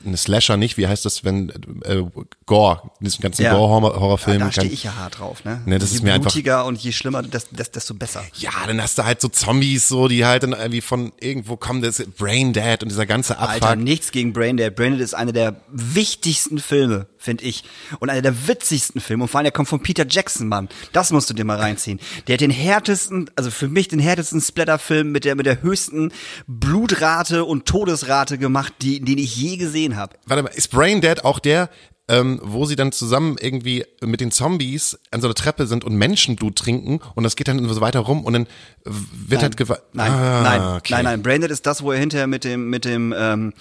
eine 0.07 0.17
Slasher 0.17 0.57
nicht, 0.57 0.77
wie 0.77 0.87
heißt 0.87 1.05
das, 1.05 1.25
wenn 1.25 1.51
äh, 1.85 2.03
Gore, 2.47 2.91
diesen 3.01 3.21
ganzen 3.23 3.43
Ja. 3.43 3.55
Gore-Horrorfilm. 3.55 4.39
Ja, 4.41 4.47
da 4.47 4.53
stehe 4.53 4.69
ich 4.71 4.85
ja 4.85 4.95
hart 4.95 5.19
drauf, 5.19 5.45
ne? 5.45 5.61
Ne, 5.67 5.79
das 5.79 5.91
je 5.91 5.97
ist 5.97 6.03
mir 6.03 6.15
einfach- 6.15 6.31
blutiger 6.33 6.65
und 6.65 6.79
je 6.79 6.93
schlimmer, 6.93 7.23
des- 7.23 7.49
des- 7.51 7.71
desto 7.71 7.95
besser. 7.95 8.23
Ja, 8.35 8.51
dann 8.67 8.81
hast 8.83 8.97
du 8.99 9.05
halt 9.05 9.21
so 9.21 9.29
Zombies, 9.29 9.89
so, 9.89 10.09
die 10.09 10.25
halt 10.25 10.43
dann 10.45 10.53
irgendwie 10.53 10.81
von 10.81 11.13
irgendwo 11.21 11.57
kommen, 11.57 11.83
das 11.83 12.03
Brain 12.17 12.53
Dead 12.53 12.83
und 12.83 12.89
dieser 12.91 13.07
ganze 13.07 13.39
Abfuck. 13.39 13.63
Alter, 13.63 13.77
nichts 13.77 14.13
gegen 14.13 14.33
Braindead. 14.33 14.75
Braindead 14.77 15.03
ist 15.03 15.15
einer 15.15 15.33
der 15.33 15.57
wichtigsten 15.71 16.59
Filme, 16.59 17.07
finde 17.19 17.45
ich. 17.45 17.65
Und 17.99 18.11
einer 18.11 18.23
der 18.23 18.47
witzigsten 18.49 19.01
Filme. 19.01 19.25
Und 19.25 19.29
vor 19.29 19.39
allem, 19.39 19.45
der 19.45 19.53
kommt 19.53 19.69
von 19.69 19.81
Peter 19.83 20.07
Jackson, 20.09 20.49
Mann. 20.49 20.69
Das 20.93 21.11
musst 21.11 21.29
du 21.31 21.35
dir 21.35 21.45
mal 21.45 21.59
reinziehen. 21.59 21.99
Der 22.27 22.35
hat 22.35 22.41
den 22.41 22.51
härtesten, 22.51 23.31
also 23.37 23.51
für 23.51 23.69
mich 23.69 23.89
den 23.89 23.99
härtesten 23.99 24.41
Splatterfilm 24.41 25.11
mit 25.13 25.25
der, 25.25 25.35
mit 25.35 25.47
der 25.47 25.63
höchsten 25.63 26.13
Blutrate 26.47 27.45
und 27.45 27.67
Todesrate 27.67 28.39
gemacht, 28.39 28.68
die, 28.71 29.01
den 29.01 29.19
ich 29.19 29.37
je 29.37 29.57
gesehen 29.57 29.97
habe. 29.97 30.17
Warte 30.27 30.43
mal, 30.43 30.51
ist 30.51 30.69
Brain 30.69 31.01
Dead 31.01 31.25
auch 31.25 31.39
der, 31.39 31.71
ähm, 32.09 32.41
wo 32.43 32.65
sie 32.65 32.75
dann 32.77 32.91
zusammen 32.93 33.37
irgendwie 33.41 33.85
mit 34.01 34.21
den 34.21 34.31
Zombies 34.31 34.99
an 35.11 35.21
so 35.21 35.27
einer 35.27 35.35
Treppe 35.35 35.67
sind 35.67 35.85
und 35.85 35.95
Menschenblut 35.95 36.57
trinken 36.57 37.01
und 37.15 37.25
das 37.25 37.37
geht 37.37 37.49
dann 37.49 37.69
so 37.69 37.81
weiter 37.81 38.01
rum 38.01 38.25
und 38.25 38.33
dann 38.33 38.47
wird 38.85 39.43
halt 39.43 39.57
gewa- 39.57 39.81
Nein, 39.93 40.11
ah, 40.11 40.43
nein, 40.43 40.77
okay. 40.79 40.93
nein, 40.95 41.05
nein. 41.05 41.23
Braindead 41.23 41.51
ist 41.51 41.67
das, 41.67 41.83
wo 41.83 41.93
er 41.93 41.99
hinterher 41.99 42.27
mit 42.27 42.45
dem, 42.45 42.71
mit 42.71 42.85
dem, 42.85 43.15
ähm, 43.17 43.53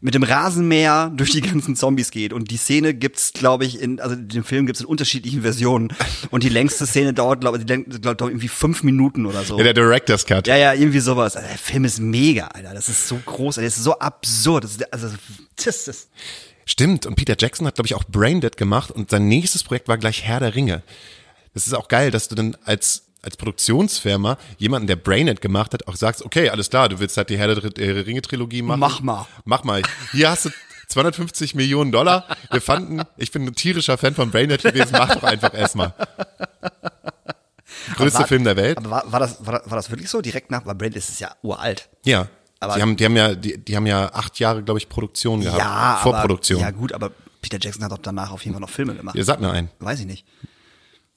mit 0.00 0.14
dem 0.14 0.24
Rasenmäher 0.24 1.12
durch 1.16 1.30
die 1.30 1.40
ganzen 1.42 1.76
Zombies 1.76 2.10
geht. 2.10 2.32
Und 2.32 2.50
die 2.50 2.56
Szene 2.56 2.92
gibt's, 2.92 3.32
glaube 3.32 3.64
ich, 3.64 3.80
in, 3.80 4.00
also 4.00 4.16
den 4.16 4.42
Film 4.42 4.66
gibt's 4.66 4.80
in 4.80 4.86
unterschiedlichen 4.86 5.42
Versionen. 5.42 5.92
Und 6.30 6.42
die 6.42 6.48
längste 6.48 6.86
Szene 6.86 7.14
dauert, 7.14 7.40
glaube 7.40 7.58
ich, 7.58 7.66
glaub, 7.66 8.18
glaub, 8.18 8.28
irgendwie 8.28 8.48
fünf 8.48 8.82
Minuten 8.82 9.26
oder 9.26 9.44
so. 9.44 9.56
Ja, 9.58 9.62
der 9.64 9.74
Director's 9.74 10.26
Cut. 10.26 10.48
Ja, 10.48 10.56
ja, 10.56 10.72
irgendwie 10.74 10.98
sowas. 11.00 11.36
Also, 11.36 11.48
der 11.48 11.58
Film 11.58 11.84
ist 11.84 12.00
mega, 12.00 12.46
Alter. 12.48 12.74
Das 12.74 12.88
ist 12.88 13.06
so 13.06 13.20
groß, 13.24 13.56
der 13.56 13.64
ist 13.64 13.76
so 13.76 13.96
absurd. 13.98 14.64
Das 14.64 14.72
ist, 14.72 14.92
also, 14.92 15.08
das 15.56 15.88
ist, 15.88 16.08
Stimmt, 16.72 17.04
und 17.04 17.16
Peter 17.16 17.34
Jackson 17.38 17.66
hat, 17.66 17.74
glaube 17.74 17.86
ich, 17.86 17.94
auch 17.94 18.04
Brain 18.04 18.40
Dead 18.40 18.56
gemacht 18.56 18.90
und 18.90 19.10
sein 19.10 19.28
nächstes 19.28 19.62
Projekt 19.62 19.88
war 19.88 19.98
gleich 19.98 20.22
Herr 20.22 20.40
der 20.40 20.54
Ringe. 20.54 20.82
Das 21.52 21.66
ist 21.66 21.74
auch 21.74 21.86
geil, 21.86 22.10
dass 22.10 22.28
du 22.28 22.34
dann 22.34 22.56
als, 22.64 23.02
als 23.20 23.36
Produktionsfirma 23.36 24.38
jemanden, 24.56 24.86
der 24.86 24.96
Brain 24.96 25.26
Dead 25.26 25.38
gemacht 25.38 25.74
hat, 25.74 25.86
auch 25.86 25.96
sagst, 25.96 26.22
okay, 26.24 26.48
alles 26.48 26.70
klar, 26.70 26.88
du 26.88 26.98
willst 26.98 27.18
halt 27.18 27.28
die 27.28 27.36
Herr 27.36 27.54
der 27.54 27.68
der 27.68 28.06
Ringe-Trilogie 28.06 28.62
machen. 28.62 28.80
Mach 28.80 29.00
mal. 29.02 29.26
Mach 29.44 29.64
mal. 29.64 29.82
Hier 30.12 30.30
hast 30.30 30.46
du 30.46 30.50
250 30.88 31.54
Millionen 31.54 31.92
Dollar. 31.92 32.26
Wir 32.50 32.62
fanden, 32.62 33.02
ich 33.18 33.30
bin 33.32 33.46
ein 33.46 33.54
tierischer 33.54 33.98
Fan 33.98 34.14
von 34.14 34.30
Brain 34.30 34.48
Dead 34.48 34.62
gewesen, 34.62 34.92
mach 34.92 35.14
doch 35.14 35.24
einfach 35.24 35.52
erstmal. 35.52 35.92
Größter 37.96 38.20
war- 38.20 38.26
Film 38.28 38.44
der 38.44 38.56
Welt. 38.56 38.78
aber 38.78 38.90
war, 38.90 39.12
war, 39.12 39.20
das, 39.20 39.44
war, 39.44 39.58
das- 39.58 39.70
war 39.70 39.76
das 39.76 39.90
wirklich 39.90 40.08
so? 40.08 40.22
Direkt 40.22 40.50
nach, 40.50 40.64
weil 40.64 40.74
Braindead 40.74 40.96
ist 41.06 41.20
ja 41.20 41.34
uralt. 41.42 41.90
Ja. 42.06 42.28
Aber- 42.62 42.74
die 42.76 42.82
haben, 42.82 42.96
die 42.96 43.04
haben 43.04 43.16
ja, 43.16 43.34
die, 43.34 43.58
die 43.58 43.76
haben 43.76 43.86
ja 43.86 44.12
acht 44.12 44.38
Jahre, 44.38 44.62
glaube 44.62 44.78
ich, 44.78 44.88
Produktion 44.88 45.40
gehabt. 45.40 45.58
Ja, 45.58 45.98
Vorproduktion. 46.02 46.60
Aber, 46.62 46.70
ja 46.70 46.76
gut, 46.76 46.92
aber 46.92 47.10
Peter 47.40 47.58
Jackson 47.60 47.82
hat 47.84 47.90
doch 47.92 47.98
danach 47.98 48.30
auf 48.30 48.42
jeden 48.44 48.54
Fall 48.54 48.60
noch 48.60 48.70
Filme 48.70 48.94
gemacht. 48.94 49.16
Ihr 49.16 49.24
sagt 49.24 49.40
mir 49.40 49.50
einen. 49.50 49.68
Weiß 49.80 49.98
ich 50.00 50.06
nicht. 50.06 50.24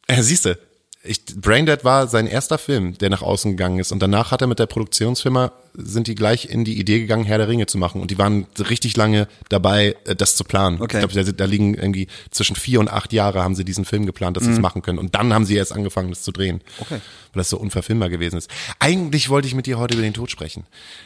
Ja, 0.09 0.21
siehste, 0.23 0.59
ich, 1.05 1.25
Braindead 1.35 1.83
war 1.83 2.07
sein 2.07 2.27
erster 2.27 2.57
Film, 2.57 2.97
der 2.97 3.09
nach 3.09 3.21
außen 3.21 3.51
gegangen 3.51 3.79
ist. 3.79 3.91
Und 3.91 3.99
danach 3.99 4.31
hat 4.31 4.41
er 4.41 4.47
mit 4.47 4.59
der 4.59 4.65
Produktionsfirma, 4.65 5.51
sind 5.73 6.07
die 6.07 6.15
gleich 6.15 6.49
in 6.49 6.65
die 6.65 6.79
Idee 6.79 6.99
gegangen, 6.99 7.25
Herr 7.25 7.37
der 7.37 7.47
Ringe 7.47 7.65
zu 7.65 7.77
machen. 7.77 8.01
Und 8.01 8.11
die 8.11 8.17
waren 8.17 8.45
richtig 8.69 8.95
lange 8.97 9.27
dabei, 9.49 9.95
äh, 10.05 10.15
das 10.15 10.35
zu 10.35 10.43
planen. 10.43 10.81
Okay. 10.81 10.97
Ich 10.97 11.07
glaube, 11.07 11.25
da, 11.25 11.31
da 11.31 11.45
liegen 11.45 11.73
irgendwie 11.75 12.07
zwischen 12.31 12.55
vier 12.55 12.79
und 12.79 12.89
acht 12.89 13.13
Jahre 13.13 13.43
haben 13.43 13.55
sie 13.55 13.65
diesen 13.65 13.85
Film 13.85 14.05
geplant, 14.05 14.37
dass 14.37 14.45
sie 14.45 14.51
es 14.51 14.59
machen 14.59 14.81
können. 14.81 14.99
Und 14.99 15.15
dann 15.15 15.33
haben 15.33 15.45
sie 15.45 15.55
erst 15.55 15.73
angefangen, 15.73 16.09
das 16.09 16.23
zu 16.23 16.31
drehen. 16.31 16.61
Okay. 16.79 16.95
Weil 17.33 17.39
das 17.41 17.49
so 17.49 17.57
unverfilmbar 17.57 18.09
gewesen 18.09 18.37
ist. 18.37 18.49
Eigentlich 18.79 19.29
wollte 19.29 19.47
ich 19.47 19.55
mit 19.55 19.65
dir 19.65 19.77
heute 19.77 19.95
über 19.95 20.03
den 20.03 20.13
Tod 20.13 20.31
sprechen. 20.31 20.65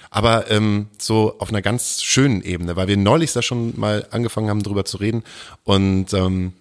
Aber 0.10 0.50
ähm, 0.50 0.88
so 0.98 1.36
auf 1.40 1.50
einer 1.50 1.62
ganz 1.62 2.02
schönen 2.02 2.42
Ebene, 2.42 2.76
weil 2.76 2.88
wir 2.88 2.98
neulich 2.98 3.34
da 3.34 3.42
schon 3.42 3.80
mal 3.80 4.08
angefangen 4.12 4.50
haben, 4.50 4.64
drüber 4.64 4.86
zu 4.86 4.98
reden. 4.98 5.24
Und 5.64 6.14
ähm, 6.14 6.54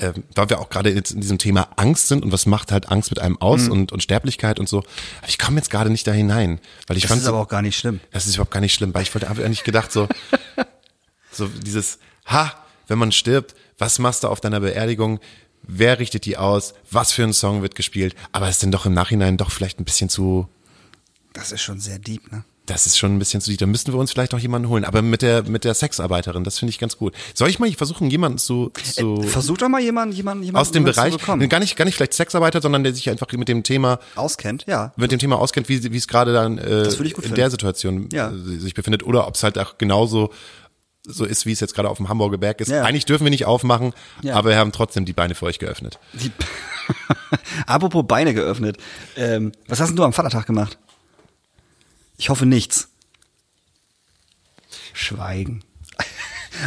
äh, 0.00 0.12
weil 0.34 0.48
wir 0.50 0.58
auch 0.60 0.68
gerade 0.70 0.90
jetzt 0.92 1.12
in 1.12 1.20
diesem 1.20 1.38
Thema 1.38 1.68
Angst 1.76 2.08
sind 2.08 2.24
und 2.24 2.32
was 2.32 2.46
macht 2.46 2.72
halt 2.72 2.90
Angst 2.90 3.10
mit 3.10 3.18
einem 3.20 3.36
aus 3.40 3.62
Mhm. 3.62 3.72
und, 3.72 3.92
und 3.92 4.02
Sterblichkeit 4.02 4.58
und 4.58 4.68
so. 4.68 4.78
Aber 4.78 5.28
ich 5.28 5.38
komme 5.38 5.56
jetzt 5.58 5.70
gerade 5.70 5.90
nicht 5.90 6.06
da 6.06 6.12
hinein, 6.12 6.60
weil 6.86 6.96
ich 6.96 7.02
Das 7.04 7.10
fand 7.10 7.22
ist 7.22 7.28
aber 7.28 7.38
auch 7.38 7.48
gar 7.48 7.62
nicht 7.62 7.76
schlimm. 7.78 8.00
das 8.10 8.26
ist 8.26 8.34
überhaupt 8.34 8.50
gar 8.52 8.60
nicht 8.60 8.74
schlimm, 8.74 8.92
weil 8.94 9.02
ich 9.02 9.14
wollte 9.14 9.28
einfach 9.28 9.46
nicht 9.48 9.64
gedacht 9.64 9.92
so 9.92 10.08
so 11.32 11.46
dieses 11.48 11.98
ha, 12.26 12.52
wenn 12.88 12.98
man 12.98 13.12
stirbt, 13.12 13.54
was 13.78 13.98
machst 13.98 14.24
du 14.24 14.28
auf 14.28 14.40
deiner 14.40 14.60
Beerdigung? 14.60 15.20
Wer 15.62 15.98
richtet 15.98 16.24
die 16.24 16.36
aus? 16.36 16.74
Was 16.90 17.12
für 17.12 17.22
ein 17.22 17.32
Song 17.32 17.62
wird 17.62 17.74
gespielt? 17.74 18.14
Aber 18.32 18.46
es 18.48 18.56
ist 18.56 18.62
denn 18.62 18.72
doch 18.72 18.86
im 18.86 18.94
Nachhinein 18.94 19.36
doch 19.36 19.50
vielleicht 19.50 19.78
ein 19.78 19.84
bisschen 19.84 20.08
zu 20.08 20.48
Das 21.32 21.52
ist 21.52 21.60
schon 21.62 21.78
sehr 21.80 21.98
deep, 21.98 22.30
ne? 22.32 22.44
Das 22.70 22.86
ist 22.86 22.98
schon 22.98 23.14
ein 23.14 23.18
bisschen 23.18 23.40
zu 23.40 23.50
dicht. 23.50 23.60
Da 23.60 23.66
müssten 23.66 23.92
wir 23.92 23.98
uns 23.98 24.12
vielleicht 24.12 24.32
noch 24.32 24.38
jemanden 24.38 24.68
holen. 24.68 24.84
Aber 24.84 25.02
mit 25.02 25.22
der, 25.22 25.42
mit 25.42 25.64
der 25.64 25.74
Sexarbeiterin, 25.74 26.44
das 26.44 26.58
finde 26.58 26.70
ich 26.70 26.78
ganz 26.78 26.96
gut. 26.96 27.14
Soll 27.34 27.48
ich 27.50 27.58
mal 27.58 27.70
versuchen, 27.72 28.08
jemanden 28.10 28.38
zu, 28.38 28.70
zu 28.82 29.22
Versuch 29.22 29.58
doch 29.58 29.68
mal 29.68 29.80
jemanden, 29.80 30.14
jemanden, 30.14 30.44
jemanden 30.44 30.60
aus 30.60 30.70
dem 30.72 30.84
Bereich, 30.84 31.16
gar 31.48 31.58
nicht, 31.58 31.76
gar 31.76 31.84
nicht 31.84 31.94
vielleicht 31.96 32.14
Sexarbeiter, 32.14 32.62
sondern 32.62 32.84
der 32.84 32.94
sich 32.94 33.10
einfach 33.10 33.26
mit 33.32 33.48
dem 33.48 33.62
Thema, 33.64 33.98
auskennt, 34.14 34.64
ja. 34.68 34.92
mit 34.96 35.10
dem 35.10 35.18
Thema 35.18 35.38
auskennt, 35.38 35.68
wie, 35.68 35.92
wie 35.92 35.96
es 35.96 36.06
gerade 36.08 36.32
dann 36.32 36.58
äh, 36.58 36.84
in 36.84 36.90
finden. 36.90 37.34
der 37.34 37.50
Situation 37.50 38.08
Ja. 38.12 38.30
äh, 38.30 38.58
sich 38.58 38.74
befindet. 38.74 39.02
Oder 39.02 39.26
ob 39.26 39.34
es 39.34 39.42
halt 39.42 39.58
auch 39.58 39.76
genauso 39.76 40.30
so 41.02 41.24
ist, 41.24 41.46
wie 41.46 41.52
es 41.52 41.60
jetzt 41.60 41.74
gerade 41.74 41.88
auf 41.88 41.96
dem 41.96 42.08
Hamburger 42.08 42.38
Berg 42.38 42.60
ist. 42.60 42.68
Ja. 42.68 42.82
Eigentlich 42.84 43.06
dürfen 43.06 43.24
wir 43.24 43.30
nicht 43.30 43.46
aufmachen, 43.46 43.94
Ja. 44.22 44.34
aber 44.36 44.50
wir 44.50 44.56
haben 44.58 44.70
trotzdem 44.70 45.06
die 45.06 45.12
Beine 45.14 45.34
für 45.34 45.46
euch 45.46 45.58
geöffnet. 45.58 45.98
Die 46.12 46.30
Apropos 47.66 48.04
Beine 48.06 48.34
geöffnet. 48.34 48.76
Ähm, 49.16 49.52
was 49.66 49.80
hast 49.80 49.88
denn 49.88 49.96
du 49.96 50.04
am 50.04 50.12
Vatertag 50.12 50.46
gemacht? 50.46 50.78
Ich 52.20 52.28
hoffe 52.28 52.44
nichts. 52.44 52.88
Schweigen. 54.92 55.64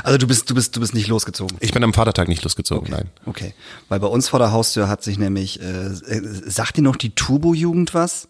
Also 0.02 0.18
du 0.18 0.26
bist, 0.26 0.50
du 0.50 0.56
bist, 0.56 0.76
du 0.76 0.80
bist 0.80 0.96
nicht 0.96 1.08
losgezogen. 1.08 1.56
Ich 1.60 1.72
bin 1.72 1.84
am 1.84 1.94
Vatertag 1.94 2.28
nicht 2.28 2.42
losgezogen, 2.42 2.90
nein. 2.90 3.12
Okay. 3.28 3.54
Weil 3.90 4.00
bei 4.00 4.08
uns 4.08 4.28
vor 4.28 4.40
der 4.40 4.52
Haustür 4.52 4.88
hat 4.88 5.04
sich 5.04 5.20
nämlich, 5.20 5.62
äh, 5.62 5.66
äh, 5.66 6.50
sagt 6.50 6.78
dir 6.78 6.82
noch 6.82 6.96
die 6.96 7.14
Turbo-Jugend 7.14 7.94
was? 7.94 8.28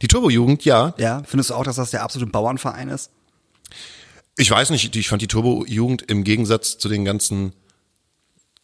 Die 0.00 0.06
Turbo-Jugend, 0.06 0.64
ja. 0.64 0.94
Ja. 0.98 1.22
Findest 1.26 1.50
du 1.50 1.54
auch, 1.54 1.64
dass 1.64 1.74
das 1.74 1.90
der 1.90 2.04
absolute 2.04 2.30
Bauernverein 2.30 2.88
ist? 2.88 3.10
Ich 4.36 4.48
weiß 4.48 4.70
nicht, 4.70 4.94
ich 4.94 5.08
fand 5.08 5.22
die 5.22 5.26
Turbo-Jugend 5.26 6.02
im 6.02 6.22
Gegensatz 6.22 6.78
zu 6.78 6.88
den 6.88 7.04
ganzen 7.04 7.52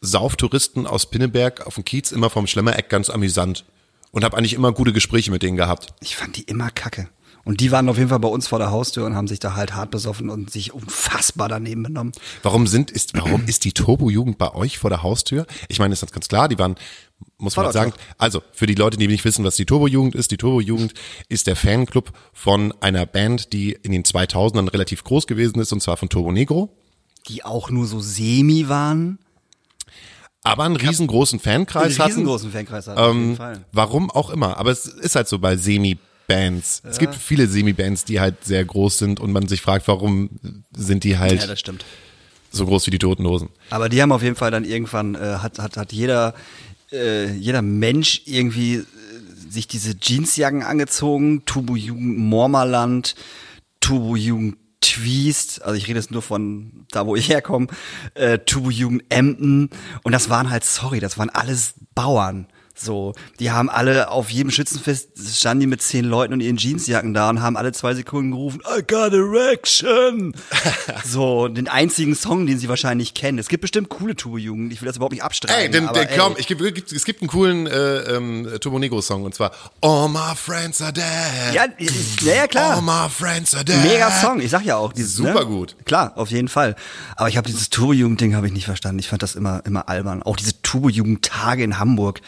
Sauftouristen 0.01 0.87
aus 0.87 1.11
Pinneberg 1.11 1.67
auf 1.67 1.75
dem 1.75 1.85
Kiez 1.85 2.13
immer 2.13 2.31
vom 2.31 2.47
Schlemmereck 2.47 2.89
ganz 2.89 3.11
amüsant. 3.11 3.65
und 4.13 4.23
habe 4.23 4.37
eigentlich 4.37 4.55
immer 4.55 4.71
gute 4.73 4.93
Gespräche 4.93 5.33
mit 5.33 5.43
denen 5.43 5.57
gehabt. 5.57 5.93
Ich 6.01 6.15
fand 6.15 6.37
die 6.37 6.43
immer 6.43 6.71
kacke. 6.71 7.09
Und 7.49 7.61
die 7.61 7.73
waren 7.73 7.89
auf 7.89 7.97
jeden 7.97 8.11
Fall 8.11 8.19
bei 8.19 8.29
uns 8.29 8.47
vor 8.47 8.59
der 8.59 8.71
Haustür 8.71 9.07
und 9.07 9.15
haben 9.17 9.27
sich 9.27 9.39
da 9.41 9.55
halt 9.57 9.75
hart 9.75 9.91
besoffen 9.91 10.29
und 10.29 10.51
sich 10.51 10.75
unfassbar 10.75 11.49
daneben 11.49 11.83
benommen. 11.83 12.13
Warum 12.43 12.67
sind 12.67 12.91
ist 12.91 13.15
warum 13.17 13.47
ist 13.47 13.65
die 13.65 13.73
Turbo-Jugend 13.73 14.37
bei 14.37 14.55
euch 14.55 14.77
vor 14.77 14.91
der 14.91 15.03
Haustür? 15.03 15.47
Ich 15.69 15.79
meine, 15.79 15.95
ist 15.95 16.03
das 16.03 16.13
ganz 16.13 16.29
klar, 16.29 16.49
die 16.49 16.59
waren 16.59 16.75
muss 17.39 17.57
man 17.57 17.65
War 17.65 17.73
sagen. 17.73 17.95
Also 18.19 18.43
für 18.53 18.67
die 18.67 18.75
Leute, 18.75 18.99
die 18.99 19.07
nicht 19.09 19.25
wissen, 19.25 19.45
was 19.47 19.57
die 19.57 19.65
Turbo-Jugend 19.65 20.15
ist, 20.15 20.31
die 20.31 20.37
Turbo-Jugend 20.37 20.93
ist 21.31 21.47
der 21.47 21.57
Fanclub 21.57 22.13
von 22.35 22.75
einer 22.83 23.07
Band, 23.07 23.53
die 23.55 23.73
in 23.73 23.93
den 23.93 24.03
2000ern 24.05 24.71
relativ 24.71 25.03
groß 25.05 25.27
gewesen 25.27 25.59
ist 25.59 25.73
und 25.73 25.81
zwar 25.81 25.97
von 25.97 26.11
Turbo 26.11 26.31
Negro. 26.33 26.69
Die 27.29 27.45
auch 27.47 27.71
nur 27.71 27.87
so 27.87 27.99
semi 28.01 28.69
waren. 28.69 29.19
aber 30.45 30.65
einen 30.65 30.77
riesengroßen 30.77 31.41
Fankreis 31.41 31.85
Einen 31.93 31.99
hatten. 31.99 32.11
riesengroßen 32.11 32.53
Fankreis 32.53 32.87
hatten, 32.89 32.99
auf 33.01 33.15
jeden 33.15 33.31
Ähm, 33.31 33.37
Fall. 33.37 33.65
warum 33.73 34.11
auch 34.11 34.29
immer. 34.31 34.59
Aber 34.59 34.71
es 34.71 34.85
ist 34.87 35.17
halt 35.17 35.29
so 35.29 35.39
bei 35.39 35.57
Semi-Bands. 36.29 36.83
Es 36.85 36.99
gibt 36.99 37.15
viele 37.15 37.47
Semi-Bands, 37.47 38.05
die 38.05 38.21
halt 38.21 38.45
sehr 38.45 38.65
groß 38.65 38.99
sind 38.99 39.21
und 39.21 39.33
man 39.33 39.49
sich 39.49 39.63
fragt, 39.63 39.89
warum 39.89 40.31
sind 40.77 41.05
die 41.05 41.19
halt 41.19 41.41
Ja, 41.41 41.47
das 41.47 41.61
stimmt. 41.61 41.85
so 42.51 42.67
groß 42.67 42.87
wie 42.87 42.91
die 42.91 42.99
Toten 42.99 43.27
Hosen. 43.27 43.49
Aber 43.71 43.89
die 43.89 44.01
haben 44.03 44.13
auf 44.13 44.23
jeden 44.23 44.37
Fall 44.37 44.51
dann 44.51 44.65
irgendwann, 44.65 45.15
äh, 45.15 45.19
hat, 45.19 45.59
hat, 45.59 45.77
hat 45.77 45.93
jeder, 45.93 46.35
äh, 46.93 47.33
jeder 47.33 47.63
Mensch 47.63 48.23
irgendwie 48.27 48.77
äh, 48.77 48.85
sich 49.49 49.69
diese 49.69 49.95
Jeansjacken 49.99 50.63
angezogen, 50.63 51.45
Turbo-Jugend 51.47 52.19
Mormerland, 52.19 53.15
Turbo-Jugend 53.81 54.57
Twiest, 54.81 55.63
also 55.63 55.75
ich 55.77 55.89
rede 55.89 55.99
jetzt 55.99 56.13
nur 56.13 56.23
von 56.23 56.87
da, 56.93 57.05
wo 57.05 57.17
ich 57.17 57.29
herkomme, 57.29 57.67
äh, 58.15 58.39
Turbo-Jugend 58.39 59.03
Emden 59.09 59.71
und 60.05 60.13
das 60.13 60.29
waren 60.31 60.51
halt, 60.51 60.65
sorry, 60.65 61.01
das 61.01 61.19
waren 61.19 61.31
alles 61.31 61.75
Bauern. 61.95 62.47
So, 62.81 63.13
die 63.41 63.51
haben 63.51 63.69
alle 63.71 64.11
auf 64.11 64.31
jedem 64.31 64.51
Schützenfest 64.51 65.09
standen 65.37 65.61
die 65.63 65.67
mit 65.67 65.83
zehn 65.83 66.05
Leuten 66.05 66.33
und 66.33 66.41
ihren 66.41 66.57
Jeansjacken 66.57 67.13
da 67.13 67.29
und 67.29 67.43
haben 67.43 67.57
alle 67.57 67.73
zwei 67.73 67.95
Sekunden 67.95 68.31
gerufen, 68.31 68.61
I 68.67 68.83
got 68.83 69.13
erection. 69.13 70.35
so, 71.05 71.49
den 71.49 71.67
einzigen 71.69 72.15
Song, 72.15 72.47
den 72.47 72.59
sie 72.59 72.69
wahrscheinlich 72.69 73.15
kennen. 73.15 73.39
Es 73.39 73.49
gibt 73.49 73.63
bestimmt 73.63 73.89
coole 73.89 74.15
Turbo-Jugend, 74.15 74.73
ich 74.73 74.81
will 74.81 74.87
das 74.87 74.97
überhaupt 74.97 75.13
nicht 75.13 75.25
abstreiten. 75.25 75.61
Ey, 75.61 75.71
denn, 75.71 75.89
aber, 75.89 76.05
der, 76.05 76.17
komm, 76.17 76.35
ich, 76.39 76.47
geb- 76.47 76.59
gibt- 76.73 76.93
es 76.93 77.05
gibt 77.05 77.21
einen 77.21 77.29
coolen 77.29 77.67
äh, 77.67 77.99
ähm, 78.15 78.49
Turbo 78.61 78.79
Negro 78.79 79.01
Song 79.03 79.25
und 79.25 79.35
zwar 79.35 79.51
All 79.81 80.09
my 80.09 80.35
friends 80.37 80.81
are 80.81 80.93
dead. 80.93 81.05
Ja, 81.53 81.65
ja, 81.79 82.35
ja, 82.35 82.47
klar. 82.47 82.77
All 82.77 82.83
my 82.83 83.11
friends 83.11 83.55
are 83.55 83.65
dead. 83.65 83.83
Mega 83.83 84.11
Song, 84.11 84.41
ich 84.41 84.51
sag 84.51 84.65
ja 84.65 84.77
auch. 84.77 84.93
Dieses, 84.93 85.15
Super 85.15 85.41
ne? 85.41 85.47
gut. 85.47 85.77
Klar, 85.85 86.13
auf 86.17 86.31
jeden 86.31 86.49
Fall. 86.49 86.77
Aber 87.17 87.29
ich 87.29 87.37
habe 87.37 87.47
dieses 87.49 87.71
Turbo-Jugend-Ding 87.71 88.35
habe 88.37 88.47
ich 88.47 88.53
nicht 88.53 88.67
verstanden. 88.67 89.01
Ich 89.01 89.09
fand 89.09 89.23
das 89.23 89.35
immer, 89.35 89.63
immer 89.67 89.89
albern. 89.89 90.23
Auch 90.23 90.37
diese 90.37 90.61
Turbo-Jugend-Tage 90.63 91.65
in 91.65 91.79
Hamburg. 91.79 92.21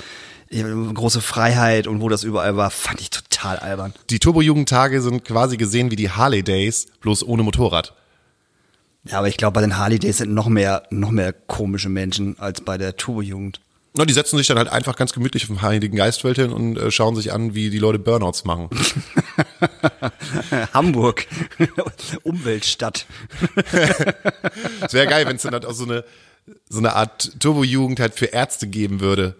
Große 0.53 1.21
Freiheit 1.21 1.87
und 1.87 2.01
wo 2.01 2.09
das 2.09 2.25
überall 2.25 2.57
war, 2.57 2.71
fand 2.71 3.01
ich 3.01 3.11
total 3.11 3.59
albern. 3.59 3.95
Die 4.11 4.19
Turbo-Jugendtage 4.19 5.01
sind 5.01 5.25
quasi 5.25 5.57
gesehen 5.57 5.93
wie 5.93 5.97
die 5.97 6.11
Harley 6.11 6.43
Days, 6.43 6.87
bloß 7.01 7.23
ohne 7.25 7.45
Motorrad. 7.45 7.95
Ja, 9.05 9.19
aber 9.19 9.29
ich 9.29 9.37
glaube, 9.37 9.55
bei 9.55 9.61
den 9.61 9.79
Harley 9.79 9.99
Days 9.99 10.19
sind 10.19 10.35
noch 10.35 10.49
mehr, 10.49 10.83
noch 10.91 11.13
mehr 11.13 11.33
komische 11.33 11.89
Menschen 11.89 12.39
als 12.39 12.61
bei 12.63 12.79
der 12.79 12.97
Turbo-Jugend. 12.97 13.61
Na, 13.97 14.05
die 14.05 14.13
setzen 14.13 14.37
sich 14.39 14.47
dann 14.47 14.59
halt 14.59 14.69
einfach 14.69 14.95
ganz 14.97 15.13
gemütlich 15.13 15.45
auf 15.45 15.49
dem 15.49 15.63
Heiligen 15.63 15.97
Geistfeld 15.97 16.37
hin 16.37 16.53
und 16.53 16.77
äh, 16.77 16.91
schauen 16.91 17.17
sich 17.17 17.33
an, 17.33 17.55
wie 17.55 17.71
die 17.71 17.79
Leute 17.79 17.99
Burnouts 17.99 18.45
machen. 18.45 18.69
Hamburg, 20.75 21.27
Umweltstadt. 22.23 23.07
Es 24.83 24.95
wäre 24.95 25.07
geil, 25.07 25.27
wenn 25.27 25.37
es 25.37 25.43
dann 25.43 25.53
halt 25.53 25.67
auch 25.67 25.75
so 25.75 25.85
eine, 25.85 26.05
so 26.69 26.79
eine 26.79 26.95
Art 26.95 27.39
Turbo-Jugend 27.41 28.01
halt 28.01 28.15
für 28.15 28.27
Ärzte 28.27 28.67
geben 28.67 29.01
würde, 29.01 29.37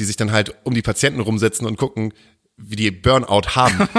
die 0.00 0.04
sich 0.04 0.16
dann 0.16 0.32
halt 0.32 0.56
um 0.64 0.74
die 0.74 0.82
Patienten 0.82 1.20
rumsetzen 1.20 1.66
und 1.66 1.76
gucken, 1.76 2.12
wie 2.56 2.76
die 2.76 2.90
Burnout 2.90 3.54
haben. 3.54 3.88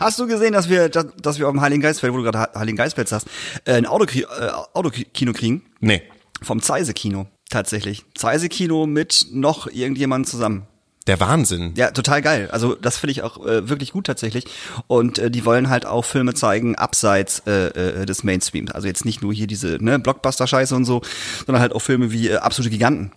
Hast 0.00 0.18
du 0.18 0.26
gesehen, 0.26 0.52
dass 0.52 0.68
wir, 0.68 0.88
dass, 0.88 1.38
wir 1.38 1.46
auf 1.46 1.52
dem 1.52 1.60
Heiligen 1.60 1.82
Geistfeld, 1.82 2.12
wo 2.12 2.16
du 2.16 2.24
gerade 2.24 2.50
Heiligen 2.58 2.76
Geistfeld 2.76 3.08
sagst, 3.08 3.28
äh, 3.64 3.74
ein 3.74 3.86
Autokino, 3.86 4.26
äh, 4.28 4.50
Autokino 4.74 5.32
kriegen? 5.32 5.62
nee. 5.80 6.02
Vom 6.42 6.62
Zeise-Kino, 6.62 7.26
tatsächlich. 7.50 8.06
Zeise-Kino 8.14 8.86
mit 8.86 9.26
noch 9.30 9.66
irgendjemandem 9.66 10.26
zusammen. 10.26 10.66
Der 11.06 11.20
Wahnsinn. 11.20 11.74
Ja, 11.76 11.90
total 11.90 12.22
geil. 12.22 12.48
Also 12.50 12.74
das 12.74 12.96
finde 12.96 13.12
ich 13.12 13.22
auch 13.22 13.44
äh, 13.44 13.68
wirklich 13.68 13.92
gut 13.92 14.06
tatsächlich. 14.06 14.46
Und 14.86 15.18
äh, 15.18 15.30
die 15.30 15.44
wollen 15.44 15.68
halt 15.68 15.84
auch 15.84 16.06
Filme 16.06 16.32
zeigen 16.32 16.76
abseits 16.76 17.42
äh, 17.46 18.02
äh, 18.02 18.06
des 18.06 18.24
Mainstreams. 18.24 18.70
Also 18.70 18.86
jetzt 18.86 19.04
nicht 19.04 19.20
nur 19.20 19.34
hier 19.34 19.46
diese 19.46 19.76
ne, 19.84 19.98
Blockbuster-Scheiße 19.98 20.74
und 20.74 20.86
so, 20.86 21.02
sondern 21.44 21.60
halt 21.60 21.74
auch 21.74 21.80
Filme 21.80 22.10
wie 22.10 22.28
äh, 22.28 22.36
Absolute 22.36 22.70
Giganten 22.70 23.12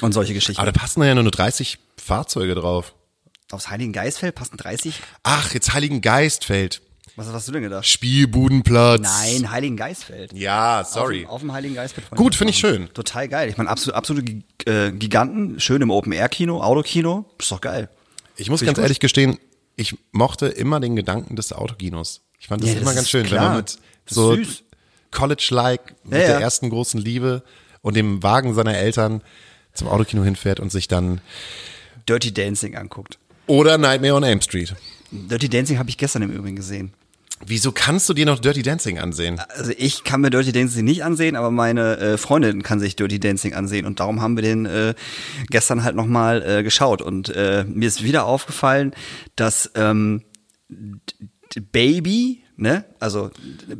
und 0.00 0.12
solche 0.12 0.34
Geschichten. 0.34 0.60
Aber 0.60 0.72
da 0.72 0.78
passen 0.78 1.02
ja 1.02 1.14
nur 1.14 1.30
30 1.30 1.78
Fahrzeuge 1.96 2.54
drauf. 2.54 2.94
Aufs 3.50 3.70
Heiligen 3.70 3.92
Geistfeld 3.92 4.34
passen 4.34 4.56
30. 4.56 5.00
Ach, 5.22 5.52
jetzt 5.54 5.72
Heiligen 5.72 6.00
Geistfeld. 6.00 6.82
Was 7.16 7.26
hast 7.32 7.48
du 7.48 7.52
denn 7.52 7.62
gedacht? 7.62 7.84
Spielbudenplatz. 7.86 9.00
Nein, 9.00 9.50
Heiligen 9.50 9.76
Geistfeld. 9.76 10.32
Ja, 10.34 10.84
sorry. 10.88 11.24
Auf, 11.26 11.32
auf 11.32 11.40
dem 11.40 11.52
Heiligen 11.52 11.74
Geistfeld. 11.74 12.08
Gut, 12.10 12.34
finde 12.36 12.52
ich 12.52 12.58
schön. 12.58 12.88
Total 12.94 13.26
geil. 13.28 13.48
Ich 13.48 13.56
meine, 13.56 13.68
absolut, 13.70 13.96
absolute 13.96 14.42
äh, 14.66 14.92
Giganten, 14.92 15.58
schön 15.58 15.82
im 15.82 15.90
Open-Air-Kino, 15.90 16.62
Autokino, 16.62 17.24
ist 17.38 17.50
doch 17.50 17.60
geil. 17.60 17.88
Ich 18.36 18.50
muss 18.50 18.60
Finde 18.60 18.70
ich 18.70 18.76
ganz 18.76 18.76
gut. 18.76 18.82
ehrlich 18.84 19.00
gestehen, 19.00 19.38
ich 19.74 19.96
mochte 20.12 20.46
immer 20.46 20.78
den 20.78 20.94
Gedanken 20.94 21.34
des 21.34 21.52
Autokinos. 21.52 22.20
Ich 22.38 22.46
fand 22.46 22.62
das 22.62 22.70
Ja, 22.74 22.80
immer 22.80 22.94
ganz 22.94 23.08
schön, 23.10 23.22
wenn 23.22 23.30
klar. 23.30 23.48
man 23.48 23.56
mit 23.58 23.78
so. 24.06 24.36
College-like, 25.10 25.94
mit 26.04 26.12
Ja, 26.12 26.18
ja. 26.18 26.26
der 26.28 26.40
ersten 26.40 26.70
großen 26.70 27.00
Liebe 27.00 27.42
und 27.80 27.96
dem 27.96 28.22
Wagen 28.22 28.54
seiner 28.54 28.76
Eltern 28.76 29.22
zum 29.78 29.88
Autokino 29.88 30.22
hinfährt 30.22 30.60
und 30.60 30.70
sich 30.70 30.88
dann 30.88 31.20
Dirty 32.08 32.32
Dancing 32.32 32.76
anguckt. 32.76 33.18
oder 33.46 33.78
Nightmare 33.78 34.14
on 34.14 34.22
Elm 34.22 34.40
Street. 34.40 34.74
Dirty 35.10 35.48
Dancing 35.48 35.78
habe 35.78 35.88
ich 35.88 35.96
gestern 35.96 36.22
im 36.22 36.30
Übrigen 36.30 36.56
gesehen. 36.56 36.92
Wieso 37.46 37.70
kannst 37.70 38.08
du 38.08 38.14
dir 38.14 38.26
noch 38.26 38.40
Dirty 38.40 38.62
Dancing 38.62 38.98
ansehen? 38.98 39.40
Also 39.50 39.72
ich 39.76 40.02
kann 40.02 40.20
mir 40.20 40.30
Dirty 40.30 40.50
Dancing 40.50 40.84
nicht 40.84 41.04
ansehen, 41.04 41.36
aber 41.36 41.50
meine 41.52 41.96
äh, 41.98 42.18
Freundin 42.18 42.62
kann 42.62 42.80
sich 42.80 42.96
Dirty 42.96 43.20
Dancing 43.20 43.54
ansehen 43.54 43.86
und 43.86 44.00
darum 44.00 44.20
haben 44.20 44.36
wir 44.36 44.42
den 44.42 44.66
äh, 44.66 44.94
gestern 45.48 45.84
halt 45.84 45.94
nochmal 45.94 46.42
äh, 46.42 46.62
geschaut 46.64 47.00
und 47.00 47.28
äh, 47.28 47.64
mir 47.64 47.86
ist 47.86 48.02
wieder 48.02 48.26
aufgefallen, 48.26 48.92
dass 49.36 49.70
ähm, 49.76 50.24
Baby, 51.72 52.42
ne, 52.58 52.84
also 53.00 53.30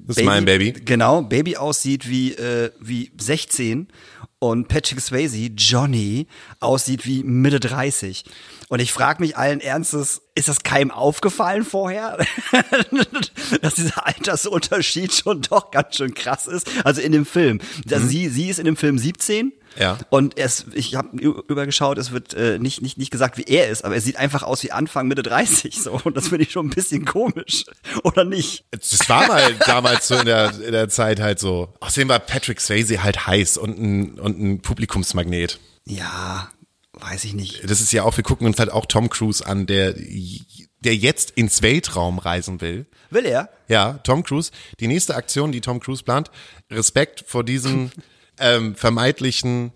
Das 0.06 0.16
ist 0.16 0.24
mein 0.24 0.46
Baby. 0.46 0.72
genau, 0.72 1.22
Baby 1.22 1.56
aussieht 1.56 2.08
wie 2.08 2.32
äh, 2.32 2.70
wie 2.80 3.10
16 3.18 3.88
und 4.40 4.68
Patrick 4.68 5.00
Swayze, 5.00 5.50
Johnny, 5.56 6.28
aussieht 6.60 7.04
wie 7.04 7.24
Mitte 7.24 7.58
30. 7.58 8.24
Und 8.68 8.78
ich 8.80 8.92
frage 8.92 9.20
mich 9.20 9.36
allen 9.36 9.60
Ernstes, 9.60 10.22
ist 10.36 10.46
das 10.48 10.62
keinem 10.62 10.92
aufgefallen 10.92 11.64
vorher? 11.64 12.24
Dass 13.62 13.74
dieser 13.74 14.06
Altersunterschied 14.06 15.12
schon 15.12 15.42
doch 15.42 15.72
ganz 15.72 15.96
schön 15.96 16.14
krass 16.14 16.46
ist. 16.46 16.68
Also 16.84 17.00
in 17.00 17.10
dem 17.10 17.26
Film. 17.26 17.60
Also 17.90 18.06
sie, 18.06 18.28
sie 18.28 18.48
ist 18.48 18.60
in 18.60 18.64
dem 18.66 18.76
Film 18.76 18.96
17. 18.98 19.52
Ja. 19.78 19.98
Und 20.10 20.38
es, 20.38 20.66
ich 20.74 20.94
habe 20.94 21.16
übergeschaut, 21.18 21.98
es 21.98 22.10
wird 22.10 22.34
äh, 22.34 22.58
nicht, 22.58 22.82
nicht, 22.82 22.98
nicht 22.98 23.10
gesagt, 23.10 23.38
wie 23.38 23.44
er 23.44 23.68
ist, 23.68 23.84
aber 23.84 23.94
er 23.94 24.00
sieht 24.00 24.16
einfach 24.16 24.42
aus 24.42 24.62
wie 24.62 24.72
Anfang, 24.72 25.08
Mitte 25.08 25.22
30. 25.22 25.80
So. 25.82 26.00
Und 26.04 26.16
das 26.16 26.28
finde 26.28 26.44
ich 26.44 26.52
schon 26.52 26.66
ein 26.66 26.70
bisschen 26.70 27.04
komisch. 27.04 27.64
Oder 28.02 28.24
nicht? 28.24 28.64
Das 28.70 29.08
war 29.08 29.26
mal 29.28 29.54
damals 29.66 30.08
so 30.08 30.16
in 30.16 30.26
der, 30.26 30.52
in 30.60 30.72
der 30.72 30.88
Zeit 30.88 31.20
halt 31.20 31.38
so. 31.38 31.72
Außerdem 31.80 32.08
war 32.08 32.18
Patrick 32.18 32.60
Swayze 32.60 33.02
halt 33.02 33.26
heiß 33.26 33.58
und 33.58 33.78
ein, 33.78 34.18
und 34.18 34.40
ein 34.40 34.62
Publikumsmagnet. 34.62 35.60
Ja, 35.84 36.50
weiß 36.92 37.24
ich 37.24 37.34
nicht. 37.34 37.68
Das 37.68 37.80
ist 37.80 37.92
ja 37.92 38.02
auch, 38.02 38.16
wir 38.16 38.24
gucken 38.24 38.46
uns 38.46 38.58
halt 38.58 38.70
auch 38.70 38.86
Tom 38.86 39.08
Cruise 39.08 39.46
an, 39.46 39.66
der, 39.66 39.94
der 40.80 40.96
jetzt 40.96 41.32
ins 41.32 41.62
Weltraum 41.62 42.18
reisen 42.18 42.60
will. 42.60 42.86
Will 43.10 43.24
er? 43.24 43.50
Ja, 43.68 43.94
Tom 44.04 44.22
Cruise. 44.22 44.50
Die 44.80 44.88
nächste 44.88 45.14
Aktion, 45.14 45.52
die 45.52 45.60
Tom 45.60 45.80
Cruise 45.80 46.02
plant, 46.02 46.30
Respekt 46.70 47.24
vor 47.26 47.44
diesem 47.44 47.90
ähm, 48.40 48.74
vermeintlichen 48.74 49.72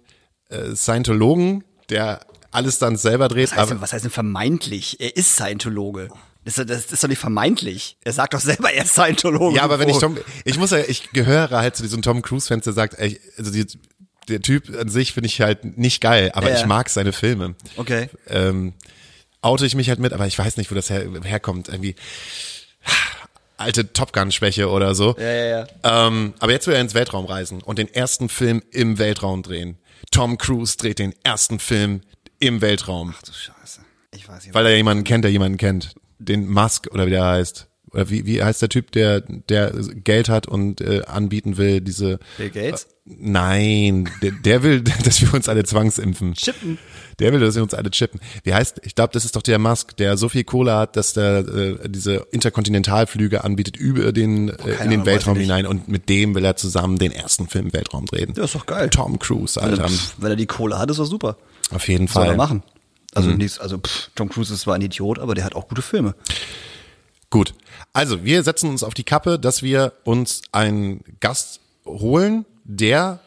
äh, 0.48 0.74
Scientologen, 0.74 1.64
der 1.90 2.20
alles 2.50 2.78
dann 2.78 2.96
selber 2.96 3.28
dreht. 3.28 3.50
Was 3.52 3.56
heißt, 3.58 3.70
denn, 3.70 3.80
was 3.80 3.92
heißt 3.92 4.04
denn 4.04 4.10
vermeintlich? 4.10 5.00
Er 5.00 5.16
ist 5.16 5.32
Scientologe. 5.34 6.08
Das, 6.44 6.58
ist- 6.58 6.68
das 6.70 6.92
ist 6.92 7.02
doch 7.04 7.08
nicht 7.08 7.18
vermeintlich. 7.18 7.96
Er 8.04 8.12
sagt 8.12 8.34
doch 8.34 8.40
selber, 8.40 8.72
er 8.72 8.84
ist 8.84 8.92
Scientologe. 8.92 9.56
ja, 9.56 9.62
aber 9.62 9.78
wenn 9.78 9.88
ich 9.88 9.98
Tom, 9.98 10.18
ich 10.44 10.58
muss 10.58 10.70
ja, 10.70 10.78
ich 10.78 11.10
gehöre 11.12 11.50
halt 11.50 11.76
zu 11.76 11.82
diesem 11.82 12.02
Tom 12.02 12.20
Cruise-Fans, 12.22 12.64
der 12.64 12.72
sagt, 12.72 12.98
ey, 12.98 13.20
also 13.38 13.50
die, 13.50 13.66
der 14.28 14.40
Typ 14.42 14.68
an 14.78 14.88
sich 14.88 15.12
finde 15.12 15.28
ich 15.28 15.40
halt 15.40 15.78
nicht 15.78 16.00
geil, 16.00 16.30
aber 16.34 16.50
ja. 16.50 16.56
ich 16.56 16.66
mag 16.66 16.88
seine 16.90 17.12
Filme. 17.12 17.54
Okay. 17.76 18.08
ähm, 18.28 18.72
oute 19.40 19.66
ich 19.66 19.74
mich 19.74 19.88
halt 19.88 19.98
mit, 19.98 20.12
aber 20.12 20.26
ich 20.26 20.38
weiß 20.38 20.56
nicht, 20.56 20.70
wo 20.70 20.74
das 20.74 20.90
her, 20.90 21.06
herkommt. 21.24 21.68
Irgendwie 21.68 21.94
alte 23.57 23.92
Top 23.92 24.12
Gun-Schwäche 24.12 24.68
oder 24.70 24.94
so. 24.94 25.14
Ja, 25.18 25.32
ja, 25.32 25.44
ja. 25.84 26.07
Ähm, 26.07 26.34
aber 26.40 26.53
jetzt 26.53 26.66
will 26.66 26.74
er 26.74 26.80
ins 26.80 26.94
Weltraum 26.94 27.26
reisen 27.26 27.62
und 27.62 27.78
den 27.78 27.92
ersten 27.92 28.28
Film 28.28 28.62
im 28.70 28.98
Weltraum 28.98 29.42
drehen. 29.42 29.78
Tom 30.11 30.36
Cruise 30.38 30.76
dreht 30.76 30.98
den 30.98 31.14
ersten 31.22 31.59
Film 31.59 32.00
im 32.38 32.61
Weltraum, 32.61 33.14
Ach 33.16 33.22
du 33.22 33.32
Scheiße. 33.32 33.80
Ich 34.14 34.28
weiß 34.28 34.44
nicht. 34.44 34.55
weil 34.55 34.66
er 34.66 34.76
jemanden 34.76 35.05
kennt, 35.05 35.24
der 35.24 35.30
jemanden 35.30 35.59
kennt. 35.59 35.94
Den 36.18 36.48
Musk 36.48 36.88
oder 36.92 37.07
wie 37.07 37.11
der 37.11 37.24
heißt. 37.24 37.68
Oder 37.93 38.09
wie, 38.11 38.26
wie 38.26 38.43
heißt 38.43 38.62
der 38.62 38.68
Typ, 38.68 38.90
der, 38.93 39.20
der 39.20 39.70
Geld 39.70 40.28
hat 40.28 40.49
und 40.49 40.80
äh, 40.80 41.03
anbieten 41.07 41.57
will, 41.57 41.80
diese. 41.80 42.18
Bill 42.38 42.51
Gates? 42.51 42.86
Nein, 43.05 44.09
der, 44.22 44.30
der 44.30 44.62
will, 44.62 44.80
dass 45.05 45.20
wir 45.20 45.34
uns 45.34 45.49
alle 45.49 45.64
zwangsimpfen. 45.64 46.34
Chippen. 46.34 46.78
Der 47.18 47.32
will, 47.32 47.40
dass 47.40 47.55
wir 47.55 47.62
uns 47.62 47.74
alle 47.74 47.90
chippen. 47.90 48.20
Wie 48.45 48.55
heißt, 48.55 48.80
ich 48.84 48.95
glaube, 48.95 49.12
das 49.12 49.24
ist 49.24 49.36
doch 49.36 49.43
der 49.43 49.59
Musk, 49.59 49.97
der 49.97 50.16
so 50.16 50.28
viel 50.28 50.45
Kohle 50.45 50.74
hat, 50.74 50.97
dass 50.97 51.12
der 51.12 51.38
äh, 51.38 51.88
diese 51.88 52.26
Interkontinentalflüge 52.30 53.45
anbietet 53.45 53.76
über 53.76 54.12
den, 54.12 54.49
äh, 54.49 54.53
in 54.53 54.62
den 54.62 54.80
Ahnung, 54.80 55.07
Weltraum 55.07 55.36
hinein 55.36 55.66
und 55.66 55.88
mit 55.88 56.09
dem 56.09 56.34
will 56.34 56.45
er 56.45 56.57
zusammen 56.57 56.99
den 56.99 57.12
ersten 57.12 57.49
Film 57.49 57.66
im 57.66 57.72
Weltraum 57.72 58.07
drehen. 58.07 58.32
Ja, 58.36 58.45
ist 58.45 58.55
doch 58.55 58.66
geil. 58.66 58.88
Tom 58.88 59.18
Cruise, 59.18 59.61
Alter. 59.61 59.88
Pff, 59.88 60.14
wenn 60.18 60.30
er 60.30 60.36
die 60.36 60.47
Kohle 60.47 60.78
hat, 60.78 60.90
ist 60.90 60.99
doch 60.99 61.05
super. 61.05 61.36
Auf 61.70 61.88
jeden 61.88 62.07
Soll 62.07 62.24
Fall. 62.24 62.32
er 62.32 62.36
machen. 62.36 62.62
Also 63.14 63.30
nichts, 63.30 63.59
also 63.59 63.78
pff, 63.78 64.11
Tom 64.14 64.30
Cruise 64.30 64.55
ist 64.55 64.61
zwar 64.61 64.76
ein 64.76 64.82
Idiot, 64.82 65.18
aber 65.18 65.34
der 65.34 65.45
hat 65.45 65.55
auch 65.55 65.68
gute 65.68 65.82
Filme. 65.82 66.14
Gut. 67.28 67.55
Also, 67.93 68.24
wir 68.24 68.43
setzen 68.43 68.70
uns 68.70 68.82
auf 68.82 68.95
die 68.95 69.05
Kappe, 69.05 69.38
dass 69.38 69.62
wir 69.62 69.93
uns 70.05 70.43
einen 70.53 71.05
Gast 71.20 71.61
holen, 71.84 72.47
der 72.64 73.20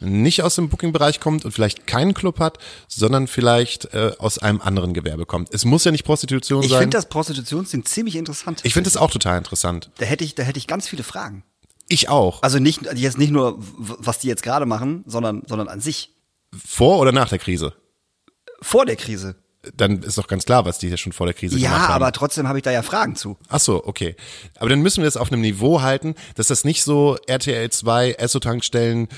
nicht 0.00 0.42
aus 0.42 0.54
dem 0.54 0.68
Booking-Bereich 0.68 1.20
kommt 1.20 1.44
und 1.44 1.50
vielleicht 1.52 1.86
keinen 1.86 2.14
Club 2.14 2.38
hat, 2.38 2.58
sondern 2.86 3.26
vielleicht 3.26 3.92
äh, 3.94 4.12
aus 4.18 4.38
einem 4.38 4.60
anderen 4.60 4.94
Gewerbe 4.94 5.26
kommt. 5.26 5.52
Es 5.52 5.64
muss 5.64 5.84
ja 5.84 5.90
nicht 5.90 6.04
Prostitution 6.04 6.62
Ich 6.62 6.70
sein. 6.70 6.80
finde 6.82 6.96
das 6.96 7.08
Prostitutionsding 7.08 7.84
ziemlich 7.84 8.14
interessant. 8.16 8.60
ich 8.64 8.74
finde 8.74 8.88
es 8.88 8.96
auch 8.96 9.10
total 9.10 9.38
interessant. 9.38 9.90
da 9.98 10.06
hätte 10.06 10.22
ich, 10.24 10.34
da 10.36 10.44
hätte 10.44 10.58
ich 10.58 10.66
ganz 10.68 10.86
viele 10.86 11.02
Fragen. 11.02 11.42
Ich 11.88 12.08
auch. 12.08 12.42
Also 12.42 12.58
nicht 12.58 12.82
jetzt 12.94 13.18
nicht 13.18 13.30
nur, 13.30 13.56
was 13.58 14.18
die 14.18 14.28
jetzt 14.28 14.42
gerade 14.42 14.66
machen, 14.66 15.02
sondern, 15.06 15.42
sondern 15.46 15.68
an 15.68 15.80
sich. 15.80 16.14
Vor 16.66 16.98
oder 17.00 17.12
nach 17.12 17.28
der 17.30 17.38
Krise? 17.38 17.72
Vor 18.60 18.86
der 18.86 18.96
Krise. 18.96 19.36
Dann 19.76 20.02
ist 20.02 20.18
doch 20.18 20.26
ganz 20.26 20.44
klar, 20.44 20.64
was 20.64 20.78
die 20.78 20.88
hier 20.88 20.96
schon 20.96 21.12
vor 21.12 21.26
der 21.26 21.34
Krise 21.34 21.58
Ja, 21.58 21.70
gemacht 21.70 21.88
haben. 21.88 21.94
aber 21.94 22.12
trotzdem 22.12 22.48
habe 22.48 22.58
ich 22.58 22.64
da 22.64 22.70
ja 22.70 22.82
Fragen 22.82 23.16
zu. 23.16 23.36
Ach 23.48 23.60
so, 23.60 23.84
okay. 23.84 24.16
Aber 24.58 24.68
dann 24.70 24.80
müssen 24.80 25.02
wir 25.02 25.08
es 25.08 25.16
auf 25.16 25.30
einem 25.32 25.40
Niveau 25.40 25.82
halten, 25.82 26.14
dass 26.34 26.48
das 26.48 26.64
nicht 26.64 26.82
so 26.82 27.16
RTL 27.26 27.70
2 27.70 28.12
Esso-Tankstellen 28.12 29.08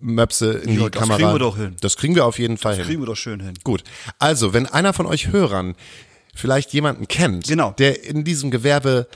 Möpse 0.00 0.52
in 0.52 0.78
Ja, 0.78 0.84
die 0.86 0.90
das 0.90 1.00
Kamera. 1.00 1.16
kriegen 1.18 1.32
wir 1.32 1.38
doch 1.38 1.56
hin. 1.56 1.76
Das 1.80 1.96
kriegen 1.96 2.14
wir 2.14 2.26
auf 2.26 2.38
jeden 2.38 2.58
Fall 2.58 2.76
hin. 2.76 2.84
Kriegen 2.84 3.02
wir 3.02 3.06
doch 3.06 3.16
schön 3.16 3.40
hin. 3.40 3.54
Gut. 3.64 3.82
Also, 4.18 4.52
wenn 4.52 4.66
einer 4.66 4.92
von 4.92 5.06
euch 5.06 5.28
Hörern 5.28 5.74
vielleicht 6.34 6.72
jemanden 6.72 7.08
kennt, 7.08 7.46
Genau. 7.48 7.70
der 7.72 8.04
in 8.04 8.22
diesem 8.24 8.50
Gewerbe 8.50 9.08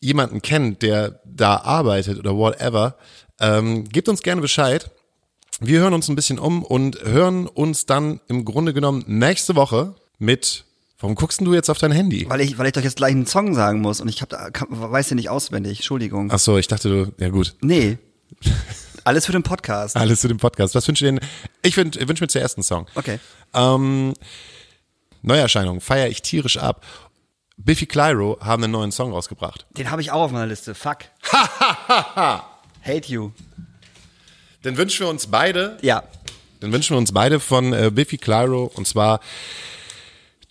jemanden 0.00 0.40
kennt, 0.42 0.82
der 0.82 1.20
da 1.24 1.56
arbeitet 1.58 2.18
oder 2.18 2.34
whatever, 2.36 2.96
ähm, 3.40 3.84
gebt 3.88 4.08
uns 4.08 4.22
gerne 4.22 4.40
Bescheid. 4.40 4.90
Wir 5.60 5.80
hören 5.80 5.94
uns 5.94 6.08
ein 6.08 6.16
bisschen 6.16 6.38
um 6.38 6.62
und 6.62 7.00
hören 7.02 7.46
uns 7.46 7.86
dann 7.86 8.20
im 8.28 8.44
Grunde 8.44 8.74
genommen 8.74 9.04
nächste 9.06 9.56
Woche 9.56 9.94
mit. 10.18 10.64
Warum 10.98 11.14
guckst 11.14 11.40
denn 11.40 11.44
du 11.46 11.54
jetzt 11.54 11.68
auf 11.70 11.78
dein 11.78 11.92
Handy? 11.92 12.26
Weil 12.28 12.40
ich, 12.40 12.56
weil 12.58 12.66
ich 12.66 12.72
doch 12.72 12.82
jetzt 12.82 12.96
gleich 12.96 13.12
einen 13.12 13.26
Song 13.26 13.54
sagen 13.54 13.80
muss 13.80 14.00
und 14.00 14.08
ich 14.08 14.22
hab 14.22 14.28
da, 14.30 14.50
kann, 14.50 14.68
weiß 14.70 15.08
den 15.08 15.16
nicht 15.16 15.28
auswendig. 15.28 15.78
Entschuldigung. 15.78 16.30
Ach 16.32 16.38
so, 16.38 16.56
ich 16.58 16.68
dachte 16.68 16.88
du, 16.88 17.12
ja 17.22 17.28
gut. 17.30 17.54
Nee. 17.60 17.98
Alles 19.04 19.26
für 19.26 19.32
den 19.32 19.42
Podcast. 19.42 19.96
Alles 19.96 20.20
zu 20.20 20.28
dem 20.28 20.38
Podcast. 20.38 20.74
Was 20.74 20.88
wünschst 20.88 21.02
du 21.02 21.06
denn? 21.06 21.20
Ich 21.62 21.76
wün- 21.76 22.08
wünsche 22.08 22.24
mir 22.24 22.28
zuerst 22.28 22.56
einen 22.56 22.64
Song. 22.64 22.86
Okay. 22.94 23.18
Ähm, 23.54 24.14
Neuerscheinung, 25.22 25.80
feiere 25.80 26.08
ich 26.08 26.22
tierisch 26.22 26.56
ab. 26.58 26.84
Biffy 27.56 27.86
Clyro 27.86 28.38
haben 28.40 28.64
einen 28.64 28.72
neuen 28.72 28.90
Song 28.92 29.12
rausgebracht. 29.12 29.66
Den 29.76 29.90
habe 29.90 30.02
ich 30.02 30.10
auch 30.10 30.22
auf 30.22 30.30
meiner 30.32 30.46
Liste. 30.46 30.74
Fuck. 30.74 30.98
Hate 31.30 33.08
you. 33.08 33.30
Dann 34.66 34.76
wünschen 34.76 35.06
wir 35.06 35.10
uns 35.10 35.28
beide, 35.28 35.78
Ja. 35.82 36.02
dann 36.58 36.72
wünschen 36.72 36.94
wir 36.94 36.98
uns 36.98 37.12
beide 37.12 37.38
von 37.38 37.72
äh, 37.72 37.92
Biffy 37.94 38.18
Clyro 38.18 38.64
und 38.74 38.84
zwar 38.84 39.20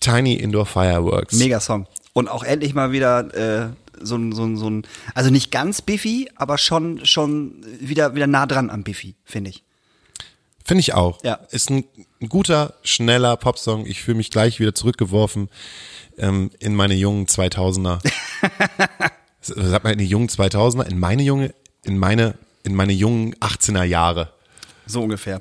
Tiny 0.00 0.34
Indoor 0.36 0.64
Fireworks. 0.64 1.34
Mega 1.34 1.60
Song. 1.60 1.86
Und 2.14 2.28
auch 2.28 2.42
endlich 2.42 2.72
mal 2.72 2.92
wieder 2.92 3.34
äh, 3.34 3.68
so 4.00 4.16
ein, 4.16 4.32
so 4.32 4.44
ein, 4.44 4.56
so 4.56 4.70
ein, 4.70 4.86
also 5.14 5.28
nicht 5.28 5.50
ganz 5.50 5.82
Biffy, 5.82 6.30
aber 6.34 6.56
schon, 6.56 7.04
schon 7.04 7.62
wieder, 7.78 8.14
wieder 8.14 8.26
nah 8.26 8.46
dran 8.46 8.70
am 8.70 8.84
Biffy, 8.84 9.16
finde 9.26 9.50
ich. 9.50 9.62
Finde 10.64 10.80
ich 10.80 10.94
auch. 10.94 11.22
Ja. 11.22 11.34
Ist 11.50 11.68
ein, 11.70 11.84
ein 12.22 12.30
guter, 12.30 12.72
schneller 12.84 13.36
Popsong. 13.36 13.84
Ich 13.84 14.00
fühle 14.02 14.16
mich 14.16 14.30
gleich 14.30 14.58
wieder 14.60 14.74
zurückgeworfen 14.74 15.50
ähm, 16.16 16.50
in 16.58 16.74
meine 16.74 16.94
jungen 16.94 17.26
2000er. 17.26 17.98
Sagt 19.42 19.84
man 19.84 19.92
in 19.92 19.98
die 19.98 20.06
jungen 20.06 20.28
2000er? 20.28 20.84
In 20.84 20.98
meine 20.98 21.22
junge, 21.22 21.54
in 21.84 21.98
meine, 21.98 22.34
in 22.66 22.74
meine 22.74 22.92
jungen 22.92 23.34
18er 23.36 23.84
Jahre. 23.84 24.32
So 24.86 25.02
ungefähr. 25.02 25.40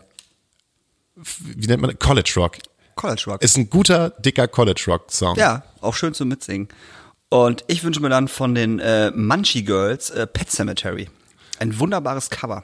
Wie 1.15 1.67
nennt 1.67 1.81
man 1.81 1.91
das? 1.91 1.99
College 1.99 2.33
Rock. 2.37 2.57
College 2.95 3.23
Rock. 3.27 3.41
Ist 3.41 3.57
ein 3.57 3.69
guter, 3.69 4.11
dicker 4.11 4.47
College 4.47 4.83
Rock 4.87 5.11
Song. 5.11 5.35
ja, 5.37 5.63
auch 5.81 5.95
schön 5.95 6.13
zum 6.13 6.29
Mitsingen. 6.29 6.67
Und 7.29 7.63
ich 7.67 7.83
wünsche 7.83 7.99
mir 7.99 8.09
dann 8.09 8.27
von 8.27 8.53
den 8.55 8.79
äh, 8.79 9.11
Munchie 9.11 9.63
Girls 9.63 10.09
äh, 10.11 10.27
Pet 10.27 10.51
Cemetery. 10.51 11.09
Ein 11.59 11.77
wunderbares 11.79 12.29
Cover 12.29 12.63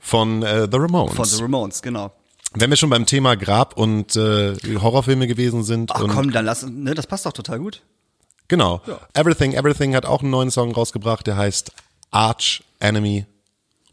Von 0.00 0.42
äh, 0.42 0.68
The 0.70 0.76
Ramones. 0.78 1.14
von 1.14 1.24
The 1.24 1.42
Ramones, 1.42 1.80
genau. 1.82 2.12
Wenn 2.54 2.68
wir 2.70 2.76
schon 2.76 2.90
beim 2.90 3.06
Thema 3.06 3.36
Grab 3.36 3.76
und 3.78 4.16
äh, 4.16 4.54
Horrorfilme 4.80 5.26
gewesen 5.26 5.62
sind. 5.62 5.90
Ach 5.94 6.04
komm, 6.08 6.32
dann 6.32 6.44
lass, 6.44 6.64
ne, 6.66 6.94
das 6.94 7.06
passt 7.06 7.24
doch 7.24 7.32
total 7.32 7.58
gut. 7.60 7.82
Genau. 8.48 8.82
Everything, 9.14 9.52
Everything 9.54 9.94
hat 9.94 10.04
auch 10.04 10.20
einen 10.20 10.30
neuen 10.30 10.50
Song 10.50 10.72
rausgebracht, 10.72 11.26
der 11.26 11.36
heißt 11.36 11.72
Arch 12.10 12.62
Enemy. 12.80 13.24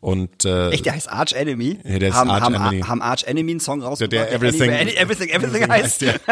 Und 0.01 0.45
äh, 0.45 0.69
Echt, 0.69 0.85
der 0.85 0.93
heißt 0.93 1.09
Arch 1.11 1.33
Enemy? 1.33 1.79
Ja, 1.83 1.99
der 1.99 2.13
haben, 2.13 2.29
Arch 2.29 2.41
haben, 2.41 2.55
Enemy. 2.55 2.81
haben 2.81 3.01
Arch 3.01 3.23
Enemy 3.25 3.51
einen 3.51 3.59
Song 3.59 3.81
rausgebracht? 3.81 4.13
der 4.13 4.31
Everything- 4.33 4.71
Any- 4.71 4.93
Everything, 4.95 5.29
Everything 5.29 5.69
heißt? 5.69 6.01
der. 6.01 6.19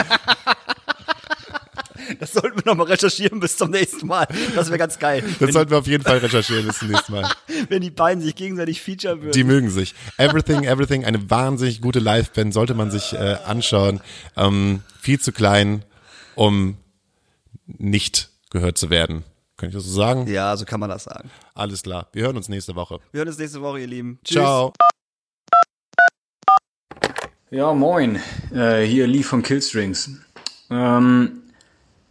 Das 2.19 2.31
sollten 2.31 2.57
wir 2.57 2.63
nochmal 2.65 2.87
recherchieren 2.87 3.39
bis 3.41 3.57
zum 3.57 3.69
nächsten 3.69 4.07
Mal. 4.07 4.27
Das 4.55 4.67
wäre 4.67 4.77
ganz 4.77 4.97
geil. 4.97 5.23
Das 5.41 5.51
sollten 5.51 5.71
wir 5.71 5.77
auf 5.79 5.87
jeden 5.87 6.03
Fall 6.03 6.19
recherchieren 6.19 6.65
bis 6.65 6.79
zum 6.79 6.87
nächsten 6.89 7.11
Mal. 7.11 7.29
wenn 7.69 7.81
die 7.81 7.89
beiden 7.89 8.23
sich 8.23 8.33
gegenseitig 8.35 8.81
featuren 8.81 9.21
würden. 9.21 9.33
Die 9.33 9.43
mögen 9.43 9.69
sich. 9.69 9.93
Everything, 10.17 10.63
Everything, 10.63 11.03
eine 11.03 11.29
wahnsinnig 11.29 11.81
gute 11.81 11.99
Liveband, 11.99 12.53
sollte 12.53 12.75
man 12.75 12.91
sich 12.91 13.11
äh, 13.13 13.35
anschauen. 13.45 13.99
Ähm, 14.37 14.83
viel 15.01 15.19
zu 15.19 15.33
klein, 15.33 15.83
um 16.35 16.77
nicht 17.65 18.29
gehört 18.51 18.77
zu 18.77 18.89
werden. 18.89 19.23
Kann 19.57 19.69
ich 19.69 19.75
das 19.75 19.85
so 19.85 19.91
sagen? 19.91 20.27
ja, 20.27 20.55
so 20.55 20.65
kann 20.65 20.79
man 20.79 20.89
das 20.89 21.05
sagen. 21.05 21.31
Alles 21.55 21.81
klar. 21.81 22.07
Wir 22.13 22.23
hören 22.25 22.37
uns 22.37 22.47
nächste 22.47 22.75
Woche. 22.75 22.99
Wir 23.11 23.19
hören 23.19 23.27
uns 23.27 23.39
nächste 23.39 23.59
Woche, 23.61 23.79
ihr 23.79 23.87
Lieben. 23.87 24.19
Tschüss. 24.23 24.35
Ciao. 24.37 24.71
Ja, 27.49 27.73
moin. 27.73 28.19
Äh, 28.53 28.83
hier 28.83 29.07
Lee 29.07 29.23
von 29.23 29.41
Killstrings. 29.41 30.11
Ähm, 30.69 31.41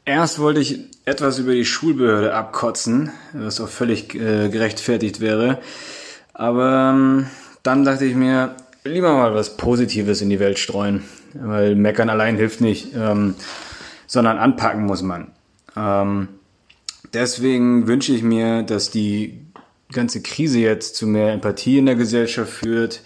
erst 0.05 0.41
wollte 0.41 0.59
ich 0.59 0.81
etwas 1.05 1.39
über 1.39 1.53
die 1.53 1.65
Schulbehörde 1.65 2.35
abkotzen, 2.35 3.13
was 3.33 3.61
auch 3.61 3.69
völlig 3.69 4.17
äh, 4.17 4.49
gerechtfertigt 4.49 5.21
wäre. 5.21 5.61
Aber 6.35 6.91
ähm, 6.95 7.27
dann 7.63 7.85
dachte 7.85 8.07
ich 8.07 8.17
mir, 8.17 8.57
lieber 8.83 9.13
mal 9.13 9.35
was 9.35 9.57
Positives 9.57 10.21
in 10.21 10.31
die 10.31 10.41
Welt 10.41 10.59
streuen. 10.59 11.05
Weil 11.35 11.77
meckern 11.77 12.11
allein 12.11 12.37
hilft 12.37 12.61
nicht, 12.61 12.93
ähm, 12.97 13.37
sondern 14.09 14.39
anpacken 14.39 14.85
muss 14.85 15.03
man. 15.03 15.31
Ähm, 15.77 16.29
deswegen 17.17 17.87
wünsche 17.87 18.13
ich 18.13 18.23
mir, 18.23 18.63
dass 18.63 18.91
die 18.91 19.41
ganze 19.93 20.21
Krise 20.21 20.59
jetzt 20.59 20.97
zu 20.97 21.07
mehr 21.07 21.33
Empathie 21.33 21.79
in 21.79 21.87
der 21.87 21.95
Gesellschaft 21.95 22.53
führt 22.53 23.01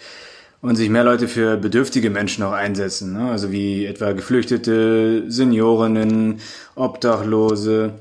und 0.61 0.75
sich 0.75 0.89
mehr 0.89 1.03
Leute 1.03 1.27
für 1.27 1.57
bedürftige 1.57 2.09
Menschen 2.09 2.43
auch 2.43 2.51
einsetzen. 2.51 3.13
Ne? 3.13 3.31
Also 3.31 3.51
wie 3.51 3.85
etwa 3.85 4.11
Geflüchtete, 4.11 5.23
Seniorinnen, 5.27 6.39
Obdachlose. 6.75 7.93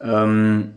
Ähm, 0.00 0.74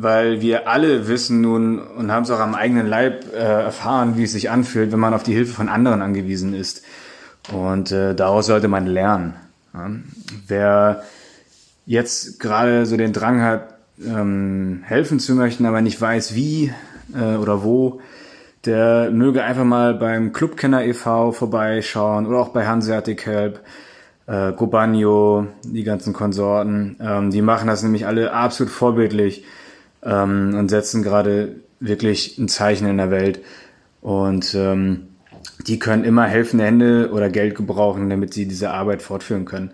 weil 0.00 0.40
wir 0.40 0.68
alle 0.68 1.08
wissen 1.08 1.40
nun 1.40 1.80
und 1.80 2.12
haben 2.12 2.22
es 2.22 2.30
auch 2.30 2.38
am 2.38 2.54
eigenen 2.54 2.86
Leib 2.86 3.24
äh, 3.34 3.38
erfahren, 3.38 4.16
wie 4.16 4.22
es 4.22 4.32
sich 4.32 4.48
anfühlt, 4.48 4.92
wenn 4.92 5.00
man 5.00 5.12
auf 5.12 5.24
die 5.24 5.34
Hilfe 5.34 5.52
von 5.52 5.68
anderen 5.68 6.02
angewiesen 6.02 6.54
ist. 6.54 6.82
Und 7.52 7.90
äh, 7.90 8.14
daraus 8.14 8.46
sollte 8.46 8.68
man 8.68 8.86
lernen. 8.86 9.34
Ja? 9.74 9.90
Wer 10.46 11.02
jetzt 11.84 12.38
gerade 12.38 12.86
so 12.86 12.96
den 12.96 13.12
Drang 13.12 13.42
hat, 13.42 13.77
ähm, 14.04 14.80
helfen 14.84 15.18
zu 15.20 15.34
möchten, 15.34 15.66
aber 15.66 15.80
nicht 15.80 16.00
weiß 16.00 16.34
wie 16.34 16.72
äh, 17.14 17.36
oder 17.36 17.62
wo, 17.62 18.00
der 18.64 19.10
möge 19.10 19.42
einfach 19.42 19.64
mal 19.64 19.94
beim 19.94 20.32
Clubkenner 20.32 20.84
e.V. 20.84 21.32
vorbeischauen 21.32 22.26
oder 22.26 22.38
auch 22.38 22.50
bei 22.50 22.66
Hanseatic 22.66 23.26
Help, 23.26 23.60
äh, 24.26 24.52
Gobagno, 24.52 25.46
die 25.64 25.84
ganzen 25.84 26.12
Konsorten. 26.12 26.96
Ähm, 27.00 27.30
die 27.30 27.42
machen 27.42 27.68
das 27.68 27.82
nämlich 27.82 28.06
alle 28.06 28.32
absolut 28.32 28.72
vorbildlich 28.72 29.44
ähm, 30.02 30.54
und 30.56 30.68
setzen 30.68 31.02
gerade 31.02 31.56
wirklich 31.80 32.38
ein 32.38 32.48
Zeichen 32.48 32.86
in 32.86 32.98
der 32.98 33.10
Welt. 33.10 33.40
Und 34.00 34.54
ähm, 34.54 35.08
die 35.66 35.78
können 35.78 36.04
immer 36.04 36.24
helfende 36.24 36.64
Hände 36.64 37.10
oder 37.12 37.30
Geld 37.30 37.54
gebrauchen, 37.54 38.10
damit 38.10 38.34
sie 38.34 38.46
diese 38.46 38.70
Arbeit 38.70 39.02
fortführen 39.02 39.44
können. 39.44 39.72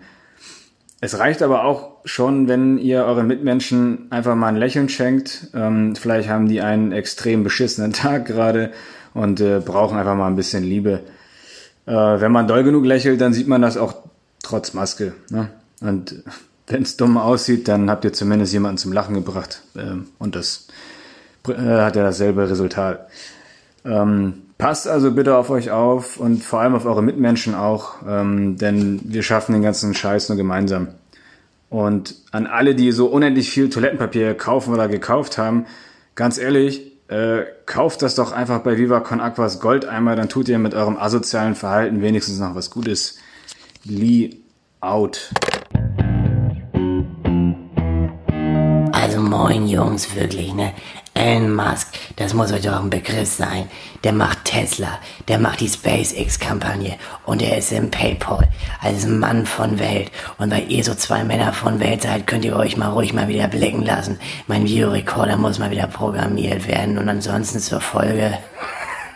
Es 1.01 1.19
reicht 1.19 1.41
aber 1.41 1.65
auch 1.65 1.94
schon, 2.05 2.47
wenn 2.47 2.77
ihr 2.77 3.03
euren 3.03 3.27
Mitmenschen 3.27 4.07
einfach 4.11 4.35
mal 4.35 4.47
ein 4.47 4.55
Lächeln 4.55 4.87
schenkt. 4.87 5.47
Ähm, 5.53 5.95
vielleicht 5.95 6.29
haben 6.29 6.47
die 6.47 6.61
einen 6.61 6.91
extrem 6.91 7.43
beschissenen 7.43 7.91
Tag 7.93 8.25
gerade 8.25 8.71
und 9.13 9.41
äh, 9.41 9.59
brauchen 9.59 9.97
einfach 9.97 10.15
mal 10.15 10.27
ein 10.27 10.35
bisschen 10.35 10.63
Liebe. 10.63 11.01
Äh, 11.85 11.91
wenn 11.91 12.31
man 12.31 12.47
doll 12.47 12.63
genug 12.63 12.85
lächelt, 12.85 13.19
dann 13.19 13.33
sieht 13.33 13.47
man 13.47 13.61
das 13.61 13.75
auch 13.75 13.95
trotz 14.43 14.73
Maske. 14.73 15.13
Ne? 15.29 15.49
Und 15.81 16.23
wenn 16.67 16.83
es 16.83 16.95
dumm 16.95 17.17
aussieht, 17.17 17.67
dann 17.67 17.89
habt 17.89 18.05
ihr 18.05 18.13
zumindest 18.13 18.53
jemanden 18.53 18.77
zum 18.77 18.93
Lachen 18.93 19.15
gebracht. 19.15 19.63
Ähm, 19.75 20.07
und 20.19 20.35
das 20.35 20.67
äh, 21.47 21.53
hat 21.53 21.95
ja 21.95 22.03
dasselbe 22.03 22.49
Resultat. 22.49 23.07
Ähm, 23.83 24.43
passt 24.57 24.87
also 24.87 25.11
bitte 25.11 25.35
auf 25.35 25.49
euch 25.49 25.71
auf 25.71 26.17
und 26.17 26.43
vor 26.43 26.61
allem 26.61 26.75
auf 26.75 26.85
eure 26.85 27.03
Mitmenschen 27.03 27.55
auch, 27.55 27.95
ähm, 28.07 28.57
denn 28.57 28.99
wir 29.03 29.21
schaffen 29.21 29.53
den 29.53 29.61
ganzen 29.61 29.93
Scheiß 29.93 30.29
nur 30.29 30.37
gemeinsam. 30.37 30.87
Und 31.75 32.15
an 32.31 32.47
alle, 32.47 32.73
die 32.73 32.93
so 32.93 33.07
unendlich 33.07 33.49
viel 33.49 33.69
Toilettenpapier 33.69 34.33
kaufen 34.33 34.73
oder 34.73 34.87
gekauft 34.87 35.37
haben, 35.37 35.65
ganz 36.15 36.37
ehrlich, 36.37 36.93
äh, 37.09 37.43
kauft 37.65 38.01
das 38.01 38.15
doch 38.15 38.31
einfach 38.31 38.59
bei 38.59 38.77
Viva 38.77 39.01
Con 39.01 39.19
Aquas 39.19 39.59
Goldeimer, 39.59 40.15
dann 40.15 40.29
tut 40.29 40.47
ihr 40.47 40.57
mit 40.57 40.73
eurem 40.73 40.95
asozialen 40.95 41.53
Verhalten 41.53 42.01
wenigstens 42.01 42.39
noch 42.39 42.55
was 42.55 42.71
Gutes. 42.71 43.17
Lee 43.83 44.37
out. 44.79 45.33
Also 48.93 49.19
moin 49.19 49.67
Jungs, 49.67 50.15
wirklich, 50.15 50.53
ne? 50.53 50.71
Elon 51.17 51.55
Musk, 51.55 51.87
das 52.17 52.33
muss 52.33 52.51
euch 52.51 52.63
doch 52.63 52.81
ein 52.81 52.89
Begriff 52.89 53.29
sein. 53.29 53.69
Der 54.03 54.11
macht 54.11 54.43
Tesla, 54.43 54.99
der 55.29 55.39
macht 55.39 55.61
die 55.61 55.69
SpaceX-Kampagne 55.69 56.97
und 57.25 57.41
er 57.41 57.57
ist 57.57 57.71
im 57.71 57.89
PayPal 57.89 58.49
als 58.81 59.07
Mann 59.07 59.45
von 59.45 59.79
Welt. 59.79 60.11
Und 60.37 60.51
weil 60.51 60.69
ihr 60.69 60.83
so 60.83 60.93
zwei 60.93 61.23
Männer 61.23 61.53
von 61.53 61.79
Welt 61.79 62.01
seid, 62.01 62.27
könnt 62.27 62.43
ihr 62.43 62.57
euch 62.57 62.75
mal 62.75 62.89
ruhig 62.89 63.13
mal 63.13 63.29
wieder 63.29 63.47
blicken 63.47 63.83
lassen. 63.83 64.19
Mein 64.47 64.65
Videorekorder 64.65 65.37
muss 65.37 65.57
mal 65.57 65.71
wieder 65.71 65.87
programmiert 65.87 66.67
werden 66.67 66.97
und 66.97 67.07
ansonsten 67.07 67.59
zur 67.59 67.79
Folge. 67.79 68.37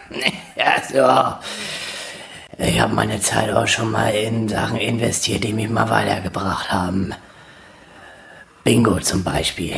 ja, 0.56 1.38
so. 1.38 2.66
Ich 2.66 2.80
habe 2.80 2.96
meine 2.96 3.20
Zeit 3.20 3.52
auch 3.52 3.68
schon 3.68 3.92
mal 3.92 4.10
in 4.10 4.48
Sachen 4.48 4.78
investiert, 4.78 5.44
die 5.44 5.54
mich 5.54 5.70
mal 5.70 5.90
weitergebracht 5.90 6.72
haben. 6.72 7.14
Bingo 8.64 9.00
zum 9.00 9.24
Beispiel. 9.24 9.76